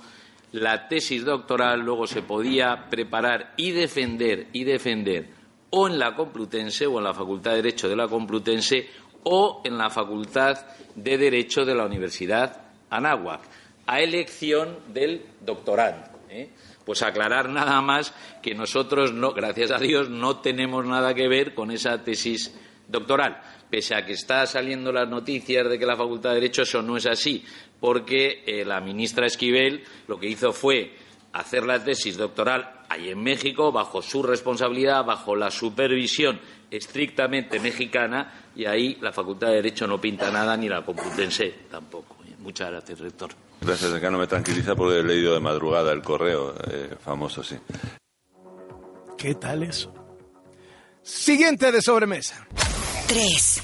la 0.51 0.87
tesis 0.87 1.25
doctoral 1.25 1.81
luego 1.81 2.07
se 2.07 2.21
podía 2.21 2.89
preparar 2.89 3.53
y 3.57 3.71
defender 3.71 4.47
y 4.53 4.63
defender 4.63 5.29
o 5.71 5.87
en 5.87 5.97
la 5.97 6.15
Complutense 6.15 6.85
o 6.85 6.99
en 6.99 7.03
la 7.03 7.13
Facultad 7.13 7.51
de 7.51 7.57
Derecho 7.63 7.89
de 7.89 7.95
la 7.95 8.07
Complutense 8.07 8.87
o 9.23 9.61
en 9.63 9.77
la 9.77 9.89
Facultad 9.89 10.59
de 10.95 11.17
Derecho 11.17 11.65
de 11.65 11.73
la 11.73 11.85
Universidad 11.85 12.61
Anáhuac, 12.91 13.41
a 13.87 13.99
elección 13.99 14.77
del 14.93 15.25
doctorando. 15.41 16.05
¿eh? 16.29 16.49
Pues 16.85 17.01
aclarar 17.01 17.49
nada 17.49 17.81
más 17.81 18.13
que 18.41 18.53
nosotros, 18.53 19.13
no, 19.13 19.31
gracias 19.31 19.71
a 19.71 19.77
Dios, 19.77 20.09
no 20.09 20.37
tenemos 20.37 20.85
nada 20.85 21.13
que 21.13 21.27
ver 21.27 21.53
con 21.53 21.71
esa 21.71 22.03
tesis 22.03 22.53
doctoral. 22.87 23.41
Pese 23.69 23.95
a 23.95 24.05
que 24.05 24.13
está 24.13 24.45
saliendo 24.45 24.91
las 24.91 25.09
noticias 25.09 25.67
de 25.69 25.79
que 25.79 25.85
la 25.85 25.95
Facultad 25.95 26.29
de 26.29 26.35
Derecho 26.35 26.63
eso 26.63 26.81
no 26.81 26.97
es 26.97 27.05
así, 27.05 27.43
porque 27.79 28.43
eh, 28.45 28.65
la 28.65 28.81
ministra 28.81 29.25
Esquivel 29.25 29.83
lo 30.07 30.19
que 30.19 30.27
hizo 30.27 30.51
fue 30.51 30.95
hacer 31.33 31.65
la 31.65 31.83
tesis 31.83 32.17
doctoral 32.17 32.81
ahí 32.89 33.09
en 33.09 33.23
México, 33.23 33.71
bajo 33.71 34.01
su 34.01 34.21
responsabilidad, 34.21 35.03
bajo 35.03 35.35
la 35.35 35.49
supervisión 35.49 36.39
estrictamente 36.69 37.59
mexicana, 37.59 38.49
y 38.55 38.65
ahí 38.65 38.97
la 39.01 39.11
Facultad 39.11 39.47
de 39.47 39.55
Derecho 39.55 39.87
no 39.87 39.99
pinta 39.99 40.29
nada, 40.31 40.55
ni 40.57 40.69
la 40.69 40.83
Complutense 40.83 41.53
tampoco. 41.71 42.17
Muchas 42.39 42.69
gracias, 42.71 42.99
rector. 42.99 43.31
Gracias, 43.65 43.93
acá 43.93 44.09
no 44.11 44.17
me 44.17 44.27
tranquiliza 44.27 44.75
porque 44.75 44.99
he 44.99 45.03
leído 45.03 45.33
de 45.33 45.39
madrugada 45.39 45.91
el 45.93 46.01
correo, 46.01 46.53
eh, 46.69 46.95
famoso, 46.99 47.43
sí. 47.43 47.57
¿Qué 49.17 49.35
tal 49.35 49.63
eso? 49.63 49.93
Siguiente 51.01 51.71
de 51.71 51.81
sobremesa. 51.81 52.45
Tres. 53.07 53.61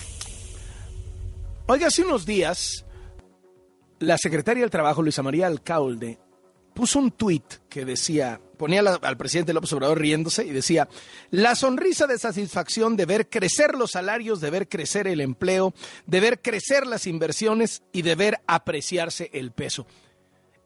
Oiga, 1.67 1.87
hace 1.87 2.03
unos 2.03 2.25
días, 2.25 2.85
la 3.99 4.17
secretaria 4.17 4.61
del 4.63 4.71
Trabajo, 4.71 5.01
Luisa 5.01 5.21
María 5.21 5.47
Alcalde, 5.47 6.17
puso 6.73 6.99
un 6.99 7.11
tuit 7.11 7.55
que 7.69 7.83
decía, 7.83 8.39
ponía 8.59 8.81
al 8.81 9.17
presidente 9.17 9.53
López 9.53 9.71
Obrador 9.71 9.99
riéndose 9.99 10.45
y 10.45 10.49
decía, 10.51 10.89
la 11.31 11.55
sonrisa 11.55 12.07
de 12.07 12.19
satisfacción 12.19 12.97
de 12.97 13.05
ver 13.05 13.29
crecer 13.29 13.73
los 13.73 13.91
salarios, 13.91 14.41
de 14.41 14.49
ver 14.49 14.67
crecer 14.67 15.07
el 15.07 15.21
empleo, 15.21 15.73
de 16.05 16.19
ver 16.19 16.41
crecer 16.41 16.85
las 16.85 17.07
inversiones 17.07 17.83
y 17.93 18.01
de 18.01 18.15
ver 18.15 18.41
apreciarse 18.47 19.29
el 19.31 19.51
peso. 19.51 19.87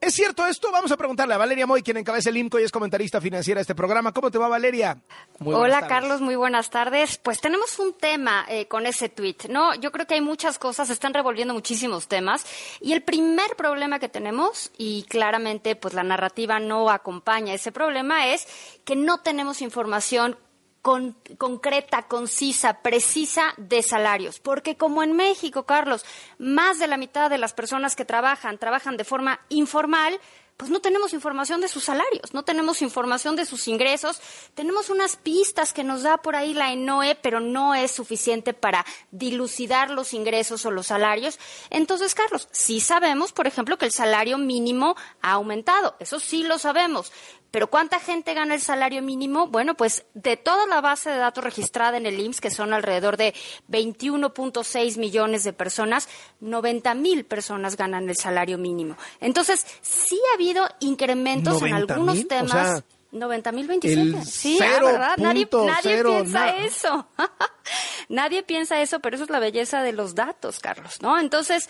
¿Es 0.04 0.16
cierto 0.16 0.46
esto? 0.46 0.70
Vamos 0.70 0.92
a 0.92 0.98
preguntarle 0.98 1.34
a 1.34 1.38
Valeria 1.38 1.66
Moy, 1.66 1.82
quien 1.82 1.96
encabeza 1.96 2.30
el 2.30 2.36
IMCO 2.36 2.60
y 2.60 2.64
es 2.64 2.74
comentarista 2.74 3.22
financiera 3.22 3.60
de 3.60 3.62
este 3.62 3.74
programa. 3.74 4.12
¿Cómo 4.12 4.30
te 4.30 4.38
va, 4.38 4.50
Valeria? 4.50 5.02
Hola, 5.40 5.88
Carlos, 5.88 6.20
muy 6.20 6.36
buenas 6.36 6.70
tardes. 6.70 7.18
Pues 7.18 7.40
tenemos 7.40 7.80
un 7.80 7.94
tema 7.94 8.46
eh, 8.50 8.68
con 8.68 8.86
ese 8.86 9.08
tweet, 9.08 9.38
¿no? 9.48 9.74
Yo 9.76 9.94
creo 9.94 10.06
que 10.06 10.16
hay 10.16 10.22
muchas 10.22 10.60
cosas, 10.60 10.88
se 10.88 10.94
están 10.94 11.14
revolviendo 11.14 11.54
muchísimos 11.54 12.10
temas. 12.10 12.46
Y 12.82 12.92
el 12.92 13.02
primer 13.02 13.56
problema 13.56 13.98
que 13.98 14.10
tenemos, 14.10 14.74
y 14.78 15.04
claramente 15.04 15.78
pues 15.78 15.94
la 15.94 16.04
narrativa 16.04 16.60
no 16.60 16.90
acompaña 16.90 17.54
ese 17.54 17.72
problema, 17.72 18.28
es 18.28 18.46
que 18.84 18.98
no 18.98 19.22
tenemos 19.22 19.62
información 19.62 20.38
concreta, 20.84 22.04
concisa, 22.04 22.82
precisa 22.82 23.54
de 23.58 23.82
salarios. 23.82 24.40
Porque 24.40 24.76
como 24.76 25.02
en 25.02 25.14
México, 25.14 25.64
Carlos, 25.64 26.06
más 26.38 26.78
de 26.78 26.88
la 26.88 26.98
mitad 26.98 27.30
de 27.30 27.38
las 27.38 27.54
personas 27.54 27.96
que 27.96 28.06
trabajan 28.06 28.58
trabajan 28.58 28.98
de 28.98 29.06
forma 29.06 29.40
informal, 29.50 30.20
pues 30.58 30.70
no 30.70 30.82
tenemos 30.82 31.14
información 31.14 31.62
de 31.62 31.68
sus 31.68 31.86
salarios, 31.86 32.34
no 32.34 32.44
tenemos 32.44 32.82
información 32.82 33.36
de 33.36 33.46
sus 33.46 33.68
ingresos, 33.68 34.22
tenemos 34.54 34.90
unas 34.90 35.16
pistas 35.16 35.74
que 35.74 35.84
nos 35.84 36.04
da 36.04 36.18
por 36.18 36.36
ahí 36.36 36.54
la 36.54 36.72
ENOE, 36.72 37.16
pero 37.16 37.40
no 37.40 37.74
es 37.74 37.92
suficiente 37.92 38.54
para 38.54 38.86
dilucidar 39.12 39.90
los 39.90 40.14
ingresos 40.14 40.66
o 40.66 40.72
los 40.72 40.88
salarios. 40.88 41.40
Entonces, 41.70 42.14
Carlos, 42.14 42.48
sí 42.52 42.80
sabemos, 42.82 43.32
por 43.32 43.48
ejemplo, 43.48 43.78
que 43.78 43.86
el 43.86 43.92
salario 43.92 44.38
mínimo 44.38 44.96
ha 45.22 45.32
aumentado, 45.32 45.96
eso 46.00 46.20
sí 46.20 46.44
lo 46.44 46.60
sabemos, 46.60 47.12
pero 47.54 47.70
¿cuánta 47.70 48.00
gente 48.00 48.34
gana 48.34 48.56
el 48.56 48.62
salario 48.62 49.04
mínimo? 49.04 49.46
Bueno, 49.46 49.76
pues 49.76 50.08
de 50.16 50.38
toda 50.38 50.66
la 50.66 50.82
base 50.82 51.12
de 51.12 51.18
datos 51.18 51.44
registrada 51.44 51.98
en 51.98 52.08
el 52.08 52.20
IMSS, 52.20 52.42
que 52.42 52.50
son 52.50 52.74
alrededor 52.74 53.16
de 53.16 53.36
21.6 53.70 54.98
millones 54.98 55.44
de 55.44 55.54
personas, 55.54 56.10
90 56.40 56.96
mil 56.96 57.26
personas 57.26 57.78
ganan 57.78 58.10
el 58.10 58.18
salario 58.18 58.58
mínimo. 58.58 58.98
Entonces, 59.20 59.68
sí 59.84 60.20
ha 60.32 60.34
habido 60.34 60.68
incrementos 60.80 61.62
en 61.62 61.76
algunos 61.76 62.28
temas. 62.28 62.84
90 63.12 63.52
mil 63.52 63.68
27. 63.68 64.26
Sí, 64.26 64.58
ah, 64.60 64.80
¿verdad? 64.84 65.18
Nadie, 65.18 65.48
nadie 65.52 66.04
piensa 66.04 66.58
eso. 66.58 67.08
nadie 68.10 68.42
piensa 68.42 68.82
eso, 68.82 69.00
pero 69.00 69.16
eso 69.16 69.26
es 69.26 69.30
la 69.30 69.38
belleza 69.38 69.84
de 69.84 69.94
los 69.94 70.16
datos, 70.16 70.58
Carlos, 70.58 71.04
¿no? 71.04 71.20
Entonces, 71.20 71.70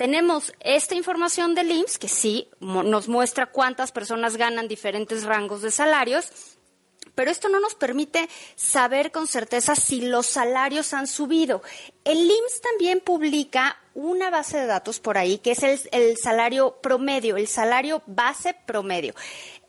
tenemos 0.00 0.54
esta 0.60 0.94
información 0.94 1.54
del 1.54 1.70
IMSS 1.70 1.98
que 1.98 2.08
sí 2.08 2.48
nos 2.60 3.06
muestra 3.06 3.44
cuántas 3.44 3.92
personas 3.92 4.38
ganan 4.38 4.66
diferentes 4.66 5.24
rangos 5.24 5.60
de 5.60 5.70
salarios, 5.70 6.32
pero 7.14 7.30
esto 7.30 7.50
no 7.50 7.60
nos 7.60 7.74
permite 7.74 8.26
saber 8.56 9.12
con 9.12 9.26
certeza 9.26 9.74
si 9.76 10.00
los 10.00 10.24
salarios 10.24 10.94
han 10.94 11.06
subido. 11.06 11.62
El 12.02 12.18
IMSS 12.18 12.60
también 12.62 13.00
publica 13.00 13.76
una 13.92 14.30
base 14.30 14.56
de 14.56 14.64
datos 14.64 15.00
por 15.00 15.18
ahí 15.18 15.36
que 15.36 15.50
es 15.50 15.62
el, 15.62 15.78
el 15.92 16.16
salario 16.16 16.78
promedio, 16.80 17.36
el 17.36 17.46
salario 17.46 18.02
base 18.06 18.54
promedio. 18.64 19.14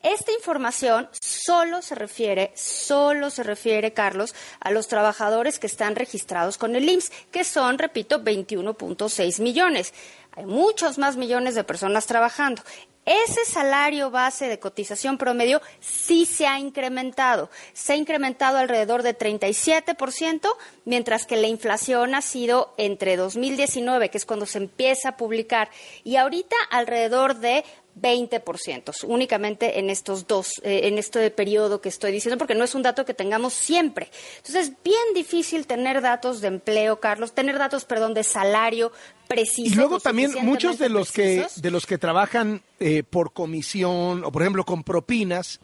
Esta 0.02 0.32
información 0.32 1.08
solo 1.20 1.80
se 1.80 1.94
refiere, 1.94 2.52
solo 2.56 3.30
se 3.30 3.44
refiere, 3.44 3.92
Carlos, 3.92 4.34
a 4.58 4.72
los 4.72 4.88
trabajadores 4.88 5.60
que 5.60 5.68
están 5.68 5.94
registrados 5.94 6.58
con 6.58 6.74
el 6.74 6.88
IMSS, 6.88 7.12
que 7.30 7.44
son, 7.44 7.78
repito, 7.78 8.20
21.6 8.20 9.40
millones. 9.40 9.94
Hay 10.34 10.46
muchos 10.46 10.98
más 10.98 11.16
millones 11.16 11.54
de 11.54 11.64
personas 11.64 12.06
trabajando. 12.06 12.62
Ese 13.04 13.44
salario 13.44 14.12
base 14.12 14.46
de 14.46 14.60
cotización 14.60 15.18
promedio 15.18 15.60
sí 15.80 16.24
se 16.24 16.46
ha 16.46 16.60
incrementado. 16.60 17.50
Se 17.72 17.94
ha 17.94 17.96
incrementado 17.96 18.58
alrededor 18.58 19.02
de 19.02 19.18
37%, 19.18 20.48
mientras 20.84 21.26
que 21.26 21.36
la 21.36 21.48
inflación 21.48 22.14
ha 22.14 22.22
sido 22.22 22.72
entre 22.76 23.16
2019, 23.16 24.08
que 24.08 24.18
es 24.18 24.24
cuando 24.24 24.46
se 24.46 24.58
empieza 24.58 25.10
a 25.10 25.16
publicar, 25.16 25.68
y 26.04 26.14
ahorita 26.14 26.54
alrededor 26.70 27.34
de 27.38 27.64
20%, 28.00 29.04
únicamente 29.04 29.78
en 29.78 29.90
estos 29.90 30.26
dos, 30.26 30.60
eh, 30.62 30.82
en 30.84 30.98
este 30.98 31.30
periodo 31.30 31.80
que 31.80 31.88
estoy 31.88 32.12
diciendo, 32.12 32.38
porque 32.38 32.54
no 32.54 32.64
es 32.64 32.74
un 32.74 32.82
dato 32.82 33.04
que 33.04 33.14
tengamos 33.14 33.52
siempre. 33.52 34.10
Entonces, 34.38 34.68
es 34.68 34.82
bien 34.82 35.14
difícil 35.14 35.66
tener 35.66 36.00
datos 36.00 36.40
de 36.40 36.48
empleo, 36.48 37.00
Carlos, 37.00 37.32
tener 37.32 37.58
datos, 37.58 37.84
perdón, 37.84 38.14
de 38.14 38.24
salario 38.24 38.92
preciso. 39.28 39.72
Y 39.72 39.76
luego 39.76 40.00
también 40.00 40.32
muchos 40.42 40.78
de 40.78 40.88
los 40.88 41.12
que 41.12 41.46
de 41.56 41.70
los 41.70 41.86
que 41.86 41.98
trabajan 41.98 42.62
eh, 42.80 43.02
por 43.02 43.32
comisión 43.32 44.24
o, 44.24 44.32
por 44.32 44.42
ejemplo, 44.42 44.64
con 44.64 44.82
propinas 44.84 45.60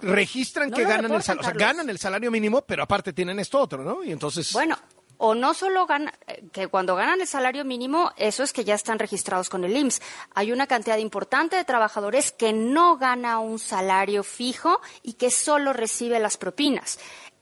registran 0.00 0.70
que 0.70 0.82
ganan 0.82 1.12
el 1.12 1.22
salario, 1.22 1.48
o 1.48 1.50
sea, 1.50 1.66
ganan 1.66 1.90
el 1.90 1.98
salario 1.98 2.30
mínimo, 2.30 2.62
pero 2.62 2.82
aparte 2.82 3.12
tienen 3.12 3.38
esto 3.38 3.58
otro, 3.58 3.84
¿no? 3.84 4.02
Y 4.02 4.12
entonces 4.12 4.52
bueno, 4.52 4.78
o 5.22 5.34
no 5.34 5.52
solo 5.52 5.86
ganan, 5.86 6.14
eh, 6.26 6.42
que 6.50 6.68
cuando 6.68 6.96
ganan 6.96 7.20
el 7.20 7.26
salario 7.26 7.64
mínimo, 7.64 8.10
eso 8.16 8.42
es 8.42 8.52
que 8.52 8.64
ya 8.64 8.74
están 8.74 8.98
registrados 8.98 9.50
con 9.50 9.64
el 9.64 9.76
IMSS. 9.76 10.00
Hay 10.34 10.50
una 10.50 10.66
cantidad 10.66 10.96
importante 10.96 11.56
de 11.56 11.64
trabajadores 11.64 12.32
que 12.32 12.54
no 12.54 12.96
gana 12.96 13.38
un 13.38 13.58
salario 13.58 14.22
fijo 14.22 14.80
y 15.02 15.12
que 15.12 15.30
solo 15.30 15.74
recibe 15.74 16.18
las 16.18 16.38
propinas 16.38 16.98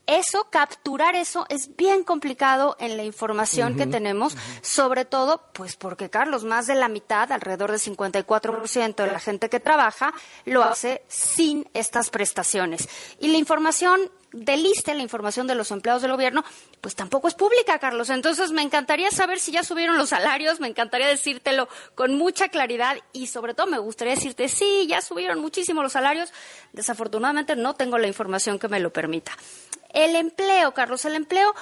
eso, 0.09 0.49
capturar 0.51 1.15
eso 1.15 1.45
es 1.51 1.77
bien 1.77 2.03
complicado 2.03 2.77
en 2.81 2.97
la 2.97 3.05
información 3.05 3.77
que 3.77 3.87
tenemos, 3.87 4.37
sobre 4.63 5.05
todo, 5.05 5.43
pues 5.53 5.77
porque, 5.77 6.09
Carlos, 6.09 6.45
más 6.45 6.67
de 6.67 6.75
la 6.75 6.89
mitad, 6.89 7.31
alrededor 7.31 7.71
del 7.71 7.79
54% 7.79 8.97
de 8.97 9.13
la 9.13 9.21
gente 9.21 9.51
que 9.51 9.61
trabaja, 9.61 10.15
lo 10.47 10.65
hace 10.65 11.03
sin 11.09 11.69
estas 11.75 12.09
prestaciones. 12.09 12.89
Y 13.21 13.29
la 13.29 13.37
información 13.37 14.01
del 14.33 14.67
ISTE, 14.67 14.95
la 14.95 15.03
información 15.03 15.47
de 15.47 15.55
los 15.55 15.71
empleados 15.71 16.03
del 16.03 16.13
gobierno, 16.13 16.45
pues 16.81 16.95
tampoco 16.95 17.29
es 17.29 17.35
pública, 17.35 17.79
Carlos. 17.79 18.11
Entonces, 18.11 18.53
me 18.53 18.63
encantaría 18.63 19.11
saber 19.11 19.39
si 19.39 19.53
ya 19.53 19.63
subieron 19.63 19.97
los 19.97 20.11
salarios, 20.11 20.61
me 20.61 20.69
encantaría 20.69 21.09
decírtelo 21.09 21.69
con 21.95 22.17
mucha 22.17 22.49
claridad 22.49 22.97
y 23.13 23.29
sobre 23.29 23.55
todo 23.55 23.67
me 23.67 23.79
gustaría 23.79 24.15
decirte, 24.15 24.49
sí, 24.49 24.87
ya 24.89 25.01
subieron 25.01 25.41
muchísimo 25.41 25.83
los 25.83 25.93
salarios. 25.93 26.33
Desafortunadamente 26.73 27.57
no 27.57 27.75
tengo 27.75 27.99
la 27.99 28.07
información 28.07 28.59
que 28.59 28.69
me 28.69 28.81
lo 28.81 28.93
permita. 28.93 29.33
El 29.91 30.17
empleo, 30.17 30.75
Carlos, 30.75 31.05
el 31.07 31.15
empleo, 31.15 31.55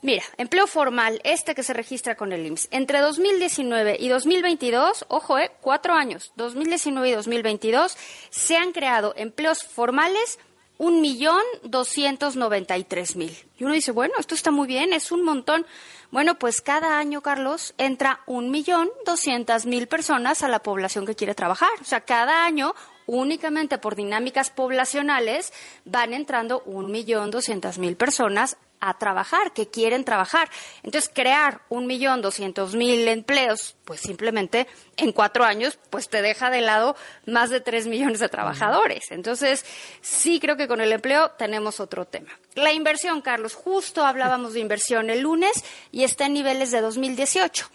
mira, 0.00 0.22
empleo 0.38 0.66
formal, 0.66 1.20
este 1.24 1.54
que 1.54 1.62
se 1.62 1.74
registra 1.74 2.16
con 2.16 2.32
el 2.32 2.46
IMSS, 2.46 2.68
entre 2.70 3.00
2019 3.00 3.98
y 4.00 4.08
2022, 4.08 5.04
ojo, 5.08 5.38
eh, 5.38 5.52
cuatro 5.60 5.92
años, 5.92 6.32
2019 6.36 7.10
y 7.10 7.12
2022, 7.12 7.96
se 8.30 8.56
han 8.56 8.72
creado 8.72 9.12
empleos 9.16 9.64
formales 9.64 10.38
un 10.76 11.00
millón 11.00 11.42
doscientos 11.62 12.36
noventa 12.36 12.76
y 12.76 12.84
tres 12.84 13.16
mil. 13.16 13.36
Y 13.58 13.64
uno 13.64 13.74
dice, 13.74 13.92
bueno, 13.92 14.14
esto 14.18 14.34
está 14.34 14.50
muy 14.50 14.66
bien, 14.66 14.92
es 14.92 15.12
un 15.12 15.22
montón. 15.22 15.66
Bueno, 16.10 16.38
pues 16.38 16.60
cada 16.60 16.98
año, 16.98 17.20
Carlos, 17.20 17.74
entra 17.78 18.20
un 18.26 18.50
millón 18.50 18.90
doscientas 19.06 19.66
mil 19.66 19.86
personas 19.86 20.42
a 20.42 20.48
la 20.48 20.60
población 20.60 21.06
que 21.06 21.14
quiere 21.14 21.34
trabajar. 21.34 21.70
O 21.80 21.84
sea, 21.84 22.00
cada 22.00 22.44
año 22.44 22.74
únicamente 23.06 23.78
por 23.78 23.96
dinámicas 23.96 24.50
poblacionales 24.50 25.52
van 25.84 26.14
entrando 26.14 26.62
un 26.64 26.90
millón 26.90 27.30
doscientas 27.30 27.78
mil 27.78 27.96
personas 27.96 28.56
a 28.80 28.98
trabajar, 28.98 29.52
que 29.52 29.68
quieren 29.68 30.04
trabajar. 30.04 30.50
Entonces, 30.82 31.10
crear 31.12 31.62
un 31.68 31.86
millón 31.86 32.22
doscientos 32.22 32.74
mil 32.74 33.08
empleos, 33.08 33.76
pues 33.84 34.00
simplemente 34.00 34.66
en 34.96 35.12
cuatro 35.12 35.44
años, 35.44 35.78
pues 35.90 36.08
te 36.08 36.22
deja 36.22 36.50
de 36.50 36.60
lado 36.60 36.96
más 37.26 37.50
de 37.50 37.60
tres 37.60 37.86
millones 37.86 38.20
de 38.20 38.28
trabajadores. 38.28 39.10
Entonces, 39.10 39.64
sí 40.00 40.40
creo 40.40 40.56
que 40.56 40.68
con 40.68 40.80
el 40.80 40.92
empleo 40.92 41.30
tenemos 41.32 41.80
otro 41.80 42.04
tema. 42.04 42.30
La 42.54 42.72
inversión, 42.72 43.22
Carlos, 43.22 43.54
justo 43.54 44.04
hablábamos 44.04 44.54
de 44.54 44.60
inversión 44.60 45.10
el 45.10 45.20
lunes 45.20 45.64
y 45.90 46.04
está 46.04 46.26
en 46.26 46.34
niveles 46.34 46.70
de 46.70 46.80
2018. 46.80 47.68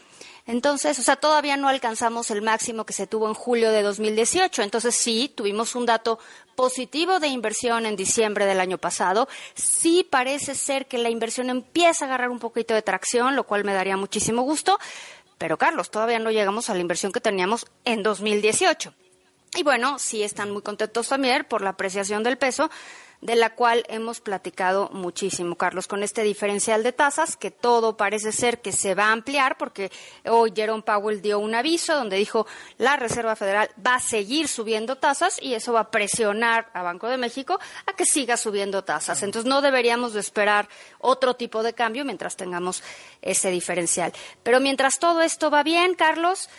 Entonces, 0.50 0.98
o 0.98 1.04
sea, 1.04 1.16
todavía 1.16 1.58
no 1.58 1.68
alcanzamos 1.68 2.32
el 2.32 2.42
máximo 2.42 2.84
que 2.84 2.92
se 2.92 3.06
tuvo 3.06 3.28
en 3.28 3.36
julio 3.36 3.72
de 3.72 3.84
2018. 3.84 4.64
Entonces, 4.64 4.96
sí, 4.96 5.32
tuvimos 5.36 5.76
un 5.76 5.86
dato 5.86 6.18
positivo 6.56 7.20
de 7.20 7.28
inversión 7.28 7.86
en 7.86 7.96
diciembre 7.96 8.48
del 8.48 8.60
año 8.60 8.80
pasado. 8.80 9.30
Sí 9.54 10.04
parece 10.10 10.56
ser 10.56 10.88
que 10.88 10.98
la 10.98 11.12
inversión 11.12 11.52
empieza 11.52 12.06
a 12.06 12.08
agarrar 12.08 12.32
un 12.32 12.40
poquito 12.40 12.74
de 12.74 12.82
tracción, 12.82 13.36
lo 13.36 13.44
cual 13.44 13.64
me 13.64 13.74
daría 13.74 13.96
muchísimo 13.96 14.42
gusto. 14.42 14.80
Pero, 15.38 15.60
Carlos, 15.60 15.92
todavía 15.92 16.18
no 16.18 16.32
llegamos 16.32 16.72
a 16.72 16.74
la 16.74 16.80
inversión 16.80 17.12
que 17.12 17.22
teníamos 17.22 17.68
en 17.86 18.02
2018. 18.02 18.92
Y 19.56 19.62
bueno, 19.62 20.00
sí 20.00 20.24
están 20.24 20.50
muy 20.50 20.64
contentos 20.64 21.10
también 21.10 21.46
por 21.48 21.62
la 21.62 21.70
apreciación 21.70 22.24
del 22.24 22.40
peso 22.40 22.72
de 23.22 23.36
la 23.36 23.54
cual 23.54 23.84
hemos 23.90 24.22
platicado 24.22 24.90
muchísimo, 24.94 25.56
Carlos, 25.56 25.88
con 25.88 26.04
este 26.04 26.24
diferencial 26.24 26.84
de 26.84 26.94
tasas 26.94 27.36
que 27.36 27.52
todo 27.52 27.98
parece 27.98 28.32
ser 28.32 28.62
que 28.62 28.72
se 28.72 28.96
va 28.96 29.06
a 29.06 29.12
ampliar 29.12 29.58
porque 29.58 29.92
hoy 30.26 30.54
Jerome 30.56 30.84
Powell 30.84 31.22
dio 31.22 31.40
un 31.40 31.54
aviso 31.54 31.96
donde 31.96 32.16
dijo 32.18 32.48
la 32.78 32.96
Reserva 32.96 33.36
Federal 33.36 33.70
va 33.86 33.96
a 33.96 34.00
seguir 34.00 34.48
subiendo 34.48 34.96
tasas 34.96 35.42
y 35.42 35.54
eso 35.54 35.74
va 35.74 35.82
a 35.82 35.92
presionar 35.92 36.70
a 36.74 36.82
Banco 36.82 37.08
de 37.08 37.18
México 37.18 37.60
a 37.86 37.94
que 37.94 38.06
siga 38.06 38.38
subiendo 38.38 38.84
tasas. 38.84 39.22
Entonces 39.22 39.50
no 39.50 39.62
deberíamos 39.62 40.14
de 40.14 40.22
esperar 40.22 40.70
otro 41.00 41.36
tipo 41.36 41.62
de 41.62 41.74
cambio 41.74 42.06
mientras 42.06 42.38
tengamos 42.38 42.84
ese 43.22 43.52
diferencial. 43.52 44.14
Pero 44.44 44.60
mientras 44.60 45.00
todo 45.00 45.22
esto 45.22 45.52
va 45.52 45.64
bien, 45.64 45.94
Carlos, 45.96 46.50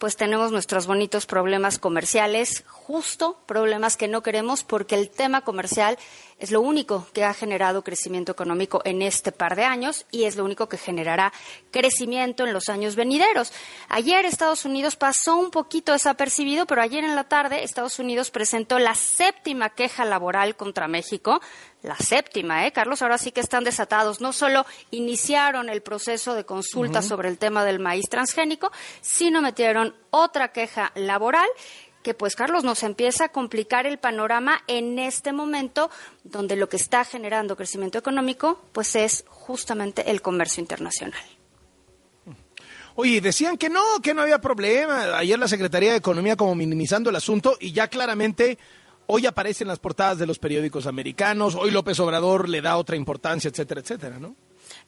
pues 0.00 0.16
tenemos 0.16 0.50
nuestros 0.50 0.86
bonitos 0.86 1.26
problemas 1.26 1.78
comerciales, 1.78 2.64
justo 2.66 3.38
problemas 3.44 3.98
que 3.98 4.08
no 4.08 4.22
queremos 4.22 4.64
porque 4.64 4.94
el 4.94 5.10
tema 5.10 5.42
comercial 5.42 5.98
es 6.40 6.50
lo 6.50 6.60
único 6.60 7.06
que 7.12 7.24
ha 7.24 7.34
generado 7.34 7.84
crecimiento 7.84 8.32
económico 8.32 8.80
en 8.84 9.02
este 9.02 9.30
par 9.30 9.56
de 9.56 9.64
años 9.64 10.06
y 10.10 10.24
es 10.24 10.36
lo 10.36 10.44
único 10.44 10.68
que 10.68 10.78
generará 10.78 11.32
crecimiento 11.70 12.46
en 12.46 12.52
los 12.52 12.68
años 12.68 12.96
venideros. 12.96 13.52
Ayer 13.88 14.24
Estados 14.24 14.64
Unidos 14.64 14.96
pasó 14.96 15.36
un 15.36 15.50
poquito 15.50 15.92
desapercibido, 15.92 16.66
pero 16.66 16.82
ayer 16.82 17.04
en 17.04 17.14
la 17.14 17.24
tarde 17.24 17.62
Estados 17.62 17.98
Unidos 17.98 18.30
presentó 18.30 18.78
la 18.78 18.94
séptima 18.94 19.70
queja 19.70 20.04
laboral 20.04 20.56
contra 20.56 20.88
México 20.88 21.40
la 21.82 21.96
séptima, 21.96 22.66
¿eh, 22.66 22.72
Carlos? 22.72 23.00
Ahora 23.00 23.16
sí 23.16 23.32
que 23.32 23.40
están 23.40 23.64
desatados. 23.64 24.20
No 24.20 24.32
solo 24.32 24.66
iniciaron 24.90 25.68
el 25.70 25.82
proceso 25.82 26.34
de 26.34 26.44
consulta 26.44 27.00
sobre 27.00 27.28
el 27.28 27.38
tema 27.38 27.64
del 27.64 27.78
maíz 27.78 28.06
transgénico, 28.10 28.70
sino 29.00 29.40
metieron 29.40 29.94
otra 30.10 30.52
queja 30.52 30.92
laboral 30.94 31.48
que 32.02 32.14
pues 32.14 32.34
Carlos 32.36 32.64
nos 32.64 32.82
empieza 32.82 33.26
a 33.26 33.28
complicar 33.28 33.86
el 33.86 33.98
panorama 33.98 34.62
en 34.66 34.98
este 34.98 35.32
momento 35.32 35.90
donde 36.24 36.56
lo 36.56 36.68
que 36.68 36.76
está 36.76 37.04
generando 37.04 37.56
crecimiento 37.56 37.98
económico 37.98 38.60
pues 38.72 38.96
es 38.96 39.24
justamente 39.28 40.10
el 40.10 40.22
comercio 40.22 40.60
internacional. 40.60 41.20
Oye, 42.96 43.20
decían 43.20 43.56
que 43.56 43.70
no, 43.70 43.82
que 44.02 44.12
no 44.12 44.22
había 44.22 44.40
problema. 44.40 45.16
Ayer 45.16 45.38
la 45.38 45.48
Secretaría 45.48 45.92
de 45.92 45.98
Economía 45.98 46.36
como 46.36 46.54
minimizando 46.54 47.08
el 47.08 47.16
asunto 47.16 47.56
y 47.60 47.72
ya 47.72 47.88
claramente 47.88 48.58
Hoy 49.12 49.26
aparecen 49.26 49.66
las 49.66 49.80
portadas 49.80 50.18
de 50.18 50.26
los 50.26 50.38
periódicos 50.38 50.86
americanos, 50.86 51.56
hoy 51.56 51.72
López 51.72 51.98
Obrador 51.98 52.48
le 52.48 52.62
da 52.62 52.76
otra 52.76 52.94
importancia, 52.94 53.48
etcétera, 53.50 53.80
etcétera, 53.80 54.20
¿no? 54.20 54.36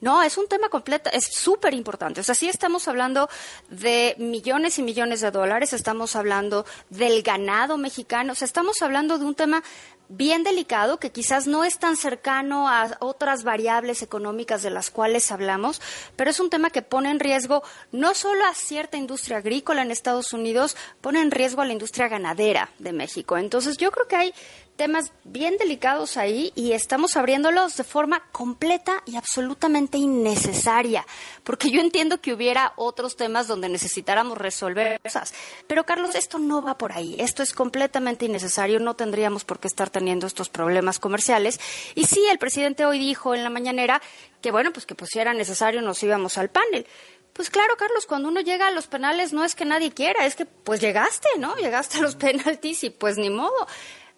No, 0.03 0.21
es 0.21 0.37
un 0.37 0.49
tema 0.49 0.69
completo, 0.69 1.11
es 1.13 1.25
súper 1.27 1.75
importante. 1.75 2.21
O 2.21 2.25
sea, 2.25 2.35
sí 2.35 2.49
estamos 2.49 2.89
hablando 2.89 3.31
de 3.71 4.17
millones 4.19 4.79
y 4.81 4.83
millones 4.83 5.21
de 5.21 5.31
dólares, 5.31 5.73
estamos 5.73 6.17
hablando 6.17 6.67
del 6.91 7.23
ganado 7.23 7.79
mexicano, 7.79 8.33
o 8.33 8.35
sea, 8.35 8.47
estamos 8.47 8.83
hablando 8.83 9.17
de 9.19 9.25
un 9.25 9.37
tema 9.37 9.63
bien 10.09 10.43
delicado 10.43 10.99
que 10.99 11.11
quizás 11.11 11.47
no 11.47 11.65
es 11.65 11.79
tan 11.79 11.97
cercano 11.97 12.69
a 12.69 12.97
otras 13.01 13.45
variables 13.45 14.03
económicas 14.03 14.63
de 14.63 14.71
las 14.71 14.91
cuales 14.91 15.31
hablamos, 15.33 15.81
pero 16.17 16.31
es 16.31 16.39
un 16.41 16.51
tema 16.51 16.71
que 16.71 16.83
pone 16.83 17.11
en 17.11 17.21
riesgo 17.21 17.63
no 17.93 18.13
solo 18.15 18.45
a 18.45 18.55
cierta 18.55 18.99
industria 18.99 19.39
agrícola 19.39 19.83
en 19.83 19.91
Estados 19.91 20.33
Unidos, 20.33 20.77
pone 21.01 21.23
en 21.23 21.31
riesgo 21.31 21.63
a 21.63 21.65
la 21.65 21.73
industria 21.73 22.09
ganadera 22.09 22.71
de 22.79 22.93
México. 22.93 23.39
Entonces 23.39 23.79
yo 23.79 23.91
creo 23.91 24.07
que 24.07 24.17
hay 24.17 24.35
temas 24.77 25.13
bien 25.25 25.57
delicados 25.59 26.17
ahí 26.17 26.53
y 26.55 26.73
estamos 26.73 27.17
abriéndolos 27.17 27.77
de 27.77 27.85
forma 27.85 28.25
completa 28.33 29.03
y 29.07 29.17
absolutamente 29.17 29.99
innecesaria, 29.99 31.07
porque 31.45 31.71
yo 31.71 31.81
entiendo 31.81 32.21
que 32.21 32.33
hubiera 32.33 32.73
otros 32.77 33.17
temas 33.17 33.47
donde 33.47 33.69
necesitáramos 33.69 34.39
resolver 34.39 35.01
cosas, 35.01 35.35
pero 35.67 35.85
Carlos, 35.85 36.15
esto 36.15 36.39
no 36.39 36.63
va 36.63 36.79
por 36.79 36.93
ahí, 36.93 37.17
esto 37.19 37.43
es 37.43 37.53
completamente 37.53 38.25
innecesario, 38.25 38.81
no 38.81 38.95
tendríamos 38.95 39.45
por 39.45 39.61
qué 39.61 39.69
estar 39.69 39.91
teniendo 39.91 40.27
estos 40.27 40.49
problemas 40.49 40.99
comerciales. 40.99 41.61
Y 41.95 42.07
sí, 42.07 42.25
el 42.31 42.39
presidente 42.39 42.85
hoy 42.85 42.99
dijo 42.99 43.35
en 43.35 43.45
la 43.45 43.51
mañanera 43.51 44.03
que 44.41 44.51
bueno, 44.51 44.73
pues 44.73 44.87
que 44.87 44.95
pues 44.95 45.11
si 45.13 45.19
era 45.19 45.35
necesario 45.35 45.83
nos 45.83 46.03
íbamos 46.03 46.39
al 46.39 46.51
panel. 46.51 46.87
Pues 47.33 47.49
claro, 47.49 47.77
Carlos, 47.79 48.05
cuando 48.05 48.29
uno 48.29 48.41
llega 48.41 48.69
a 48.69 48.71
los 48.71 48.87
penales 48.87 49.33
no 49.33 49.43
es 49.45 49.55
que 49.55 49.65
nadie 49.65 49.93
quiera, 49.93 50.27
es 50.27 50.37
que 50.37 50.45
pues 50.45 50.81
llegaste, 50.81 51.29
¿no? 51.39 51.57
Llegaste 51.57 51.99
a 51.99 52.03
los 52.03 52.17
penaltis 52.17 52.85
y 52.85 52.91
pues 52.91 53.17
ni 53.17 53.31
modo. 53.31 53.67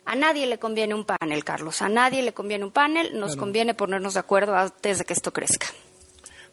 A 0.07 0.17
nadie 0.17 0.47
le 0.47 0.59
conviene 0.59 0.95
un 0.95 1.05
panel, 1.05 1.45
Carlos. 1.45 1.81
A 1.83 1.89
nadie 1.89 2.23
le 2.23 2.35
conviene 2.35 2.65
un 2.65 2.73
panel. 2.73 3.19
Nos 3.19 3.37
conviene 3.37 3.75
ponernos 3.75 4.15
de 4.15 4.21
acuerdo 4.21 4.55
antes 4.55 4.99
de 4.99 5.05
que 5.05 5.15
esto 5.15 5.33
crezca. 5.33 5.67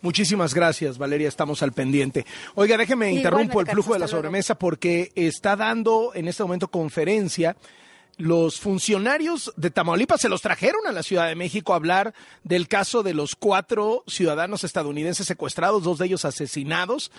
Muchísimas 0.02 0.54
gracias, 0.54 0.98
Valeria. 0.98 1.28
Estamos 1.28 1.62
al 1.62 1.74
pendiente. 1.74 2.26
Oiga, 2.56 2.76
déjeme 2.76 3.12
interrumpo 3.12 3.62
el 3.62 3.68
flujo 3.68 3.94
de 3.94 4.00
la 4.00 4.08
sobremesa 4.08 4.56
porque 4.56 5.12
está 5.16 5.56
dando 5.56 6.12
en 6.16 6.28
este 6.28 6.44
momento 6.44 6.70
conferencia. 6.70 7.56
Los 8.18 8.60
funcionarios 8.60 9.54
de 9.58 9.70
Tamaulipas 9.70 10.22
se 10.22 10.30
los 10.30 10.42
trajeron 10.42 10.88
a 10.88 10.92
la 10.92 11.04
Ciudad 11.04 11.28
de 11.28 11.36
México 11.36 11.74
a 11.74 11.76
hablar 11.76 12.14
del 12.44 12.68
caso 12.68 13.04
de 13.04 13.14
los 13.14 13.36
cuatro 13.36 14.04
ciudadanos 14.08 14.64
estadounidenses 14.64 15.28
secuestrados, 15.28 15.84
dos 15.84 16.00
de 16.00 16.08
ellos 16.08 16.26
asesinados. 16.26 17.12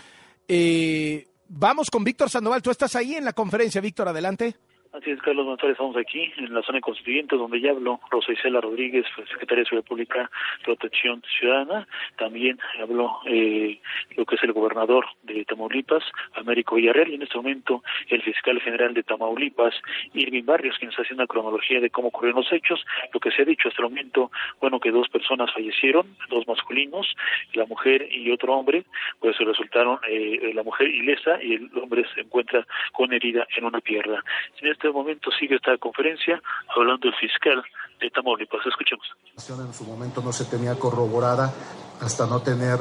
Eh, 0.48 1.28
vamos 1.48 1.88
con 1.88 2.04
Víctor 2.04 2.30
Sandoval. 2.30 2.62
Tú 2.62 2.70
estás 2.70 2.96
ahí 2.96 3.14
en 3.14 3.24
la 3.24 3.32
conferencia, 3.32 3.80
Víctor, 3.80 4.08
adelante. 4.08 4.56
Así 4.92 5.10
es, 5.10 5.22
Carlos 5.22 5.46
González, 5.46 5.72
estamos 5.72 5.96
aquí 5.96 6.30
en 6.36 6.52
la 6.52 6.60
zona 6.60 6.78
constituyente 6.82 7.34
donde 7.34 7.58
ya 7.62 7.70
habló 7.70 7.98
Rosa 8.10 8.30
Isela 8.30 8.60
Rodríguez, 8.60 9.06
secretaria 9.30 9.64
de 9.64 9.64
Seguridad 9.64 9.88
Pública, 9.88 10.30
Protección 10.64 11.22
Ciudadana. 11.38 11.88
También 12.18 12.58
habló 12.78 13.20
eh, 13.24 13.80
lo 14.18 14.26
que 14.26 14.34
es 14.34 14.42
el 14.42 14.52
gobernador 14.52 15.06
de 15.22 15.46
Tamaulipas, 15.46 16.04
Américo 16.34 16.74
Villarreal, 16.74 17.08
y 17.08 17.14
en 17.14 17.22
este 17.22 17.38
momento 17.38 17.82
el 18.10 18.20
fiscal 18.20 18.60
general 18.60 18.92
de 18.92 19.02
Tamaulipas, 19.02 19.74
Irving 20.12 20.44
Barrios, 20.44 20.76
quien 20.76 20.90
está 20.90 21.00
haciendo 21.00 21.22
una 21.22 21.28
cronología 21.28 21.80
de 21.80 21.88
cómo 21.88 22.08
ocurrieron 22.08 22.42
los 22.42 22.52
hechos. 22.52 22.84
Lo 23.14 23.20
que 23.20 23.30
se 23.30 23.40
ha 23.40 23.46
dicho 23.46 23.68
hasta 23.68 23.80
el 23.80 23.88
momento, 23.88 24.30
bueno, 24.60 24.78
que 24.78 24.90
dos 24.90 25.08
personas 25.08 25.50
fallecieron, 25.54 26.06
dos 26.28 26.46
masculinos, 26.46 27.06
la 27.54 27.64
mujer 27.64 28.08
y 28.12 28.30
otro 28.30 28.52
hombre, 28.52 28.84
pues 29.20 29.38
resultaron 29.38 30.00
eh, 30.06 30.52
la 30.52 30.62
mujer 30.62 30.88
ilesa 30.88 31.42
y 31.42 31.54
el 31.54 31.70
hombre 31.82 32.04
se 32.14 32.20
encuentra 32.20 32.66
con 32.92 33.10
herida 33.14 33.46
en 33.56 33.64
una 33.64 33.80
pierna. 33.80 34.22
En 34.60 34.68
este 34.68 34.81
momento 34.90 35.30
sigue 35.38 35.56
esta 35.56 35.76
conferencia 35.78 36.42
hablando 36.74 37.08
el 37.08 37.14
fiscal 37.14 37.62
de 38.00 38.10
Tamaulipas. 38.10 38.66
Escuchemos. 38.66 39.06
En 39.48 39.74
su 39.74 39.84
momento 39.84 40.22
no 40.22 40.32
se 40.32 40.44
tenía 40.44 40.74
corroborada 40.74 41.52
hasta 42.00 42.26
no 42.26 42.40
tener 42.40 42.78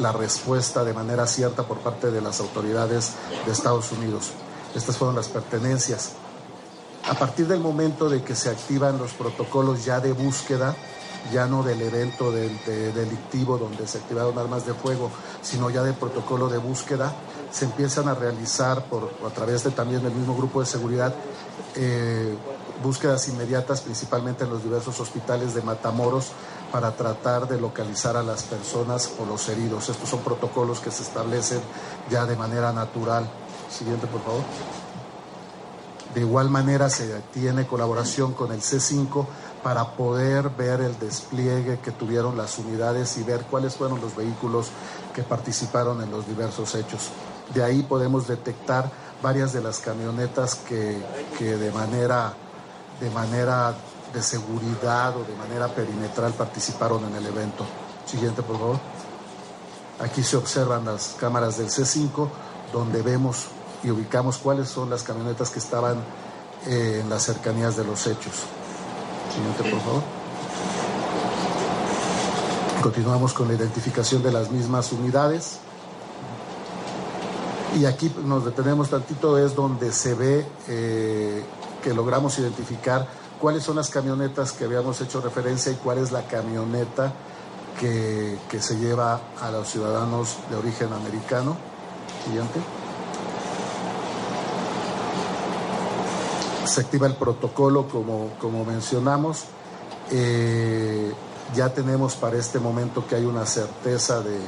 la 0.00 0.12
respuesta 0.12 0.84
de 0.84 0.92
manera 0.92 1.26
cierta 1.26 1.64
por 1.64 1.78
parte 1.78 2.10
de 2.10 2.20
las 2.20 2.40
autoridades 2.40 3.16
de 3.44 3.52
Estados 3.52 3.90
Unidos. 3.92 4.32
Estas 4.74 4.96
fueron 4.96 5.16
las 5.16 5.28
pertenencias. 5.28 6.16
A 7.08 7.14
partir 7.14 7.46
del 7.46 7.60
momento 7.60 8.08
de 8.08 8.22
que 8.22 8.34
se 8.34 8.48
activan 8.48 8.98
los 8.98 9.12
protocolos 9.14 9.84
ya 9.84 9.98
de 9.98 10.12
búsqueda, 10.12 10.76
ya 11.32 11.46
no 11.46 11.62
del 11.62 11.82
evento 11.82 12.30
delictivo 12.30 13.58
donde 13.58 13.86
se 13.86 13.98
activaron 13.98 14.38
armas 14.38 14.66
de 14.66 14.74
fuego, 14.74 15.10
sino 15.40 15.70
ya 15.70 15.82
del 15.82 15.94
protocolo 15.94 16.48
de 16.48 16.58
búsqueda, 16.58 17.12
se 17.52 17.66
empiezan 17.66 18.08
a 18.08 18.14
realizar 18.14 18.86
por, 18.86 19.10
a 19.24 19.30
través 19.30 19.62
de 19.62 19.70
también 19.70 20.02
del 20.02 20.12
mismo 20.12 20.34
grupo 20.34 20.60
de 20.60 20.66
seguridad 20.66 21.14
eh, 21.76 22.34
búsquedas 22.82 23.28
inmediatas, 23.28 23.82
principalmente 23.82 24.44
en 24.44 24.50
los 24.50 24.62
diversos 24.62 24.98
hospitales 24.98 25.54
de 25.54 25.62
Matamoros, 25.62 26.32
para 26.72 26.90
tratar 26.96 27.46
de 27.46 27.60
localizar 27.60 28.16
a 28.16 28.22
las 28.22 28.42
personas 28.44 29.12
o 29.20 29.26
los 29.26 29.48
heridos. 29.48 29.88
Estos 29.88 30.08
son 30.08 30.20
protocolos 30.20 30.80
que 30.80 30.90
se 30.90 31.02
establecen 31.02 31.60
ya 32.10 32.24
de 32.24 32.34
manera 32.34 32.72
natural. 32.72 33.30
Siguiente, 33.70 34.06
por 34.06 34.22
favor. 34.22 34.42
De 36.14 36.20
igual 36.20 36.50
manera 36.50 36.90
se 36.90 37.20
tiene 37.32 37.66
colaboración 37.66 38.32
con 38.32 38.52
el 38.52 38.60
C5 38.60 39.26
para 39.62 39.92
poder 39.92 40.50
ver 40.50 40.80
el 40.80 40.98
despliegue 40.98 41.78
que 41.78 41.90
tuvieron 41.90 42.36
las 42.36 42.58
unidades 42.58 43.16
y 43.16 43.22
ver 43.22 43.44
cuáles 43.44 43.76
fueron 43.76 44.00
los 44.00 44.16
vehículos 44.16 44.68
que 45.14 45.22
participaron 45.22 46.02
en 46.02 46.10
los 46.10 46.26
diversos 46.26 46.74
hechos. 46.74 47.10
De 47.54 47.62
ahí 47.62 47.82
podemos 47.82 48.26
detectar 48.26 48.90
varias 49.22 49.52
de 49.52 49.62
las 49.62 49.78
camionetas 49.78 50.56
que, 50.56 50.98
de, 51.38 51.70
manera, 51.72 52.34
de 53.00 53.10
manera 53.10 53.74
de 54.12 54.22
seguridad 54.22 55.16
o 55.16 55.24
de 55.24 55.34
manera 55.36 55.68
perimetral 55.68 56.32
participaron 56.32 57.04
en 57.04 57.16
el 57.16 57.26
evento. 57.26 57.64
Siguiente, 58.06 58.42
por 58.42 58.58
favor. 58.58 58.78
Aquí 60.00 60.22
se 60.22 60.36
observan 60.36 60.84
las 60.84 61.16
cámaras 61.18 61.58
del 61.58 61.68
C5, 61.68 62.28
donde 62.72 63.02
vemos 63.02 63.46
y 63.84 63.90
ubicamos 63.90 64.38
cuáles 64.38 64.68
son 64.68 64.90
las 64.90 65.02
camionetas 65.02 65.50
que 65.50 65.58
estaban 65.58 65.98
eh, 66.66 67.00
en 67.02 67.10
las 67.10 67.22
cercanías 67.22 67.76
de 67.76 67.84
los 67.84 68.06
hechos. 68.06 68.34
Siguiente, 69.32 69.62
por 69.70 69.80
favor. 69.80 70.02
Continuamos 72.82 73.32
con 73.32 73.46
la 73.46 73.54
identificación 73.54 74.22
de 74.22 74.32
las 74.32 74.50
mismas 74.50 74.90
unidades. 74.92 75.58
Y 77.78 77.86
aquí 77.86 78.12
nos 78.24 78.44
detenemos 78.44 78.90
tantito, 78.90 79.38
es 79.38 79.54
donde 79.54 79.92
se 79.92 80.14
ve 80.14 80.46
eh, 80.68 81.42
que 81.82 81.94
logramos 81.94 82.38
identificar 82.38 83.08
cuáles 83.40 83.62
son 83.62 83.76
las 83.76 83.88
camionetas 83.88 84.52
que 84.52 84.64
habíamos 84.64 85.00
hecho 85.00 85.20
referencia 85.20 85.72
y 85.72 85.76
cuál 85.76 85.98
es 85.98 86.12
la 86.12 86.22
camioneta 86.22 87.12
que, 87.80 88.38
que 88.50 88.60
se 88.60 88.76
lleva 88.76 89.20
a 89.40 89.50
los 89.50 89.68
ciudadanos 89.68 90.36
de 90.50 90.56
origen 90.56 90.92
americano. 90.92 91.56
Siguiente. 92.24 92.60
Se 96.66 96.82
activa 96.82 97.06
el 97.06 97.14
protocolo 97.14 97.88
como, 97.88 98.30
como 98.38 98.64
mencionamos. 98.64 99.44
Eh, 100.10 101.12
ya 101.54 101.70
tenemos 101.70 102.16
para 102.16 102.36
este 102.36 102.58
momento 102.58 103.06
que 103.06 103.16
hay 103.16 103.24
una 103.24 103.46
certeza 103.46 104.20
de, 104.20 104.38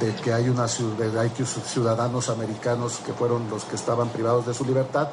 de 0.00 0.14
que 0.16 0.32
hay, 0.32 0.48
una, 0.48 0.64
hay 0.64 1.32
ciudadanos 1.44 2.28
americanos 2.28 3.00
que 3.04 3.12
fueron 3.12 3.48
los 3.48 3.64
que 3.64 3.76
estaban 3.76 4.08
privados 4.08 4.46
de 4.46 4.54
su 4.54 4.64
libertad. 4.64 5.08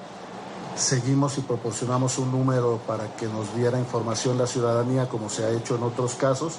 Seguimos 0.75 1.37
y 1.37 1.41
proporcionamos 1.41 2.17
un 2.17 2.31
número 2.31 2.79
para 2.87 3.15
que 3.15 3.27
nos 3.27 3.53
diera 3.55 3.77
información 3.77 4.37
la 4.37 4.47
ciudadanía, 4.47 5.07
como 5.07 5.29
se 5.29 5.45
ha 5.45 5.49
hecho 5.49 5.75
en 5.75 5.83
otros 5.83 6.15
casos. 6.15 6.55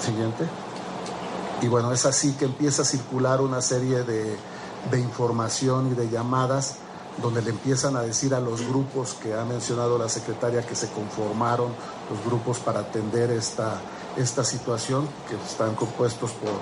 Siguiente. 0.00 0.44
Y 1.60 1.68
bueno, 1.68 1.92
es 1.92 2.06
así 2.06 2.32
que 2.32 2.44
empieza 2.44 2.82
a 2.82 2.84
circular 2.84 3.40
una 3.40 3.60
serie 3.60 4.04
de, 4.04 4.36
de 4.90 5.00
información 5.00 5.92
y 5.92 5.94
de 5.94 6.08
llamadas 6.08 6.76
donde 7.20 7.42
le 7.42 7.50
empiezan 7.50 7.96
a 7.96 8.02
decir 8.02 8.32
a 8.32 8.40
los 8.40 8.66
grupos 8.66 9.14
que 9.14 9.34
ha 9.34 9.44
mencionado 9.44 9.98
la 9.98 10.08
secretaria 10.08 10.62
que 10.62 10.76
se 10.76 10.88
conformaron, 10.90 11.72
los 12.08 12.24
grupos 12.24 12.60
para 12.60 12.80
atender 12.80 13.32
esta, 13.32 13.80
esta 14.18 14.44
situación, 14.44 15.08
que 15.28 15.36
están 15.36 15.74
compuestos 15.74 16.32
por, 16.32 16.52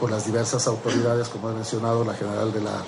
por 0.00 0.10
las 0.10 0.24
diversas 0.24 0.66
autoridades, 0.66 1.28
como 1.28 1.50
he 1.50 1.52
mencionado, 1.52 2.04
la 2.04 2.14
General 2.14 2.52
de 2.52 2.60
la 2.60 2.82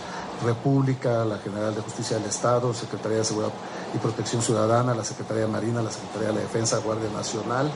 República, 0.45 1.25
la 1.25 1.39
General 1.39 1.75
de 1.75 1.83
Justicia 1.83 2.19
del 2.19 2.29
Estado, 2.29 2.73
Secretaría 2.75 3.19
de 3.19 3.25
Seguridad 3.25 3.53
y 3.95 3.99
Protección 3.99 4.43
Ciudadana, 4.43 4.95
la 4.95 5.05
Secretaría 5.05 5.47
Marina, 5.47 5.83
la 5.83 5.91
Secretaría 5.91 6.29
de 6.29 6.35
la 6.35 6.41
Defensa, 6.41 6.79
Guardia 6.79 7.11
Nacional. 7.11 7.71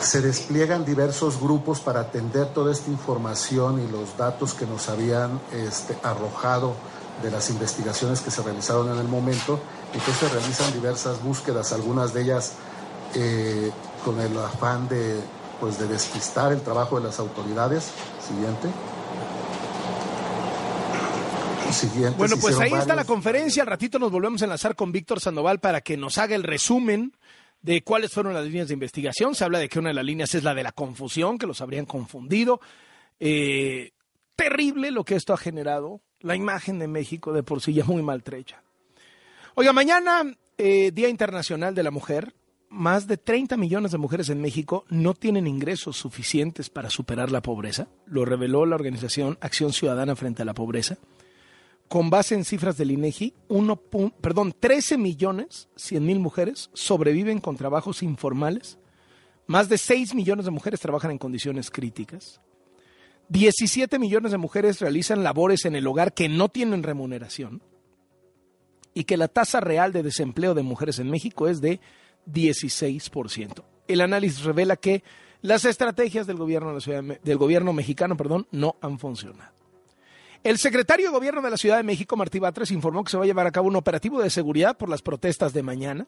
Se 0.00 0.22
despliegan 0.22 0.84
diversos 0.84 1.38
grupos 1.38 1.80
para 1.80 2.00
atender 2.00 2.46
toda 2.54 2.72
esta 2.72 2.90
información 2.90 3.82
y 3.86 3.90
los 3.90 4.16
datos 4.16 4.54
que 4.54 4.66
nos 4.66 4.88
habían 4.88 5.38
este, 5.52 5.96
arrojado 6.02 6.74
de 7.22 7.30
las 7.30 7.50
investigaciones 7.50 8.20
que 8.20 8.30
se 8.30 8.42
realizaron 8.42 8.90
en 8.90 8.98
el 8.98 9.08
momento. 9.08 9.60
Entonces 9.92 10.16
se 10.16 10.28
realizan 10.28 10.72
diversas 10.72 11.22
búsquedas, 11.22 11.72
algunas 11.72 12.14
de 12.14 12.22
ellas 12.22 12.52
eh, 13.14 13.70
con 14.04 14.20
el 14.20 14.36
afán 14.38 14.88
de, 14.88 15.20
pues, 15.60 15.78
de 15.78 15.86
despistar 15.86 16.52
el 16.52 16.60
trabajo 16.62 16.98
de 16.98 17.06
las 17.06 17.18
autoridades. 17.18 17.92
Siguiente. 18.20 18.68
Siguiente 21.72 22.18
bueno, 22.18 22.36
pues 22.40 22.58
ahí 22.58 22.72
está 22.72 22.94
la 22.94 23.04
conferencia. 23.04 23.62
Al 23.62 23.68
ratito 23.68 23.98
nos 23.98 24.10
volvemos 24.10 24.42
a 24.42 24.46
enlazar 24.46 24.74
con 24.74 24.90
Víctor 24.90 25.20
Sandoval 25.20 25.60
para 25.60 25.80
que 25.80 25.96
nos 25.96 26.18
haga 26.18 26.34
el 26.34 26.42
resumen 26.42 27.12
de 27.62 27.82
cuáles 27.82 28.12
fueron 28.12 28.34
las 28.34 28.44
líneas 28.44 28.68
de 28.68 28.74
investigación. 28.74 29.34
Se 29.34 29.44
habla 29.44 29.58
de 29.58 29.68
que 29.68 29.78
una 29.78 29.90
de 29.90 29.94
las 29.94 30.04
líneas 30.04 30.34
es 30.34 30.42
la 30.42 30.54
de 30.54 30.62
la 30.62 30.72
confusión, 30.72 31.38
que 31.38 31.46
los 31.46 31.60
habrían 31.60 31.86
confundido. 31.86 32.60
Eh, 33.20 33.92
terrible 34.34 34.90
lo 34.90 35.04
que 35.04 35.14
esto 35.14 35.32
ha 35.32 35.36
generado. 35.36 36.00
La 36.20 36.34
imagen 36.34 36.78
de 36.78 36.88
México 36.88 37.32
de 37.32 37.42
por 37.42 37.60
sí 37.60 37.72
ya 37.72 37.84
muy 37.84 38.02
maltrecha. 38.02 38.62
Oiga, 39.54 39.72
mañana, 39.72 40.24
eh, 40.58 40.90
Día 40.92 41.08
Internacional 41.08 41.74
de 41.74 41.82
la 41.82 41.90
Mujer, 41.90 42.34
más 42.70 43.08
de 43.08 43.16
30 43.16 43.56
millones 43.56 43.90
de 43.90 43.98
mujeres 43.98 44.30
en 44.30 44.40
México 44.40 44.84
no 44.88 45.14
tienen 45.14 45.46
ingresos 45.48 45.96
suficientes 45.96 46.70
para 46.70 46.88
superar 46.88 47.30
la 47.32 47.42
pobreza, 47.42 47.88
lo 48.06 48.24
reveló 48.24 48.64
la 48.64 48.76
organización 48.76 49.36
Acción 49.40 49.72
Ciudadana 49.72 50.14
frente 50.16 50.42
a 50.42 50.44
la 50.44 50.54
pobreza. 50.54 50.96
Con 51.88 52.08
base 52.08 52.36
en 52.36 52.44
cifras 52.44 52.78
del 52.78 52.92
INEGI, 52.92 53.34
1, 53.48 53.76
perdón, 54.20 54.54
13 54.58 54.96
millones 54.96 55.68
100 55.74 56.06
mil 56.06 56.20
mujeres 56.20 56.70
sobreviven 56.72 57.40
con 57.40 57.56
trabajos 57.56 58.04
informales. 58.04 58.78
Más 59.48 59.68
de 59.68 59.76
6 59.76 60.14
millones 60.14 60.44
de 60.44 60.52
mujeres 60.52 60.78
trabajan 60.78 61.10
en 61.10 61.18
condiciones 61.18 61.72
críticas. 61.72 62.40
17 63.30 63.98
millones 63.98 64.30
de 64.30 64.38
mujeres 64.38 64.80
realizan 64.80 65.24
labores 65.24 65.64
en 65.64 65.74
el 65.74 65.86
hogar 65.88 66.14
que 66.14 66.28
no 66.28 66.48
tienen 66.48 66.84
remuneración. 66.84 67.60
Y 68.94 69.02
que 69.02 69.16
la 69.16 69.26
tasa 69.26 69.58
real 69.58 69.92
de 69.92 70.04
desempleo 70.04 70.54
de 70.54 70.62
mujeres 70.62 71.00
en 71.00 71.10
México 71.10 71.48
es 71.48 71.60
de 71.60 71.80
16%. 72.26 73.62
El 73.88 74.00
análisis 74.00 74.42
revela 74.44 74.76
que 74.76 75.02
las 75.42 75.64
estrategias 75.64 76.26
del 76.26 76.36
gobierno, 76.36 76.68
de 76.68 76.74
la 76.74 76.80
ciudad, 76.80 77.02
del 77.02 77.38
gobierno 77.38 77.72
mexicano 77.72 78.16
perdón, 78.16 78.46
no 78.50 78.76
han 78.80 78.98
funcionado. 78.98 79.52
El 80.42 80.56
secretario 80.56 81.06
de 81.06 81.12
Gobierno 81.12 81.42
de 81.42 81.50
la 81.50 81.58
Ciudad 81.58 81.76
de 81.76 81.82
México, 81.82 82.16
Martí 82.16 82.38
Batres, 82.38 82.70
informó 82.70 83.04
que 83.04 83.10
se 83.10 83.18
va 83.18 83.24
a 83.24 83.26
llevar 83.26 83.46
a 83.46 83.50
cabo 83.50 83.68
un 83.68 83.76
operativo 83.76 84.22
de 84.22 84.30
seguridad 84.30 84.76
por 84.76 84.88
las 84.88 85.02
protestas 85.02 85.52
de 85.52 85.62
mañana. 85.62 86.06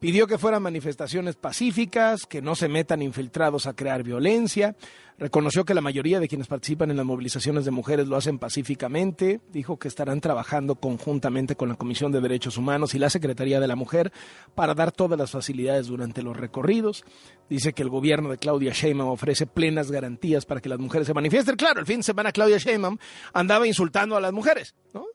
Pidió 0.00 0.28
que 0.28 0.38
fueran 0.38 0.62
manifestaciones 0.62 1.34
pacíficas, 1.34 2.24
que 2.24 2.40
no 2.40 2.54
se 2.54 2.68
metan 2.68 3.02
infiltrados 3.02 3.66
a 3.66 3.74
crear 3.74 4.04
violencia. 4.04 4.76
Reconoció 5.18 5.64
que 5.64 5.74
la 5.74 5.80
mayoría 5.80 6.20
de 6.20 6.28
quienes 6.28 6.46
participan 6.46 6.92
en 6.92 6.96
las 6.96 7.04
movilizaciones 7.04 7.64
de 7.64 7.72
mujeres 7.72 8.06
lo 8.06 8.16
hacen 8.16 8.38
pacíficamente. 8.38 9.40
Dijo 9.52 9.76
que 9.76 9.88
estarán 9.88 10.20
trabajando 10.20 10.76
conjuntamente 10.76 11.56
con 11.56 11.68
la 11.68 11.74
Comisión 11.74 12.12
de 12.12 12.20
Derechos 12.20 12.56
Humanos 12.56 12.94
y 12.94 13.00
la 13.00 13.10
Secretaría 13.10 13.58
de 13.58 13.66
la 13.66 13.74
Mujer 13.74 14.12
para 14.54 14.74
dar 14.74 14.92
todas 14.92 15.18
las 15.18 15.32
facilidades 15.32 15.88
durante 15.88 16.22
los 16.22 16.36
recorridos. 16.36 17.04
Dice 17.50 17.72
que 17.72 17.82
el 17.82 17.88
gobierno 17.88 18.30
de 18.30 18.38
Claudia 18.38 18.72
Sheinbaum 18.72 19.10
ofrece 19.10 19.46
plenas 19.46 19.90
garantías 19.90 20.46
para 20.46 20.60
que 20.60 20.68
las 20.68 20.78
mujeres 20.78 21.08
se 21.08 21.14
manifiesten. 21.14 21.56
Claro, 21.56 21.80
el 21.80 21.86
fin 21.86 21.96
de 21.96 22.04
semana 22.04 22.30
Claudia 22.30 22.58
Sheinbaum 22.58 22.98
andaba 23.32 23.66
insultando 23.66 24.16
a 24.16 24.20
las 24.20 24.32
mujeres, 24.32 24.76
¿no? 24.94 25.06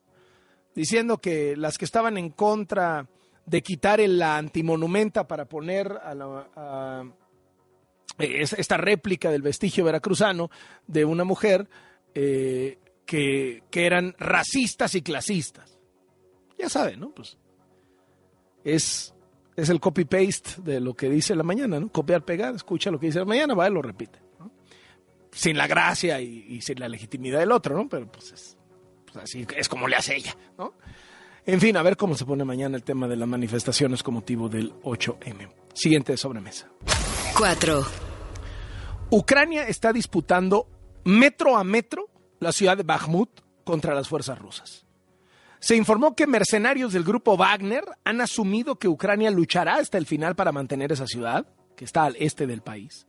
diciendo 0.76 1.20
que 1.20 1.56
las 1.56 1.78
que 1.78 1.86
estaban 1.86 2.18
en 2.18 2.30
contra 2.30 3.08
de 3.46 3.62
quitar 3.62 4.00
la 4.00 4.38
antimonumenta 4.38 5.28
para 5.28 5.46
poner 5.46 5.92
a 6.04 6.14
la, 6.14 6.48
a, 6.56 7.04
esta 8.18 8.78
réplica 8.78 9.32
del 9.32 9.42
vestigio 9.42 9.84
veracruzano 9.84 10.50
de 10.88 11.06
una 11.06 11.24
mujer 11.24 11.68
eh, 12.14 12.78
que, 13.06 13.64
que, 13.70 13.86
eran 13.86 14.16
racistas 14.18 14.96
y 14.96 15.02
clasistas. 15.02 15.78
Ya 16.58 16.70
saben, 16.70 17.00
¿no? 17.00 17.10
Pues 17.10 17.38
es, 18.64 19.14
es 19.56 19.70
el 19.70 19.80
copy-paste 19.80 20.62
de 20.62 20.80
lo 20.80 20.94
que 20.94 21.10
dice 21.10 21.36
la 21.36 21.44
mañana, 21.44 21.80
¿no? 21.80 21.90
Copiar, 21.92 22.24
pegar, 22.24 22.56
escucha 22.56 22.92
lo 22.92 23.00
que 23.00 23.08
dice 23.08 23.20
la 23.20 23.26
mañana, 23.26 23.54
va 23.56 23.68
y 23.68 23.74
lo 23.74 23.82
repite. 23.82 24.20
¿no? 24.40 24.52
Sin 25.32 25.58
la 25.58 25.68
gracia 25.68 26.22
y, 26.22 26.46
y, 26.48 26.62
sin 26.62 26.80
la 26.80 26.88
legitimidad 26.88 27.40
del 27.40 27.52
otro, 27.52 27.76
¿no? 27.76 27.90
Pero 27.90 28.10
pues 28.12 28.32
es, 28.32 28.58
pues 29.06 29.18
así 29.18 29.46
es 29.58 29.68
como 29.68 29.88
le 29.88 29.96
hace 29.96 30.16
ella, 30.16 30.38
¿no? 30.58 30.74
En 31.46 31.60
fin, 31.60 31.76
a 31.76 31.84
ver 31.84 31.98
cómo 31.98 32.16
se 32.16 32.26
pone 32.26 32.46
mañana 32.46 32.78
el 32.78 32.84
tema 32.84 33.06
de 33.08 33.18
las 33.18 33.28
manifestaciones 33.28 34.02
con 34.02 34.14
motivo 34.14 34.48
del 34.48 34.74
8M. 34.82 35.50
Siguiente 35.74 36.16
sobremesa. 36.16 36.70
4. 37.38 37.86
Ucrania 39.10 39.68
está 39.68 39.92
disputando 39.92 40.68
metro 41.04 41.58
a 41.58 41.66
metro 41.66 42.08
la 42.40 42.54
ciudad 42.54 42.78
de 42.78 42.84
Bakhmut 42.84 43.30
contra 43.66 43.94
las 43.94 44.08
fuerzas 44.08 44.40
rusas. 44.40 44.86
Se 45.60 45.76
informó 45.76 46.16
que 46.16 46.28
mercenarios 46.28 46.94
del 46.94 47.04
grupo 47.04 47.36
Wagner 47.36 47.84
han 48.06 48.22
asumido 48.22 48.78
que 48.78 48.88
Ucrania 48.88 49.30
luchará 49.30 49.76
hasta 49.76 49.98
el 49.98 50.06
final 50.06 50.36
para 50.36 50.52
mantener 50.54 50.94
esa 50.94 51.08
ciudad, 51.08 51.46
que 51.76 51.84
está 51.84 52.06
al 52.06 52.16
este 52.20 52.48
del 52.48 52.62
país. 52.62 53.06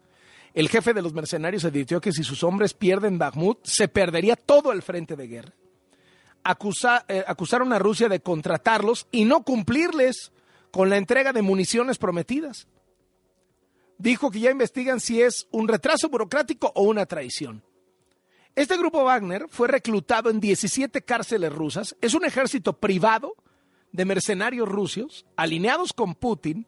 El 0.55 0.69
jefe 0.69 0.93
de 0.93 1.03
los 1.03 1.15
mercenarios 1.15 1.65
advirtió 1.65 2.01
que 2.01 2.13
si 2.13 2.25
sus 2.25 2.43
hombres 2.43 2.75
pierden 2.75 3.19
Bakhmut, 3.19 3.59
se 3.65 3.87
perdería 3.87 4.35
todo 4.35 4.73
el 4.73 4.83
frente 4.83 5.15
de 5.15 5.27
guerra. 5.29 5.53
Acusa, 6.45 7.05
eh, 7.09 7.25
acusaron 7.27 7.73
a 7.73 7.79
Rusia 7.79 8.09
de 8.09 8.21
contratarlos 8.21 9.09
y 9.11 9.25
no 9.25 9.43
cumplirles 9.43 10.33
con 10.71 10.91
la 10.91 10.99
entrega 10.99 11.33
de 11.33 11.43
municiones 11.43 11.99
prometidas. 11.99 12.69
Dijo 13.97 14.31
que 14.31 14.41
ya 14.41 14.51
investigan 14.51 15.01
si 15.01 15.23
es 15.23 15.47
un 15.51 15.69
retraso 15.69 16.09
burocrático 16.09 16.71
o 16.75 16.83
una 16.83 17.07
traición. 17.07 17.63
Este 18.55 18.77
grupo 18.77 19.03
Wagner 19.03 19.47
fue 19.49 19.69
reclutado 19.69 20.31
en 20.31 20.39
17 20.39 21.03
cárceles 21.03 21.53
rusas. 21.53 21.97
Es 22.01 22.15
un 22.15 22.25
ejército 22.25 22.75
privado 22.75 23.35
de 23.91 24.05
mercenarios 24.05 24.69
rusos 24.69 25.25
alineados 25.37 25.93
con 25.93 26.15
Putin, 26.15 26.67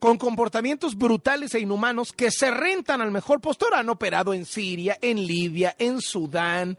con 0.00 0.18
comportamientos 0.18 0.96
brutales 0.96 1.54
e 1.54 1.60
inhumanos 1.60 2.12
que 2.12 2.30
se 2.32 2.50
rentan 2.50 3.00
al 3.00 3.12
mejor 3.12 3.40
postor. 3.40 3.74
Han 3.74 3.90
operado 3.90 4.34
en 4.34 4.44
Siria, 4.44 4.98
en 5.00 5.24
Libia, 5.24 5.76
en 5.78 6.00
Sudán, 6.00 6.78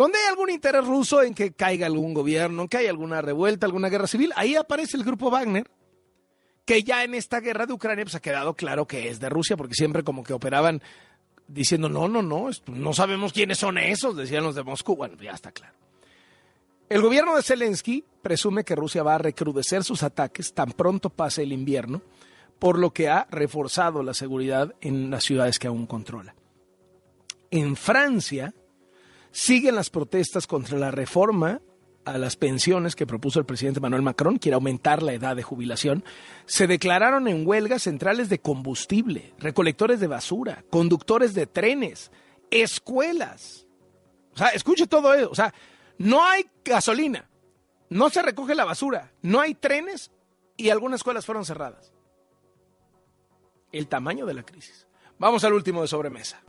donde 0.00 0.18
hay 0.18 0.30
algún 0.30 0.48
interés 0.48 0.86
ruso 0.86 1.22
en 1.22 1.34
que 1.34 1.52
caiga 1.52 1.84
algún 1.84 2.14
gobierno, 2.14 2.62
en 2.62 2.68
que 2.68 2.78
haya 2.78 2.88
alguna 2.88 3.20
revuelta, 3.20 3.66
alguna 3.66 3.90
guerra 3.90 4.06
civil, 4.06 4.32
ahí 4.34 4.56
aparece 4.56 4.96
el 4.96 5.04
grupo 5.04 5.30
Wagner, 5.30 5.70
que 6.64 6.82
ya 6.82 7.04
en 7.04 7.14
esta 7.14 7.40
guerra 7.40 7.66
de 7.66 7.74
Ucrania 7.74 8.06
pues, 8.06 8.14
ha 8.14 8.20
quedado 8.20 8.54
claro 8.54 8.86
que 8.86 9.10
es 9.10 9.20
de 9.20 9.28
Rusia, 9.28 9.58
porque 9.58 9.74
siempre 9.74 10.02
como 10.02 10.22
que 10.22 10.32
operaban 10.32 10.80
diciendo, 11.46 11.90
no, 11.90 12.08
no, 12.08 12.22
no, 12.22 12.48
no 12.68 12.92
sabemos 12.94 13.34
quiénes 13.34 13.58
son 13.58 13.76
esos, 13.76 14.16
decían 14.16 14.42
los 14.42 14.54
de 14.54 14.62
Moscú. 14.62 14.96
Bueno, 14.96 15.18
ya 15.20 15.32
está 15.32 15.52
claro. 15.52 15.74
El 16.88 17.02
gobierno 17.02 17.36
de 17.36 17.42
Zelensky 17.42 18.02
presume 18.22 18.64
que 18.64 18.76
Rusia 18.76 19.02
va 19.02 19.16
a 19.16 19.18
recrudecer 19.18 19.84
sus 19.84 20.02
ataques 20.02 20.54
tan 20.54 20.72
pronto 20.72 21.10
pase 21.10 21.42
el 21.42 21.52
invierno, 21.52 22.00
por 22.58 22.78
lo 22.78 22.94
que 22.94 23.10
ha 23.10 23.26
reforzado 23.30 24.02
la 24.02 24.14
seguridad 24.14 24.74
en 24.80 25.10
las 25.10 25.24
ciudades 25.24 25.58
que 25.58 25.68
aún 25.68 25.86
controla. 25.86 26.34
En 27.50 27.76
Francia, 27.76 28.54
siguen 29.32 29.74
las 29.74 29.90
protestas 29.90 30.46
contra 30.46 30.78
la 30.78 30.90
reforma 30.90 31.60
a 32.04 32.18
las 32.18 32.36
pensiones 32.36 32.96
que 32.96 33.06
propuso 33.06 33.38
el 33.38 33.46
presidente 33.46 33.80
Manuel 33.80 34.02
Macron, 34.02 34.38
quiere 34.38 34.54
aumentar 34.54 35.02
la 35.02 35.12
edad 35.12 35.36
de 35.36 35.42
jubilación, 35.42 36.04
se 36.46 36.66
declararon 36.66 37.28
en 37.28 37.46
huelga 37.46 37.78
centrales 37.78 38.28
de 38.28 38.40
combustible, 38.40 39.34
recolectores 39.38 40.00
de 40.00 40.06
basura, 40.06 40.64
conductores 40.70 41.34
de 41.34 41.46
trenes, 41.46 42.10
escuelas. 42.50 43.66
O 44.34 44.38
sea, 44.38 44.48
escuche 44.48 44.86
todo 44.86 45.12
eso. 45.14 45.30
O 45.30 45.34
sea, 45.34 45.52
no 45.98 46.24
hay 46.24 46.46
gasolina, 46.64 47.28
no 47.90 48.10
se 48.10 48.22
recoge 48.22 48.54
la 48.54 48.64
basura, 48.64 49.12
no 49.22 49.40
hay 49.40 49.54
trenes 49.54 50.10
y 50.56 50.70
algunas 50.70 51.00
escuelas 51.00 51.26
fueron 51.26 51.44
cerradas. 51.44 51.92
El 53.72 53.86
tamaño 53.86 54.26
de 54.26 54.34
la 54.34 54.42
crisis. 54.42 54.86
Vamos 55.18 55.44
al 55.44 55.52
último 55.52 55.82
de 55.82 55.88
sobremesa. 55.88 56.42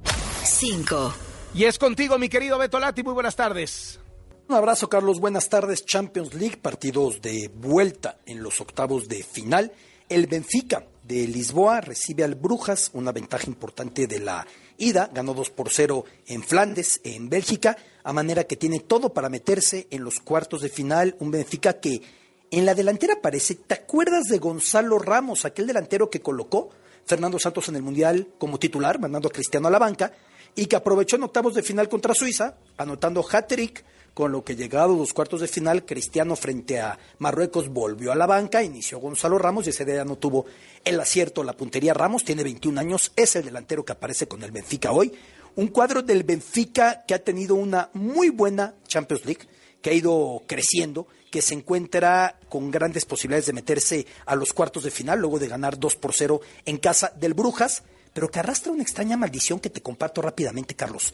5. 0.44 1.14
Y 1.54 1.66
es 1.66 1.78
contigo, 1.78 2.18
mi 2.18 2.30
querido 2.30 2.58
Beto 2.58 2.80
Lati. 2.80 3.04
Muy 3.04 3.14
buenas 3.14 3.36
tardes. 3.36 4.00
Un 4.48 4.56
abrazo, 4.56 4.88
Carlos. 4.88 5.20
Buenas 5.20 5.50
tardes. 5.50 5.86
Champions 5.86 6.34
League, 6.34 6.56
partidos 6.56 7.22
de 7.22 7.52
vuelta 7.54 8.20
en 8.26 8.42
los 8.42 8.62
octavos 8.62 9.10
de 9.10 9.22
final. 9.22 9.74
El 10.08 10.28
Benfica 10.28 10.86
de 11.04 11.28
Lisboa 11.28 11.82
recibe 11.82 12.24
al 12.24 12.36
Brujas, 12.36 12.90
una 12.94 13.12
ventaja 13.12 13.48
importante 13.48 14.08
de 14.08 14.20
la 14.20 14.48
ida. 14.78 15.10
Ganó 15.14 15.34
2 15.34 15.50
por 15.50 15.70
0 15.70 16.06
en 16.28 16.42
Flandes, 16.42 17.02
en 17.04 17.28
Bélgica, 17.28 17.76
a 18.02 18.14
manera 18.14 18.46
que 18.46 18.56
tiene 18.56 18.80
todo 18.80 19.14
para 19.14 19.28
meterse 19.28 19.88
en 19.92 20.06
los 20.06 20.22
cuartos 20.22 20.62
de 20.62 20.70
final. 20.70 21.18
Un 21.20 21.32
Benfica 21.32 21.82
que 21.82 22.02
en 22.50 22.66
la 22.66 22.76
delantera 22.76 23.20
parece. 23.22 23.56
¿Te 23.56 23.74
acuerdas 23.74 24.24
de 24.30 24.38
Gonzalo 24.38 25.00
Ramos, 25.00 25.44
aquel 25.44 25.68
delantero 25.68 26.10
que 26.10 26.22
colocó 26.22 26.70
Fernando 27.06 27.40
Santos 27.40 27.68
en 27.68 27.76
el 27.76 27.84
Mundial 27.84 28.30
como 28.38 28.58
titular, 28.58 29.00
mandando 29.00 29.28
a 29.28 29.32
Cristiano 29.34 29.68
a 29.68 29.72
la 29.72 29.80
banca? 29.80 30.14
Y 30.56 30.66
que 30.66 30.76
aprovechó 30.76 31.16
en 31.16 31.24
octavos 31.24 31.54
de 31.54 31.64
final 31.64 31.90
contra 31.90 32.14
Suiza, 32.14 32.56
anotando 32.78 33.26
hat-trick, 33.30 33.84
con 34.14 34.32
lo 34.32 34.44
que 34.44 34.56
llegado 34.56 34.94
a 34.94 34.98
los 34.98 35.14
cuartos 35.14 35.40
de 35.40 35.48
final, 35.48 35.86
Cristiano 35.86 36.36
frente 36.36 36.80
a 36.80 37.00
Marruecos 37.20 37.70
volvió 37.70 38.12
a 38.12 38.16
la 38.16 38.26
banca, 38.26 38.62
inició 38.62 39.00
Gonzalo 39.00 39.38
Ramos 39.38 39.68
y 39.68 39.70
ese 39.70 39.86
día 39.86 40.04
no 40.04 40.18
tuvo 40.18 40.46
el 40.84 41.00
acierto, 41.00 41.44
la 41.44 41.54
puntería. 41.54 41.94
Ramos 41.94 42.26
tiene 42.26 42.44
21 42.44 42.80
años, 42.80 43.14
es 43.16 43.36
el 43.38 43.46
delantero 43.46 43.86
que 43.86 43.94
aparece 43.94 44.28
con 44.28 44.44
el 44.44 44.52
Benfica 44.52 44.92
hoy. 44.92 45.14
Un 45.56 45.68
cuadro 45.68 46.02
del 46.02 46.24
Benfica 46.24 47.06
que 47.08 47.14
ha 47.14 47.24
tenido 47.24 47.56
una 47.56 47.90
muy 47.94 48.30
buena 48.30 48.76
Champions 48.86 49.26
League, 49.26 49.48
que 49.82 49.92
ha 49.92 49.94
ido 49.94 50.44
creciendo, 50.46 51.08
que 51.30 51.42
se 51.42 51.54
encuentra 51.54 52.38
con 52.50 52.70
grandes 52.70 53.06
posibilidades 53.06 53.46
de 53.46 53.54
meterse 53.54 54.06
a 54.26 54.36
los 54.36 54.52
cuartos 54.52 54.84
de 54.84 54.92
final, 54.92 55.20
luego 55.20 55.40
de 55.40 55.48
ganar 55.48 55.80
2 55.80 55.96
por 55.96 56.12
0 56.14 56.42
en 56.66 56.78
casa 56.78 57.14
del 57.16 57.34
Brujas 57.34 57.84
pero 58.14 58.30
que 58.30 58.40
arrastra 58.40 58.72
una 58.72 58.84
extraña 58.84 59.18
maldición 59.18 59.60
que 59.60 59.70
te 59.70 59.82
comparto 59.82 60.22
rápidamente, 60.22 60.76
Carlos. 60.76 61.14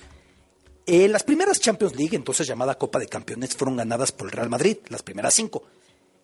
Eh, 0.85 1.07
las 1.07 1.23
primeras 1.23 1.59
Champions 1.59 1.95
League, 1.95 2.15
entonces 2.15 2.47
llamada 2.47 2.77
Copa 2.77 2.97
de 2.99 3.07
Campeones, 3.07 3.55
fueron 3.55 3.75
ganadas 3.75 4.11
por 4.11 4.27
el 4.27 4.31
Real 4.31 4.49
Madrid, 4.49 4.77
las 4.87 5.03
primeras 5.03 5.33
cinco. 5.33 5.63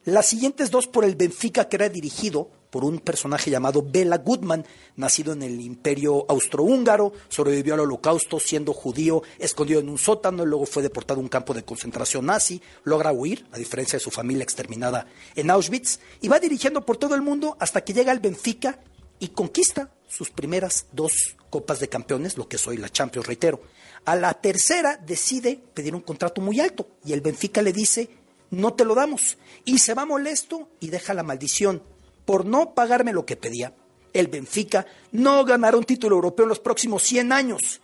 Las 0.06 0.26
siguientes 0.26 0.72
dos 0.72 0.88
por 0.88 1.06
el 1.06 1.16
Benfica, 1.16 1.70
que 1.70 1.78
era 1.78 1.90
dirigido 1.90 2.50
por 2.70 2.84
un 2.84 3.00
personaje 3.00 3.52
llamado 3.52 3.86
Bela 3.88 4.18
Goodman, 4.18 4.66
nacido 4.96 5.32
en 5.34 5.44
el 5.44 5.62
imperio 5.62 6.26
austrohúngaro, 6.28 7.14
sobrevivió 7.30 7.76
al 7.76 7.82
holocausto 7.82 8.40
siendo 8.40 8.74
judío, 8.74 9.22
escondido 9.38 9.80
en 9.80 9.90
un 9.90 9.98
sótano, 9.98 10.44
y 10.44 10.48
luego 10.48 10.66
fue 10.66 10.82
deportado 10.82 11.20
a 11.20 11.24
un 11.24 11.30
campo 11.30 11.54
de 11.54 11.64
concentración 11.64 12.26
nazi, 12.26 12.62
logra 12.84 13.14
huir, 13.14 13.46
a 13.52 13.58
diferencia 13.58 13.98
de 13.98 14.04
su 14.04 14.12
familia 14.12 14.44
exterminada 14.44 15.08
en 15.36 15.52
Auschwitz, 15.52 16.00
y 16.20 16.30
va 16.30 16.40
dirigiendo 16.40 16.86
por 16.86 16.98
todo 16.98 17.16
el 17.16 17.22
mundo 17.22 17.56
hasta 17.60 17.84
que 17.84 17.94
llega 17.94 18.12
al 18.12 18.20
Benfica 18.20 18.80
y 19.20 19.30
conquista 19.30 19.92
sus 20.14 20.30
primeras 20.30 20.86
dos 20.92 21.36
copas 21.50 21.80
de 21.80 21.90
campeones, 21.90 22.38
lo 22.38 22.48
que 22.48 22.60
soy 22.60 22.78
la 22.78 22.90
Champions, 22.90 23.28
reitero. 23.28 23.62
A 24.06 24.16
la 24.16 24.34
tercera 24.34 24.98
decide 24.98 25.60
pedir 25.74 25.96
un 25.96 26.02
contrato 26.02 26.40
muy 26.40 26.60
alto 26.60 26.88
y 27.04 27.14
el 27.14 27.22
Benfica 27.22 27.62
le 27.62 27.74
dice, 27.74 28.10
no 28.52 28.74
te 28.74 28.86
lo 28.86 28.94
damos. 28.94 29.38
Y 29.66 29.80
se 29.80 29.96
va 29.96 30.06
molesto 30.06 30.70
y 30.80 30.90
deja 30.90 31.14
la 31.14 31.24
maldición 31.24 31.82
por 32.26 32.46
no 32.46 32.76
pagarme 32.76 33.12
lo 33.12 33.26
que 33.26 33.38
pedía. 33.38 33.74
El 34.14 34.28
Benfica 34.28 34.86
no 35.12 35.44
ganará 35.46 35.78
un 35.78 35.84
título 35.84 36.16
europeo 36.16 36.46
en 36.46 36.50
los 36.50 36.60
próximos 36.60 37.02
100 37.04 37.32
años. 37.32 37.82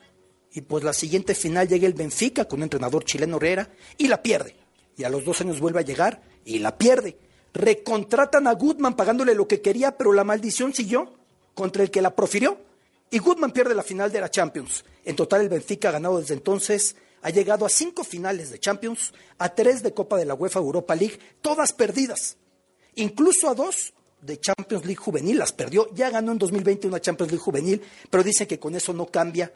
Y 0.53 0.61
pues 0.61 0.83
la 0.83 0.93
siguiente 0.93 1.33
final 1.33 1.67
llega 1.67 1.87
el 1.87 1.93
Benfica 1.93 2.45
con 2.45 2.59
un 2.59 2.63
entrenador 2.63 3.03
chileno 3.05 3.37
Herrera 3.37 3.69
y 3.97 4.07
la 4.07 4.21
pierde. 4.21 4.55
Y 4.97 5.03
a 5.03 5.09
los 5.09 5.25
dos 5.25 5.41
años 5.41 5.59
vuelve 5.59 5.79
a 5.79 5.83
llegar 5.83 6.21
y 6.45 6.59
la 6.59 6.77
pierde. 6.77 7.17
Recontratan 7.53 8.45
a 8.45 8.53
Goodman 8.53 8.95
pagándole 8.95 9.33
lo 9.33 9.47
que 9.47 9.61
quería, 9.61 9.97
pero 9.97 10.13
la 10.13 10.23
maldición 10.23 10.73
siguió 10.75 11.18
contra 11.59 11.83
el 11.83 11.91
que 11.91 12.01
la 12.01 12.15
profirió. 12.15 12.57
Y 13.11 13.19
Goodman 13.19 13.51
pierde 13.51 13.75
la 13.75 13.83
final 13.83 14.09
de 14.13 14.21
la 14.21 14.31
Champions. 14.31 14.85
En 15.03 15.17
total, 15.17 15.41
el 15.41 15.49
Benfica 15.49 15.89
ha 15.89 15.91
ganado 15.91 16.17
desde 16.17 16.35
entonces, 16.35 16.95
ha 17.21 17.31
llegado 17.31 17.65
a 17.65 17.69
cinco 17.69 18.05
finales 18.05 18.49
de 18.49 18.59
Champions, 18.59 19.13
a 19.37 19.53
tres 19.53 19.83
de 19.83 19.93
Copa 19.93 20.15
de 20.15 20.23
la 20.23 20.35
UEFA 20.35 20.59
Europa 20.59 20.95
League, 20.95 21.19
todas 21.41 21.73
perdidas. 21.73 22.37
Incluso 22.95 23.49
a 23.49 23.55
dos 23.55 23.93
de 24.21 24.39
Champions 24.39 24.85
League 24.85 25.01
juvenil 25.03 25.37
las 25.37 25.51
perdió. 25.51 25.93
Ya 25.93 26.09
ganó 26.09 26.31
en 26.31 26.37
2020 26.37 26.87
una 26.87 27.01
Champions 27.01 27.33
League 27.33 27.43
juvenil, 27.43 27.81
pero 28.09 28.23
dice 28.23 28.47
que 28.47 28.57
con 28.57 28.73
eso 28.73 28.93
no 28.93 29.07
cambia 29.07 29.51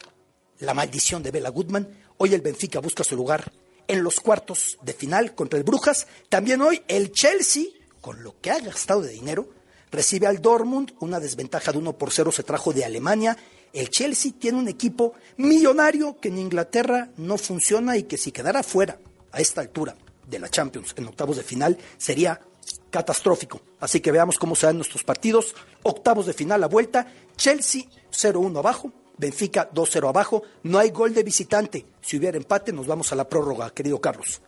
la 0.60 0.74
maldición 0.74 1.24
de 1.24 1.32
Bela 1.32 1.52
Goodman. 1.52 1.88
Hoy 2.18 2.34
el 2.34 2.42
Benfica 2.42 2.80
busca 2.80 3.06
su 3.06 3.16
lugar 3.16 3.50
en 3.88 4.04
los 4.04 4.20
cuartos 4.20 4.78
de 4.82 4.92
final 4.92 5.36
contra 5.36 5.58
el 5.58 5.64
Brujas. 5.64 6.06
También 6.28 6.62
hoy 6.62 6.82
el 6.90 7.14
Chelsea, 7.14 7.64
con 8.02 8.24
lo 8.24 8.42
que 8.42 8.52
ha 8.52 8.60
gastado 8.60 9.04
de 9.04 9.14
dinero, 9.14 9.48
recibe 9.94 10.28
al 10.28 10.42
Dortmund, 10.42 10.94
una 11.00 11.20
desventaja 11.20 11.72
de 11.72 11.78
1 11.78 11.94
por 11.94 12.12
0 12.12 12.32
se 12.32 12.44
trajo 12.44 12.74
de 12.74 12.84
Alemania. 12.84 13.38
El 13.72 13.90
Chelsea 13.90 14.34
tiene 14.38 14.58
un 14.58 14.68
equipo 14.68 15.14
millonario 15.38 16.18
que 16.20 16.28
en 16.28 16.40
Inglaterra 16.40 17.10
no 17.18 17.38
funciona 17.38 17.96
y 17.96 18.04
que 18.04 18.18
si 18.18 18.32
quedara 18.32 18.64
fuera 18.64 18.98
a 19.32 19.40
esta 19.40 19.62
altura 19.62 19.96
de 20.28 20.40
la 20.40 20.50
Champions 20.50 20.94
en 20.98 21.08
octavos 21.08 21.38
de 21.38 21.44
final 21.44 21.78
sería 21.98 22.42
catastrófico. 22.90 23.62
Así 23.80 24.00
que 24.00 24.12
veamos 24.12 24.38
cómo 24.38 24.56
se 24.56 24.66
dan 24.66 24.78
nuestros 24.78 25.04
partidos. 25.04 25.56
Octavos 25.84 26.26
de 26.26 26.34
final 26.34 26.64
a 26.64 26.68
vuelta, 26.68 27.08
Chelsea 27.36 27.84
0-1 28.12 28.58
abajo, 28.58 28.92
Benfica 29.18 29.70
2-0 29.72 30.10
abajo, 30.10 30.44
no 30.64 30.80
hay 30.80 30.90
gol 30.90 31.14
de 31.14 31.24
visitante. 31.24 31.86
Si 32.02 32.18
hubiera 32.18 32.38
empate, 32.38 32.72
nos 32.72 32.88
vamos 32.88 33.12
a 33.12 33.16
la 33.16 33.28
prórroga, 33.28 33.70
querido 33.72 34.02
Carlos. 34.02 34.42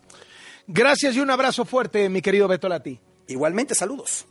Gracias 0.68 1.16
y 1.16 1.20
un 1.20 1.30
abrazo 1.30 1.66
fuerte, 1.66 2.10
mi 2.10 2.22
querido 2.22 2.48
Beto 2.48 2.68
Lati. 2.68 3.00
Igualmente, 3.28 3.76
saludos. 3.76 4.24